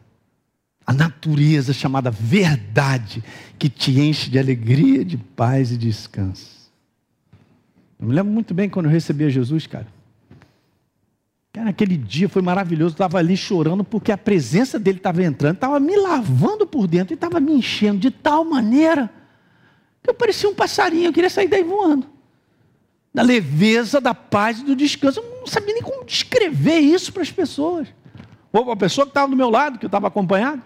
a 0.85 0.91
natureza 0.91 1.71
chamada 1.71 2.11
verdade, 2.11 3.23
que 3.57 3.69
te 3.69 3.97
enche 3.97 4.29
de 4.29 4.37
alegria, 4.37 5.05
de 5.05 5.15
paz 5.15 5.71
e 5.71 5.77
descanso. 5.77 6.69
Eu 7.97 8.07
me 8.07 8.13
lembro 8.13 8.33
muito 8.33 8.53
bem 8.53 8.69
quando 8.69 8.87
eu 8.87 8.91
recebi 8.91 9.23
a 9.23 9.29
Jesus, 9.29 9.67
cara. 9.67 9.87
Cara, 11.53 11.69
aquele 11.69 11.95
dia 11.95 12.27
foi 12.27 12.41
maravilhoso. 12.41 12.95
Estava 12.95 13.19
ali 13.19 13.37
chorando 13.37 13.85
porque 13.85 14.11
a 14.11 14.17
presença 14.17 14.77
dele 14.77 14.97
estava 14.97 15.23
entrando, 15.23 15.55
estava 15.55 15.79
me 15.79 15.95
lavando 15.95 16.67
por 16.67 16.87
dentro 16.87 17.13
e 17.13 17.15
estava 17.15 17.39
me 17.39 17.53
enchendo 17.53 17.99
de 17.99 18.11
tal 18.11 18.43
maneira 18.43 19.09
que 20.03 20.09
eu 20.09 20.13
parecia 20.13 20.49
um 20.49 20.53
passarinho. 20.53 21.05
Eu 21.05 21.13
queria 21.13 21.29
sair 21.29 21.47
daí 21.47 21.63
voando 21.63 22.05
da 23.13 23.21
leveza, 23.21 23.99
da 23.99 24.13
paz 24.13 24.59
e 24.59 24.63
do 24.63 24.75
descanso. 24.75 25.19
Eu 25.19 25.39
não 25.41 25.47
sabia 25.47 25.73
nem 25.73 25.83
como 25.83 26.05
descrever 26.05 26.79
isso 26.79 27.11
para 27.11 27.21
as 27.21 27.31
pessoas. 27.31 27.87
Ou 28.51 28.63
para 28.63 28.73
a 28.73 28.77
pessoa 28.77 29.05
que 29.05 29.11
estava 29.11 29.29
do 29.29 29.35
meu 29.35 29.49
lado, 29.49 29.79
que 29.79 29.85
eu 29.85 29.89
estava 29.89 30.07
acompanhado. 30.07 30.61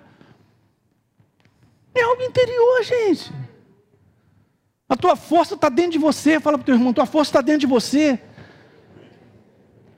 É 1.94 2.02
algo 2.02 2.22
interior, 2.22 2.84
gente. 2.84 3.32
A 4.88 4.96
tua 4.96 5.16
força 5.16 5.56
está 5.56 5.70
dentro 5.70 5.94
de 5.94 5.98
você. 5.98 6.40
Fala 6.40 6.58
para 6.58 6.64
o 6.64 6.66
teu 6.66 6.76
irmão, 6.76 6.94
tua 6.94 7.06
força 7.06 7.30
está 7.30 7.42
dentro 7.42 7.62
de 7.62 7.68
você. 7.68 8.20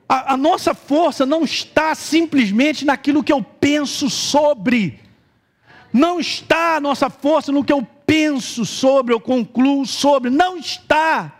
A, 0.07 0.33
a, 0.33 0.37
nossa 0.37 0.73
força 0.73 1.25
não 1.25 1.43
está 1.43 1.93
simplesmente 1.93 2.85
naquilo 2.85 3.23
que 3.23 3.33
eu 3.33 3.43
penso 3.43 4.09
sobre. 4.09 5.01
Não 5.91 6.19
está 6.19 6.77
a 6.77 6.79
nossa 6.79 7.09
força 7.09 7.51
no 7.51 7.63
que 7.63 7.73
eu 7.73 7.85
penso 8.05 8.65
sobre, 8.65 9.13
eu 9.13 9.19
concluo 9.19 9.85
sobre. 9.85 10.29
Não 10.29 10.57
está. 10.57 11.36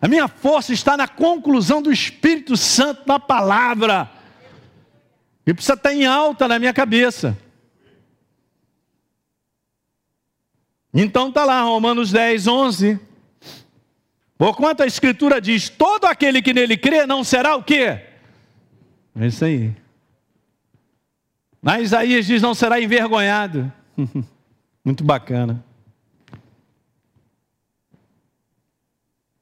A 0.00 0.08
minha 0.08 0.28
força 0.28 0.72
está 0.72 0.96
na 0.96 1.08
conclusão 1.08 1.80
do 1.80 1.90
Espírito 1.90 2.56
Santo 2.56 3.02
na 3.06 3.18
palavra. 3.18 4.10
E 5.46 5.54
precisa 5.54 5.74
estar 5.74 5.92
em 5.92 6.04
alta 6.04 6.46
na 6.46 6.58
minha 6.58 6.74
cabeça. 6.74 7.36
Então 10.92 11.28
está 11.28 11.44
lá, 11.44 11.62
Romanos 11.62 12.10
10, 12.10 12.46
11. 12.46 13.00
Porquanto 14.38 14.82
a 14.82 14.86
Escritura 14.86 15.40
diz: 15.40 15.68
todo 15.68 16.04
aquele 16.04 16.42
que 16.42 16.52
nele 16.52 16.76
crê 16.76 17.06
não 17.06 17.24
será 17.24 17.56
o 17.56 17.62
quê? 17.62 18.00
É 19.18 19.26
isso 19.26 19.44
aí. 19.44 19.74
Mas 21.60 21.84
Isaías 21.84 22.26
diz: 22.26 22.42
não 22.42 22.54
será 22.54 22.80
envergonhado. 22.80 23.72
Muito 24.84 25.02
bacana. 25.02 25.64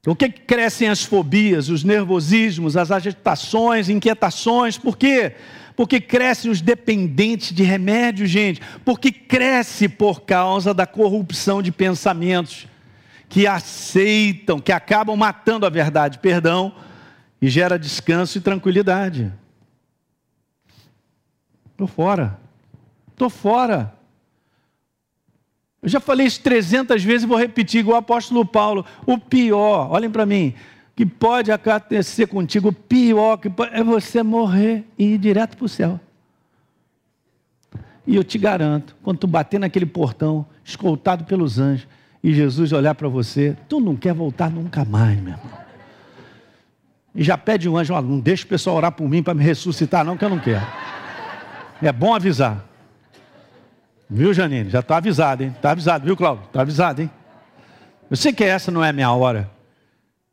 O 0.05 0.15
que 0.15 0.29
crescem 0.29 0.87
as 0.87 1.03
fobias, 1.03 1.69
os 1.69 1.83
nervosismos, 1.83 2.77
as 2.77 2.91
agitações, 2.91 3.89
inquietações? 3.89 4.77
Por 4.77 4.97
quê? 4.97 5.33
porque 5.75 5.99
crescem 5.99 6.49
os 6.49 6.61
dependentes 6.61 7.51
de 7.51 7.63
remédio, 7.63 8.25
gente, 8.25 8.61
porque 8.83 9.11
cresce 9.11 9.89
por 9.89 10.21
causa 10.21 10.73
da 10.73 10.87
corrupção 10.87 11.61
de 11.61 11.71
pensamentos 11.71 12.67
que 13.27 13.45
aceitam, 13.45 14.59
que 14.59 14.71
acabam 14.71 15.17
matando 15.17 15.65
a 15.65 15.69
verdade, 15.69 16.19
perdão, 16.19 16.73
e 17.41 17.49
gera 17.49 17.77
descanso 17.77 18.37
e 18.37 18.41
tranquilidade. 18.41 19.33
Estou 21.71 21.87
fora. 21.87 22.39
Estou 23.11 23.29
fora. 23.29 23.93
Eu 25.85 25.89
já 25.89 25.99
falei 25.99 26.25
isso 26.25 26.41
300 26.41 27.03
vezes 27.03 27.25
e 27.25 27.27
vou 27.27 27.37
repetir, 27.37 27.81
igual 27.81 27.97
o 27.97 27.99
apóstolo 27.99 28.43
Paulo. 28.43 28.83
O 29.05 29.19
pior, 29.19 29.91
olhem 29.91 30.09
para 30.09 30.25
mim, 30.25 30.55
que 30.95 31.05
pode 31.05 31.51
acontecer 31.51 32.25
contigo, 32.25 32.69
o 32.69 32.73
pior 32.73 33.37
que 33.37 33.51
pode, 33.51 33.71
é 33.71 33.83
você 33.83 34.23
morrer 34.23 34.83
e 34.97 35.13
ir 35.13 35.19
direto 35.19 35.55
para 35.55 35.65
o 35.65 35.69
céu. 35.69 35.99
E 38.07 38.15
eu 38.15 38.23
te 38.23 38.39
garanto, 38.39 38.95
quando 39.03 39.19
tu 39.19 39.27
bater 39.27 39.59
naquele 39.59 39.85
portão, 39.85 40.43
escoltado 40.63 41.23
pelos 41.23 41.59
anjos, 41.59 41.87
e 42.23 42.33
Jesus 42.33 42.73
olhar 42.73 42.95
para 42.95 43.07
você, 43.07 43.55
tu 43.69 43.79
não 43.79 43.95
quer 43.95 44.15
voltar 44.15 44.49
nunca 44.49 44.83
mais, 44.83 45.21
meu 45.21 45.33
irmão. 45.33 45.51
E 47.13 47.23
já 47.23 47.37
pede 47.37 47.69
um 47.69 47.77
anjo, 47.77 47.93
oh, 47.93 48.01
não 48.01 48.19
deixa 48.19 48.43
o 48.43 48.47
pessoal 48.47 48.77
orar 48.77 48.91
por 48.91 49.07
mim 49.07 49.21
para 49.21 49.35
me 49.35 49.43
ressuscitar, 49.43 50.03
não, 50.03 50.17
que 50.17 50.25
eu 50.25 50.29
não 50.29 50.39
quero. 50.39 50.65
É 51.79 51.91
bom 51.91 52.15
avisar. 52.15 52.74
Viu, 54.09 54.33
Janine? 54.33 54.69
Já 54.69 54.79
está 54.79 54.97
avisado, 54.97 55.43
hein? 55.43 55.53
Está 55.55 55.71
avisado, 55.71 56.05
viu, 56.05 56.15
Cláudio? 56.15 56.45
Está 56.45 56.61
avisado, 56.61 57.01
hein? 57.01 57.09
Eu 58.09 58.15
sei 58.15 58.31
que 58.31 58.43
essa 58.43 58.71
não 58.71 58.83
é 58.83 58.89
a 58.89 58.93
minha 58.93 59.11
hora. 59.11 59.51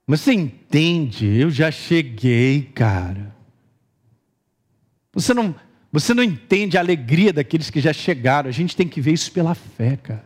Mas 0.06 0.20
você 0.20 0.32
entende? 0.32 1.26
Eu 1.26 1.50
já 1.50 1.70
cheguei, 1.70 2.62
cara. 2.74 3.34
Você 5.14 5.32
não, 5.32 5.54
você 5.90 6.12
não 6.12 6.22
entende 6.22 6.76
a 6.76 6.80
alegria 6.80 7.32
daqueles 7.32 7.70
que 7.70 7.80
já 7.80 7.92
chegaram. 7.92 8.48
A 8.48 8.52
gente 8.52 8.76
tem 8.76 8.86
que 8.86 9.00
ver 9.00 9.12
isso 9.12 9.32
pela 9.32 9.54
fé, 9.54 9.96
cara. 9.96 10.24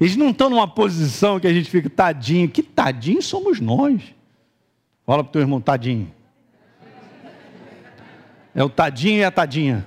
Eles 0.00 0.16
não 0.16 0.30
estão 0.30 0.48
numa 0.48 0.66
posição 0.66 1.38
que 1.38 1.46
a 1.46 1.52
gente 1.52 1.70
fica 1.70 1.90
tadinho. 1.90 2.48
Que 2.48 2.62
tadinho 2.62 3.20
somos 3.20 3.60
nós. 3.60 4.02
Fala 5.04 5.22
para 5.22 5.30
o 5.30 5.32
teu 5.32 5.42
irmão, 5.42 5.60
tadinho. 5.60 6.12
É 8.54 8.64
o 8.64 8.68
tadinho 8.68 9.18
e 9.18 9.24
a 9.24 9.30
tadinha. 9.30 9.86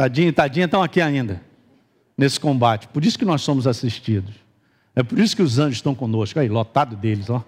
Tadinho 0.00 0.28
e 0.28 0.32
tadinha 0.32 0.64
estão 0.64 0.82
aqui 0.82 0.98
ainda, 0.98 1.42
nesse 2.16 2.40
combate. 2.40 2.88
Por 2.88 3.04
isso 3.04 3.18
que 3.18 3.24
nós 3.26 3.42
somos 3.42 3.66
assistidos. 3.66 4.34
É 4.96 5.02
por 5.02 5.18
isso 5.18 5.36
que 5.36 5.42
os 5.42 5.58
anjos 5.58 5.76
estão 5.76 5.94
conosco. 5.94 6.40
Aí, 6.40 6.48
lotado 6.48 6.96
deles, 6.96 7.28
ó. 7.28 7.44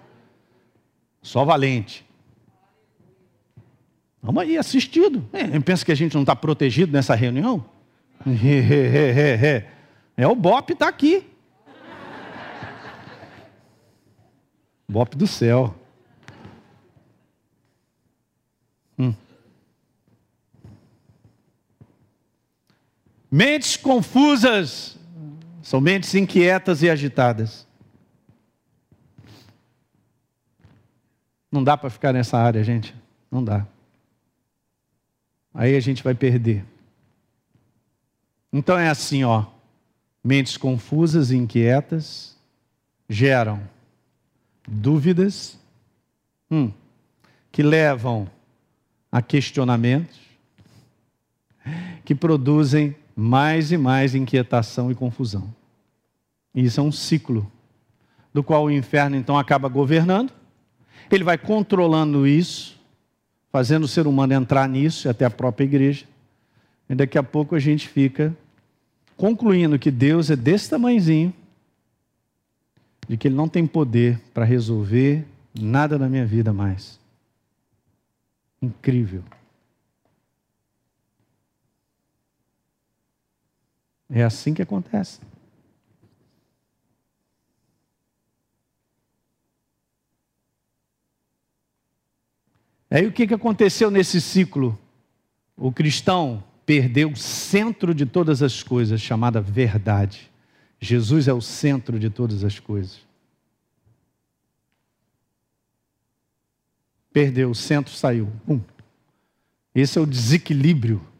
Só 1.19 1.43
valente. 1.43 2.05
Vamos 4.21 4.43
aí, 4.43 4.55
assistido. 4.55 5.27
É, 5.33 5.59
pensa 5.61 5.83
que 5.83 5.91
a 5.91 5.95
gente 5.95 6.13
não 6.13 6.21
está 6.21 6.35
protegido 6.35 6.91
nessa 6.91 7.15
reunião? 7.15 7.65
É 10.15 10.27
o 10.27 10.35
Bop 10.35 10.71
está 10.71 10.89
aqui. 10.89 11.27
Bop 14.87 15.17
do 15.17 15.25
céu. 15.25 15.73
Mentes 23.35 23.75
confusas 23.75 24.95
são 25.63 25.81
mentes 25.81 26.13
inquietas 26.13 26.83
e 26.83 26.89
agitadas. 26.91 27.65
Não 31.51 31.63
dá 31.63 31.75
para 31.75 31.89
ficar 31.89 32.13
nessa 32.13 32.37
área, 32.37 32.63
gente. 32.63 32.93
Não 33.31 33.43
dá. 33.43 33.65
Aí 35.51 35.75
a 35.75 35.79
gente 35.79 36.03
vai 36.03 36.13
perder. 36.13 36.63
Então 38.51 38.77
é 38.77 38.87
assim, 38.87 39.23
ó. 39.23 39.47
Mentes 40.23 40.55
confusas 40.55 41.31
e 41.31 41.35
inquietas 41.35 42.37
geram 43.09 43.67
dúvidas 44.67 45.57
hum, 46.51 46.71
que 47.51 47.63
levam 47.63 48.29
a 49.11 49.23
questionamentos, 49.23 50.19
que 52.05 52.13
produzem 52.13 52.95
mais 53.15 53.71
e 53.71 53.77
mais 53.77 54.15
inquietação 54.15 54.91
e 54.91 54.95
confusão. 54.95 55.53
E 56.53 56.63
isso 56.63 56.79
é 56.79 56.83
um 56.83 56.91
ciclo, 56.91 57.51
do 58.33 58.43
qual 58.43 58.65
o 58.65 58.71
inferno 58.71 59.15
então 59.15 59.37
acaba 59.37 59.67
governando, 59.67 60.31
ele 61.11 61.23
vai 61.23 61.37
controlando 61.37 62.25
isso, 62.25 62.79
fazendo 63.51 63.83
o 63.83 63.87
ser 63.87 64.07
humano 64.07 64.33
entrar 64.33 64.67
nisso, 64.67 65.07
até 65.07 65.25
a 65.25 65.29
própria 65.29 65.65
igreja, 65.65 66.05
e 66.89 66.95
daqui 66.95 67.17
a 67.17 67.23
pouco 67.23 67.55
a 67.55 67.59
gente 67.59 67.87
fica 67.87 68.35
concluindo 69.15 69.77
que 69.77 69.91
Deus 69.91 70.31
é 70.31 70.35
desse 70.35 70.69
tamanhozinho, 70.69 71.33
de 73.07 73.17
que 73.17 73.27
Ele 73.27 73.35
não 73.35 73.47
tem 73.47 73.67
poder 73.67 74.19
para 74.33 74.45
resolver 74.45 75.25
nada 75.59 75.99
na 75.99 76.09
minha 76.09 76.25
vida 76.25 76.51
mais. 76.51 76.99
Incrível. 78.61 79.23
É 84.15 84.23
assim 84.23 84.53
que 84.53 84.61
acontece. 84.61 85.19
Aí 92.91 93.07
o 93.07 93.11
que, 93.11 93.25
que 93.25 93.33
aconteceu 93.33 93.89
nesse 93.89 94.21
ciclo? 94.21 94.77
O 95.57 95.71
cristão 95.71 96.43
perdeu 96.63 97.09
o 97.09 97.17
centro 97.17 97.91
de 97.91 98.05
todas 98.05 98.43
as 98.43 98.61
coisas, 98.61 99.01
chamada 99.01 99.41
verdade. 99.41 100.31
Jesus 100.79 101.27
é 101.27 101.33
o 101.33 101.41
centro 101.41 101.97
de 101.97 102.11
todas 102.11 102.43
as 102.43 102.59
coisas. 102.59 103.01
Perdeu, 107.11 107.49
o 107.49 107.55
centro 107.55 107.91
saiu. 107.91 108.31
Pum. 108.45 108.61
Esse 109.73 109.97
é 109.97 110.01
o 110.01 110.05
desequilíbrio 110.05 111.12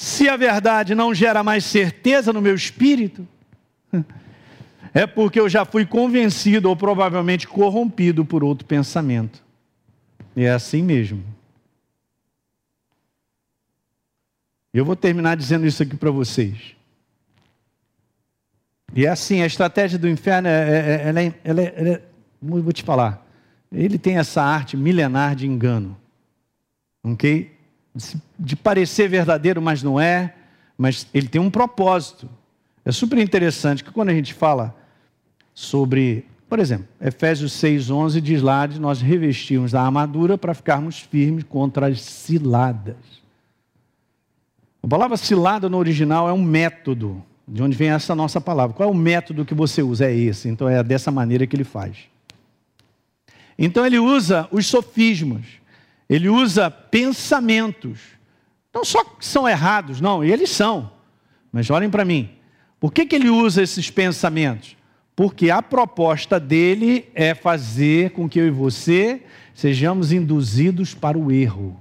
Se 0.00 0.30
a 0.30 0.34
verdade 0.34 0.94
não 0.94 1.14
gera 1.14 1.44
mais 1.44 1.62
certeza 1.62 2.32
no 2.32 2.40
meu 2.40 2.54
espírito, 2.54 3.28
é 4.94 5.06
porque 5.06 5.38
eu 5.38 5.46
já 5.46 5.66
fui 5.66 5.84
convencido 5.84 6.70
ou 6.70 6.74
provavelmente 6.74 7.46
corrompido 7.46 8.24
por 8.24 8.42
outro 8.42 8.66
pensamento. 8.66 9.44
E 10.34 10.42
é 10.42 10.52
assim 10.52 10.82
mesmo. 10.82 11.22
Eu 14.72 14.86
vou 14.86 14.96
terminar 14.96 15.36
dizendo 15.36 15.66
isso 15.66 15.82
aqui 15.82 15.94
para 15.94 16.10
vocês. 16.10 16.74
E 18.94 19.04
é 19.04 19.10
assim, 19.10 19.42
a 19.42 19.46
estratégia 19.46 19.98
do 19.98 20.08
inferno, 20.08 20.48
é, 20.48 20.52
é, 20.52 20.78
é 20.78 21.08
ela 21.08 21.20
é, 21.20 21.34
ela 21.44 21.60
é, 21.60 21.74
ela 21.76 21.88
é, 21.90 22.02
vou 22.40 22.72
te 22.72 22.82
falar, 22.82 23.22
ele 23.70 23.98
tem 23.98 24.16
essa 24.16 24.42
arte 24.42 24.78
milenar 24.78 25.36
de 25.36 25.46
engano. 25.46 25.94
Ok? 27.02 27.59
De 28.38 28.56
parecer 28.56 29.08
verdadeiro, 29.08 29.60
mas 29.60 29.82
não 29.82 30.00
é, 30.00 30.34
mas 30.76 31.06
ele 31.12 31.28
tem 31.28 31.40
um 31.40 31.50
propósito. 31.50 32.28
É 32.84 32.92
super 32.92 33.18
interessante 33.18 33.84
que 33.84 33.90
quando 33.90 34.08
a 34.08 34.14
gente 34.14 34.32
fala 34.32 34.74
sobre, 35.52 36.24
por 36.48 36.58
exemplo, 36.58 36.86
Efésios 37.00 37.52
6:11 37.52 38.20
diz 38.20 38.40
lá 38.40 38.66
de 38.66 38.80
nós 38.80 39.00
revestirmos 39.00 39.74
a 39.74 39.82
armadura 39.82 40.38
para 40.38 40.54
ficarmos 40.54 40.98
firmes 40.98 41.44
contra 41.44 41.88
as 41.88 42.00
ciladas. 42.00 42.96
A 44.82 44.88
palavra 44.88 45.16
cilada 45.16 45.68
no 45.68 45.76
original 45.76 46.28
é 46.28 46.32
um 46.32 46.42
método, 46.42 47.22
de 47.46 47.62
onde 47.62 47.76
vem 47.76 47.90
essa 47.90 48.14
nossa 48.14 48.40
palavra. 48.40 48.74
Qual 48.74 48.88
é 48.88 48.92
o 48.92 48.94
método 48.94 49.44
que 49.44 49.52
você 49.54 49.82
usa? 49.82 50.06
É 50.06 50.14
esse. 50.14 50.48
Então 50.48 50.66
é 50.68 50.82
dessa 50.82 51.10
maneira 51.10 51.46
que 51.46 51.54
ele 51.54 51.64
faz. 51.64 52.08
Então 53.58 53.84
ele 53.84 53.98
usa 53.98 54.48
os 54.50 54.66
sofismos 54.66 55.59
ele 56.10 56.28
usa 56.28 56.68
pensamentos. 56.68 58.00
Não 58.74 58.84
só 58.84 59.04
que 59.04 59.24
são 59.24 59.48
errados, 59.48 60.00
não, 60.00 60.24
eles 60.24 60.50
são. 60.50 60.90
Mas 61.52 61.70
olhem 61.70 61.88
para 61.88 62.04
mim. 62.04 62.30
Por 62.80 62.92
que, 62.92 63.06
que 63.06 63.14
ele 63.14 63.30
usa 63.30 63.62
esses 63.62 63.90
pensamentos? 63.90 64.76
Porque 65.14 65.50
a 65.50 65.62
proposta 65.62 66.40
dele 66.40 67.08
é 67.14 67.32
fazer 67.32 68.10
com 68.10 68.28
que 68.28 68.40
eu 68.40 68.48
e 68.48 68.50
você 68.50 69.22
sejamos 69.54 70.10
induzidos 70.10 70.94
para 70.94 71.16
o 71.16 71.30
erro. 71.30 71.80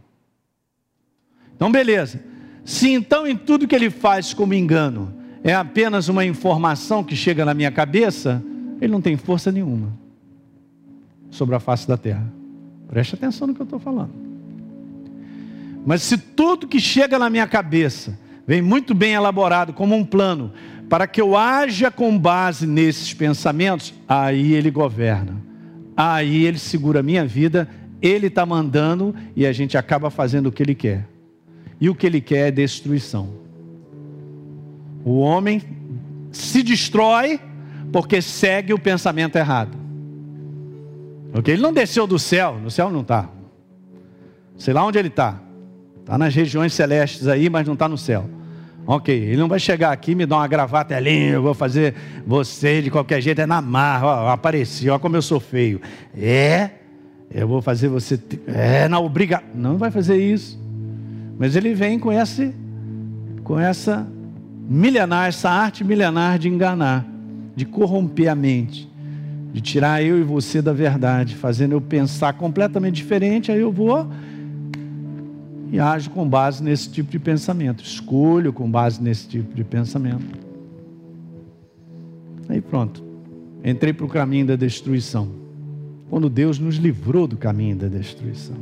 Então, 1.55 1.71
beleza. 1.71 2.23
Se 2.63 2.89
então 2.89 3.25
em 3.25 3.35
tudo 3.35 3.67
que 3.67 3.75
ele 3.75 3.89
faz 3.89 4.31
como 4.31 4.53
engano 4.53 5.11
é 5.43 5.55
apenas 5.55 6.07
uma 6.07 6.23
informação 6.23 7.03
que 7.03 7.15
chega 7.15 7.43
na 7.43 7.55
minha 7.55 7.71
cabeça, 7.71 8.43
ele 8.79 8.91
não 8.91 9.01
tem 9.01 9.17
força 9.17 9.51
nenhuma 9.51 9.97
sobre 11.31 11.55
a 11.55 11.59
face 11.59 11.87
da 11.87 11.97
terra. 11.97 12.38
Preste 12.89 13.15
atenção 13.15 13.47
no 13.47 13.53
que 13.53 13.61
eu 13.61 13.65
estou 13.65 13.79
falando. 13.79 14.11
Mas 15.85 16.01
se 16.01 16.17
tudo 16.17 16.67
que 16.67 16.79
chega 16.79 17.17
na 17.19 17.29
minha 17.29 17.47
cabeça 17.47 18.17
vem 18.45 18.61
muito 18.61 18.93
bem 18.93 19.13
elaborado 19.13 19.73
como 19.73 19.95
um 19.95 20.03
plano, 20.03 20.51
para 20.89 21.05
que 21.05 21.21
eu 21.21 21.37
haja 21.37 21.91
com 21.91 22.17
base 22.17 22.65
nesses 22.65 23.13
pensamentos, 23.13 23.93
aí 24.07 24.53
ele 24.53 24.71
governa. 24.71 25.37
aí 25.95 26.45
ele 26.45 26.57
segura 26.57 27.01
a 27.01 27.03
minha 27.03 27.25
vida, 27.25 27.69
ele 28.01 28.27
está 28.27 28.45
mandando 28.45 29.13
e 29.35 29.45
a 29.45 29.51
gente 29.51 29.77
acaba 29.77 30.09
fazendo 30.09 30.47
o 30.47 30.51
que 30.51 30.63
ele 30.63 30.73
quer. 30.73 31.07
E 31.79 31.89
o 31.89 31.95
que 31.95 32.07
ele 32.07 32.21
quer 32.21 32.47
é 32.47 32.51
destruição. 32.51 33.29
O 35.03 35.19
homem 35.19 35.61
se 36.31 36.63
destrói 36.63 37.39
porque 37.91 38.21
segue 38.21 38.73
o 38.73 38.79
pensamento 38.79 39.35
errado. 39.35 39.77
Porque 41.31 41.51
ele 41.51 41.61
não 41.61 41.73
desceu 41.73 42.07
do 42.07 42.17
céu, 42.17 42.57
no 42.61 42.71
céu 42.71 42.89
não 42.89 43.01
está. 43.01 43.29
Sei 44.57 44.73
lá 44.73 44.85
onde 44.85 44.97
ele 44.97 45.09
está. 45.09 45.39
Está 45.99 46.17
nas 46.17 46.33
regiões 46.33 46.73
celestes 46.73 47.27
aí, 47.27 47.49
mas 47.49 47.65
não 47.67 47.73
está 47.73 47.87
no 47.87 47.97
céu. 47.97 48.29
Ok, 48.85 49.15
ele 49.15 49.37
não 49.37 49.47
vai 49.47 49.59
chegar 49.59 49.91
aqui 49.91 50.15
me 50.15 50.25
dar 50.25 50.37
uma 50.37 50.47
gravata 50.47 50.95
ali, 50.95 51.27
eu 51.27 51.43
vou 51.43 51.53
fazer 51.53 51.93
você 52.25 52.81
de 52.81 52.89
qualquer 52.89 53.21
jeito, 53.21 53.39
é 53.39 53.45
na 53.45 53.61
marra, 53.61 54.07
ó, 54.07 54.29
apareci, 54.29 54.89
ó 54.89 54.97
como 54.97 55.15
eu 55.15 55.21
sou 55.21 55.39
feio. 55.39 55.79
É, 56.17 56.71
eu 57.29 57.47
vou 57.47 57.61
fazer 57.61 57.87
você, 57.87 58.19
é 58.47 58.87
na 58.87 58.99
obrigação. 58.99 59.47
Não 59.53 59.77
vai 59.77 59.91
fazer 59.91 60.17
isso. 60.17 60.59
Mas 61.37 61.55
ele 61.55 61.75
vem 61.75 61.99
com 61.99 62.11
esse, 62.11 62.51
com 63.43 63.59
essa 63.59 64.07
milenar, 64.67 65.27
essa 65.27 65.51
arte 65.51 65.83
milenar 65.83 66.39
de 66.39 66.49
enganar, 66.49 67.05
de 67.55 67.65
corromper 67.65 68.29
a 68.29 68.35
mente, 68.35 68.88
de 69.51 69.61
tirar 69.61 70.03
eu 70.03 70.19
e 70.19 70.23
você 70.23 70.61
da 70.61 70.73
verdade, 70.73 71.35
fazendo 71.35 71.73
eu 71.73 71.81
pensar 71.81 72.33
completamente 72.33 72.95
diferente, 72.95 73.51
aí 73.51 73.59
eu 73.59 73.71
vou 73.71 74.07
e 75.71 75.79
ajo 75.79 76.09
com 76.09 76.27
base 76.27 76.63
nesse 76.63 76.89
tipo 76.89 77.11
de 77.11 77.19
pensamento, 77.19 77.83
escolho 77.83 78.51
com 78.51 78.69
base 78.69 79.01
nesse 79.01 79.27
tipo 79.27 79.53
de 79.53 79.63
pensamento. 79.63 80.39
Aí 82.47 82.59
pronto, 82.59 83.03
entrei 83.63 83.93
para 83.93 84.05
o 84.05 84.09
caminho 84.09 84.47
da 84.47 84.55
destruição. 84.55 85.29
Quando 86.09 86.27
Deus 86.27 86.57
nos 86.57 86.77
livrou 86.77 87.27
do 87.27 87.37
caminho 87.37 87.75
da 87.75 87.87
destruição. 87.87 88.55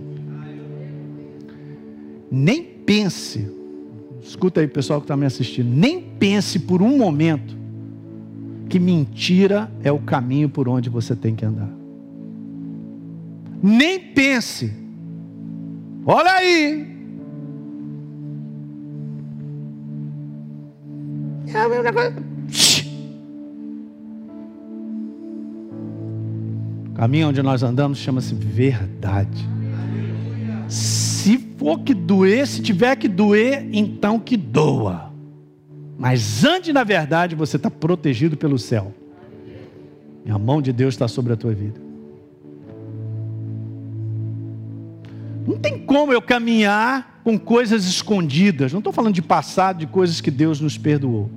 Nem 2.30 2.62
pense, 2.62 3.50
escuta 4.22 4.60
aí 4.60 4.68
pessoal 4.68 5.00
que 5.00 5.06
está 5.06 5.16
me 5.16 5.26
assistindo, 5.26 5.70
nem 5.70 6.02
pense 6.02 6.60
por 6.60 6.82
um 6.82 6.98
momento 6.98 7.57
que 8.68 8.80
mentira 8.80 9.72
é 9.84 9.92
o 9.92 10.00
caminho 10.00 10.50
por 10.50 10.68
onde 10.68 10.90
você 10.90 11.16
tem 11.16 11.36
que 11.36 11.46
andar. 11.46 11.70
Nem 13.62 14.00
pense. 14.00 14.72
Olha 16.06 16.32
aí, 16.32 16.98
O 26.90 26.94
caminho 26.94 27.30
onde 27.30 27.42
nós 27.42 27.64
andamos 27.64 28.00
chama-se 28.00 28.34
verdade. 28.36 29.48
Se 30.68 31.38
for 31.58 31.80
que 31.80 31.94
doer, 31.94 32.46
se 32.48 32.62
tiver 32.62 32.96
que 32.96 33.08
doer, 33.08 33.68
então 33.72 34.20
que 34.20 34.36
doa. 34.36 35.07
Mas 35.98 36.44
ande 36.44 36.72
na 36.72 36.84
verdade, 36.84 37.36
você 37.36 37.58
está 37.58 37.72
protegido 37.72 38.38
pelo 38.38 38.60
céu. 38.60 38.94
E 40.26 40.32
a 40.32 40.38
mão 40.38 40.62
de 40.62 40.72
Deus 40.72 40.94
está 40.94 41.08
sobre 41.08 41.34
a 41.34 41.36
tua 41.36 41.54
vida. 41.54 41.80
Não 45.48 45.58
tem 45.58 45.80
como 45.80 46.12
eu 46.12 46.22
caminhar 46.22 47.22
com 47.24 47.40
coisas 47.40 47.86
escondidas. 47.86 48.74
Não 48.74 48.80
estou 48.80 48.92
falando 48.92 49.16
de 49.16 49.22
passado, 49.22 49.80
de 49.80 49.88
coisas 49.88 50.20
que 50.20 50.30
Deus 50.30 50.60
nos 50.60 50.78
perdoou. 50.78 51.32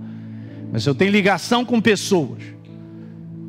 Mas 0.73 0.85
eu 0.85 0.95
tenho 0.95 1.13
ligação 1.13 1.65
com 1.65 1.81
pessoas. 1.81 2.43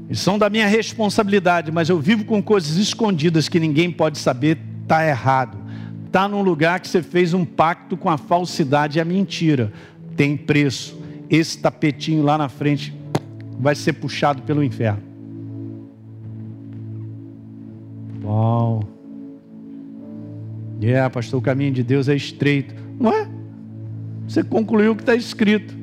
E 0.09 0.16
são 0.16 0.38
da 0.38 0.49
minha 0.49 0.68
responsabilidade, 0.68 1.72
mas 1.72 1.89
eu 1.89 1.99
vivo 1.99 2.26
com 2.26 2.43
coisas 2.43 2.78
escondidas 2.78 3.49
que 3.49 3.59
ninguém 3.59 3.91
pode 3.91 4.20
saber, 4.20 4.59
está 4.84 5.07
errado. 5.07 5.57
Está 6.05 6.28
num 6.28 6.41
lugar 6.41 6.80
que 6.80 6.88
você 6.88 7.01
fez 7.01 7.34
um 7.34 7.45
pacto 7.45 7.95
com 7.97 8.09
a 8.09 8.18
falsidade 8.18 8.97
e 8.97 9.01
a 9.01 9.05
mentira. 9.05 9.72
Tem 10.16 10.38
preço. 10.38 11.01
Esse 11.32 11.58
tapetinho 11.58 12.24
lá 12.24 12.38
na 12.38 12.50
frente 12.50 12.94
vai 13.58 13.74
ser 13.74 13.94
puxado 13.94 14.42
pelo 14.42 14.62
inferno. 14.62 15.02
Uau. 18.22 18.84
É, 20.82 20.86
yeah, 20.86 21.10
pastor, 21.10 21.40
o 21.40 21.42
caminho 21.42 21.72
de 21.72 21.84
Deus 21.84 22.10
é 22.10 22.16
estreito. 22.16 22.76
Não 23.00 23.14
é? 23.14 23.30
Você 24.28 24.44
concluiu 24.44 24.92
o 24.92 24.96
que 24.96 25.04
está 25.04 25.16
escrito. 25.16 25.74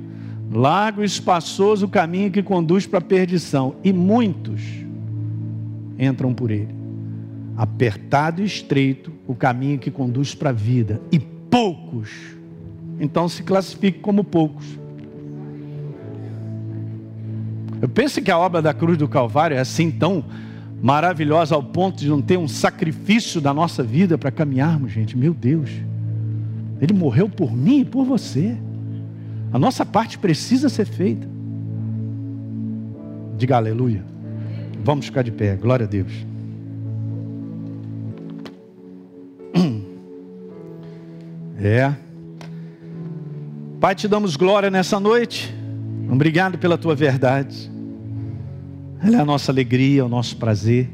Largo 0.53 1.03
e 1.03 1.07
espaçoso 1.07 1.87
o 1.87 1.89
caminho 1.89 2.31
que 2.31 2.43
conduz 2.43 2.87
para 2.87 2.99
a 2.99 3.03
perdição, 3.03 3.77
e 3.85 3.93
muitos 3.93 4.63
entram 5.99 6.33
por 6.33 6.51
ele. 6.51 6.75
Apertado 7.57 8.43
e 8.43 8.47
estreito 8.47 9.13
o 9.27 9.35
caminho 9.35 9.79
que 9.79 9.91
conduz 9.91 10.35
para 10.35 10.51
a 10.51 10.53
vida, 10.53 11.01
e 11.13 11.19
poucos. 11.19 12.11
Então 12.99 13.29
se 13.29 13.43
classifique 13.43 13.99
como 13.99 14.25
poucos. 14.25 14.79
Eu 17.81 17.89
penso 17.89 18.21
que 18.21 18.31
a 18.31 18.39
obra 18.39 18.61
da 18.61 18.75
cruz 18.75 18.99
do 18.99 19.07
Calvário 19.07 19.57
é 19.57 19.61
assim 19.61 19.91
tão 19.91 20.25
maravilhosa 20.83 21.55
ao 21.55 21.63
ponto 21.63 21.99
de 21.99 22.09
não 22.09 22.23
ter 22.23 22.37
um 22.37 22.49
sacrifício 22.49 23.41
da 23.41 23.53
nossa 23.53 23.83
vida 23.83 24.17
para 24.17 24.31
caminharmos, 24.31 24.93
gente. 24.93 25.17
Meu 25.17 25.35
Deus. 25.35 25.71
Ele 26.81 26.93
morreu 26.93 27.29
por 27.29 27.53
mim 27.53 27.81
e 27.81 27.85
por 27.85 28.05
você. 28.05 28.57
A 29.53 29.59
nossa 29.59 29.85
parte 29.85 30.19
precisa 30.19 30.69
ser 30.69 30.87
feita. 30.87 31.27
Diga 33.37 33.57
aleluia. 33.57 34.05
Vamos 34.85 35.07
ficar 35.07 35.23
de 35.23 35.33
pé. 35.33 35.57
Glória 35.57 35.87
a 35.87 35.89
Deus. 35.89 36.13
É. 41.61 41.93
Pai, 43.81 43.93
te 43.93 44.07
damos 44.07 44.37
glória 44.37 44.71
nessa 44.71 45.01
noite. 45.01 45.58
Obrigado 46.11 46.59
pela 46.59 46.79
tua 46.79 46.95
verdade. 46.95 47.71
Ela 49.01 49.19
é 49.19 49.21
a 49.21 49.25
nossa 49.25 49.53
alegria, 49.53 50.05
o 50.05 50.09
nosso 50.09 50.37
prazer. 50.37 50.91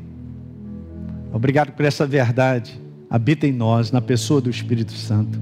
Obrigado 1.32 1.72
por 1.72 1.84
essa 1.84 2.06
verdade. 2.06 2.80
Habita 3.08 3.46
em 3.46 3.52
nós, 3.52 3.90
na 3.90 4.00
pessoa 4.00 4.40
do 4.40 4.50
Espírito 4.50 4.92
Santo. 4.92 5.38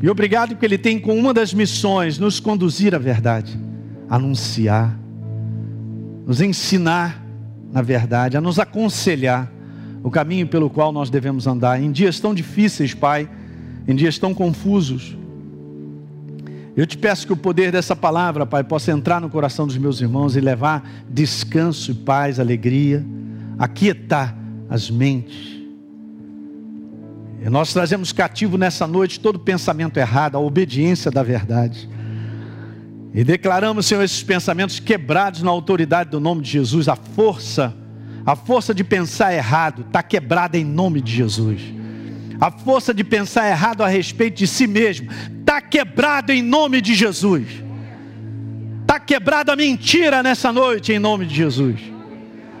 E 0.00 0.08
obrigado 0.08 0.56
que 0.56 0.64
Ele 0.64 0.78
tem 0.78 0.98
com 0.98 1.18
uma 1.18 1.34
das 1.34 1.52
missões 1.52 2.18
nos 2.18 2.38
conduzir 2.38 2.94
à 2.94 2.98
verdade, 2.98 3.58
anunciar, 4.08 4.96
nos 6.26 6.40
ensinar 6.40 7.24
na 7.72 7.82
verdade, 7.82 8.36
a 8.36 8.40
nos 8.40 8.58
aconselhar 8.58 9.52
o 10.02 10.10
caminho 10.10 10.46
pelo 10.46 10.70
qual 10.70 10.92
nós 10.92 11.10
devemos 11.10 11.46
andar. 11.46 11.82
Em 11.82 11.90
dias 11.90 12.18
tão 12.18 12.34
difíceis, 12.34 12.94
Pai, 12.94 13.28
em 13.86 13.94
dias 13.94 14.18
tão 14.18 14.32
confusos, 14.32 15.16
eu 16.76 16.86
te 16.86 16.98
peço 16.98 17.26
que 17.26 17.32
o 17.32 17.36
poder 17.36 17.72
dessa 17.72 17.96
palavra, 17.96 18.44
Pai, 18.44 18.62
possa 18.62 18.92
entrar 18.92 19.20
no 19.20 19.30
coração 19.30 19.66
dos 19.66 19.78
meus 19.78 20.00
irmãos 20.00 20.36
e 20.36 20.40
levar 20.40 20.88
descanso 21.08 21.90
e 21.90 21.94
paz, 21.94 22.38
alegria, 22.38 23.04
aquietar 23.58 24.36
as 24.68 24.90
mentes 24.90 25.56
e 27.46 27.48
nós 27.48 27.72
trazemos 27.72 28.12
cativo 28.12 28.58
nessa 28.58 28.88
noite 28.88 29.20
todo 29.20 29.38
pensamento 29.38 29.98
errado, 29.98 30.36
a 30.36 30.40
obediência 30.40 31.12
da 31.12 31.22
verdade. 31.22 31.88
E 33.14 33.22
declaramos, 33.22 33.86
Senhor, 33.86 34.02
esses 34.02 34.22
pensamentos 34.22 34.80
quebrados 34.80 35.42
na 35.42 35.50
autoridade 35.52 36.10
do 36.10 36.18
nome 36.18 36.42
de 36.42 36.50
Jesus. 36.50 36.88
A 36.88 36.96
força, 36.96 37.72
a 38.26 38.34
força 38.34 38.74
de 38.74 38.82
pensar 38.82 39.32
errado 39.32 39.82
está 39.82 40.02
quebrada 40.02 40.58
em 40.58 40.64
nome 40.64 41.00
de 41.00 41.12
Jesus. 41.12 41.62
A 42.40 42.50
força 42.50 42.92
de 42.92 43.02
pensar 43.02 43.48
errado 43.48 43.82
a 43.82 43.88
respeito 43.88 44.36
de 44.36 44.46
si 44.46 44.66
mesmo 44.66 45.10
está 45.40 45.60
quebrada 45.60 46.34
em 46.34 46.42
nome 46.42 46.80
de 46.80 46.94
Jesus. 46.94 47.46
Está 48.82 49.00
quebrada 49.00 49.52
a 49.52 49.56
mentira 49.56 50.22
nessa 50.22 50.52
noite 50.52 50.92
em 50.92 50.98
nome 50.98 51.26
de 51.26 51.34
Jesus. 51.34 51.80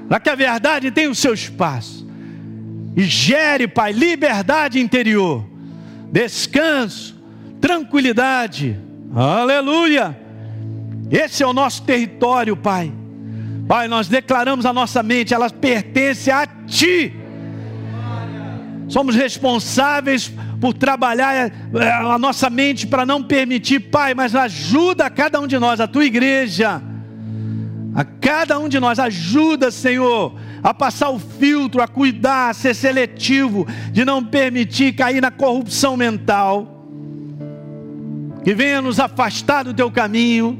Para 0.08 0.20
que 0.20 0.30
a 0.30 0.34
verdade 0.34 0.90
tenha 0.90 1.10
o 1.10 1.14
seu 1.14 1.34
espaço 1.34 2.06
e 2.96 3.02
gere, 3.02 3.68
Pai, 3.68 3.92
liberdade 3.92 4.80
interior, 4.80 5.44
descanso, 6.10 7.14
tranquilidade. 7.60 8.78
Aleluia! 9.14 10.16
Esse 11.10 11.42
é 11.42 11.46
o 11.46 11.52
nosso 11.52 11.82
território, 11.82 12.56
Pai. 12.56 12.92
Pai, 13.68 13.88
nós 13.88 14.08
declaramos 14.08 14.64
a 14.64 14.72
nossa 14.72 15.02
mente, 15.02 15.34
ela 15.34 15.50
pertence 15.50 16.30
a 16.30 16.46
Ti. 16.46 17.25
Somos 18.88 19.16
responsáveis 19.16 20.32
por 20.60 20.72
trabalhar 20.72 21.34
eh, 21.34 21.90
a 21.90 22.18
nossa 22.18 22.48
mente 22.48 22.86
para 22.86 23.04
não 23.04 23.22
permitir, 23.22 23.80
Pai, 23.80 24.14
mas 24.14 24.34
ajuda 24.34 25.06
a 25.06 25.10
cada 25.10 25.40
um 25.40 25.46
de 25.46 25.58
nós, 25.58 25.80
a 25.80 25.88
tua 25.88 26.04
igreja, 26.04 26.80
a 27.94 28.04
cada 28.04 28.58
um 28.58 28.68
de 28.68 28.78
nós, 28.78 28.98
ajuda, 28.98 29.70
Senhor, 29.70 30.34
a 30.62 30.72
passar 30.72 31.10
o 31.10 31.18
filtro, 31.18 31.82
a 31.82 31.88
cuidar, 31.88 32.50
a 32.50 32.54
ser 32.54 32.74
seletivo, 32.74 33.66
de 33.90 34.04
não 34.04 34.24
permitir 34.24 34.92
cair 34.92 35.20
na 35.20 35.30
corrupção 35.30 35.96
mental, 35.96 36.86
que 38.44 38.54
venha 38.54 38.80
nos 38.80 39.00
afastar 39.00 39.64
do 39.64 39.74
teu 39.74 39.90
caminho 39.90 40.56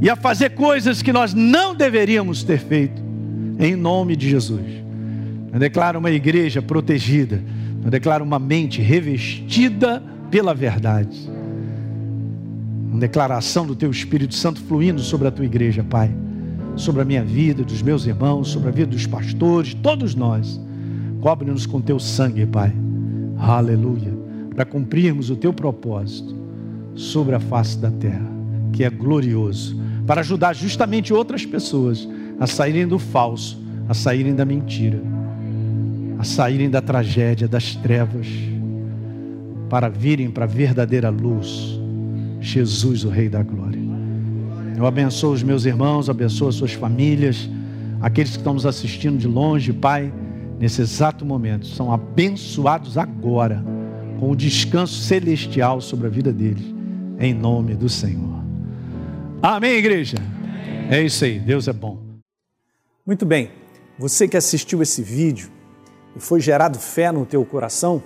e 0.00 0.08
a 0.08 0.14
fazer 0.14 0.50
coisas 0.50 1.02
que 1.02 1.12
nós 1.12 1.34
não 1.34 1.74
deveríamos 1.74 2.44
ter 2.44 2.58
feito, 2.58 3.02
em 3.58 3.74
nome 3.74 4.14
de 4.14 4.30
Jesus. 4.30 4.84
Eu 5.52 5.58
declaro 5.58 5.98
uma 5.98 6.10
igreja 6.10 6.60
protegida. 6.60 7.42
Eu 7.84 7.90
declaro 7.90 8.24
uma 8.24 8.38
mente 8.38 8.80
revestida 8.80 10.02
pela 10.30 10.54
verdade. 10.54 11.30
Uma 12.90 12.98
declaração 12.98 13.66
do 13.66 13.76
teu 13.76 13.90
Espírito 13.90 14.34
Santo 14.34 14.60
fluindo 14.62 15.02
sobre 15.02 15.28
a 15.28 15.30
tua 15.30 15.44
igreja, 15.44 15.84
Pai. 15.84 16.10
Sobre 16.76 17.02
a 17.02 17.04
minha 17.04 17.22
vida, 17.22 17.62
dos 17.62 17.82
meus 17.82 18.06
irmãos, 18.06 18.48
sobre 18.48 18.68
a 18.70 18.72
vida 18.72 18.90
dos 18.90 19.06
pastores, 19.06 19.74
todos 19.74 20.14
nós. 20.14 20.58
Cobre-nos 21.20 21.66
com 21.66 21.80
teu 21.80 21.98
sangue, 21.98 22.46
Pai. 22.46 22.72
Aleluia. 23.36 24.14
Para 24.54 24.64
cumprirmos 24.64 25.28
o 25.28 25.36
teu 25.36 25.52
propósito 25.52 26.34
sobre 26.94 27.34
a 27.34 27.40
face 27.40 27.76
da 27.76 27.90
terra, 27.90 28.30
que 28.72 28.82
é 28.82 28.88
glorioso. 28.88 29.78
Para 30.06 30.22
ajudar 30.22 30.54
justamente 30.54 31.12
outras 31.12 31.44
pessoas 31.44 32.08
a 32.40 32.46
saírem 32.46 32.86
do 32.86 32.98
falso, 32.98 33.62
a 33.88 33.94
saírem 33.94 34.34
da 34.34 34.44
mentira 34.44 35.13
saírem 36.24 36.70
da 36.70 36.80
tragédia, 36.80 37.46
das 37.46 37.74
trevas, 37.76 38.26
para 39.68 39.88
virem 39.88 40.30
para 40.30 40.44
a 40.44 40.48
verdadeira 40.48 41.10
luz, 41.10 41.78
Jesus, 42.40 43.04
o 43.04 43.08
Rei 43.08 43.28
da 43.28 43.42
Glória. 43.42 43.80
Eu 44.76 44.86
abençoo 44.86 45.32
os 45.32 45.42
meus 45.42 45.64
irmãos, 45.64 46.10
abençoo 46.10 46.48
as 46.48 46.56
suas 46.56 46.72
famílias, 46.72 47.48
aqueles 48.00 48.32
que 48.32 48.38
estão 48.38 48.54
nos 48.54 48.66
assistindo 48.66 49.18
de 49.18 49.26
longe, 49.26 49.72
Pai, 49.72 50.12
nesse 50.58 50.82
exato 50.82 51.24
momento, 51.24 51.66
são 51.66 51.92
abençoados 51.92 52.98
agora, 52.98 53.64
com 54.18 54.30
o 54.30 54.36
descanso 54.36 54.94
celestial 54.94 55.80
sobre 55.80 56.06
a 56.06 56.10
vida 56.10 56.32
deles, 56.32 56.64
em 57.18 57.32
nome 57.32 57.74
do 57.74 57.88
Senhor. 57.88 58.42
Amém, 59.40 59.74
igreja? 59.74 60.16
É 60.90 61.02
isso 61.02 61.24
aí, 61.24 61.38
Deus 61.38 61.68
é 61.68 61.72
bom. 61.72 61.98
Muito 63.06 63.24
bem, 63.24 63.50
você 63.98 64.26
que 64.26 64.36
assistiu 64.36 64.82
esse 64.82 65.02
vídeo, 65.02 65.50
e 66.16 66.20
foi 66.20 66.40
gerado 66.40 66.78
fé 66.78 67.10
no 67.10 67.26
teu 67.26 67.44
coração, 67.44 68.02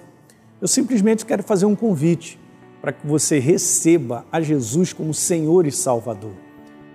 eu 0.61 0.66
simplesmente 0.66 1.24
quero 1.24 1.42
fazer 1.42 1.66
um 1.66 1.76
convite 1.76 2.38
para 2.80 2.92
que 2.92 3.06
você 3.06 3.38
receba 3.38 4.24
a 4.30 4.40
Jesus 4.40 4.92
como 4.92 5.12
Senhor 5.12 5.66
e 5.66 5.72
Salvador. 5.72 6.32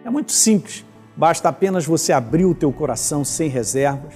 É 0.04 0.10
muito 0.10 0.32
simples, 0.32 0.86
basta 1.16 1.50
apenas 1.50 1.86
você 1.86 2.12
abrir 2.12 2.46
o 2.46 2.56
teu 2.56 2.72
coração 2.72 3.24
sem 3.24 3.50
reservas, 3.50 4.14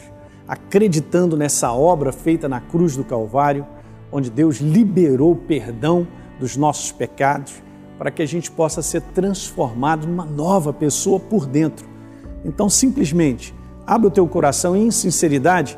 acreditando 0.48 1.38
nessa 1.38 1.72
obra 1.72 2.12
feita 2.12 2.48
na 2.48 2.60
cruz 2.60 2.96
do 2.96 3.04
Calvário, 3.04 3.66
onde 4.12 4.30
Deus 4.30 4.58
liberou 4.58 5.36
perdão 5.36 6.08
dos 6.40 6.56
nossos 6.56 6.92
pecados, 6.92 7.62
para 7.98 8.12
que 8.12 8.22
a 8.22 8.26
gente 8.26 8.52
possa 8.52 8.82
ser 8.82 9.02
transformado 9.02 10.08
numa 10.08 10.26
nova 10.26 10.72
pessoa 10.72 11.20
por 11.20 11.46
dentro. 11.46 11.88
Então, 12.46 12.70
simplesmente, 12.70 13.54
abre 13.86 14.08
o 14.08 14.12
teu 14.12 14.28
coração 14.28 14.76
e, 14.76 14.82
em 14.82 14.92
sinceridade, 14.92 15.78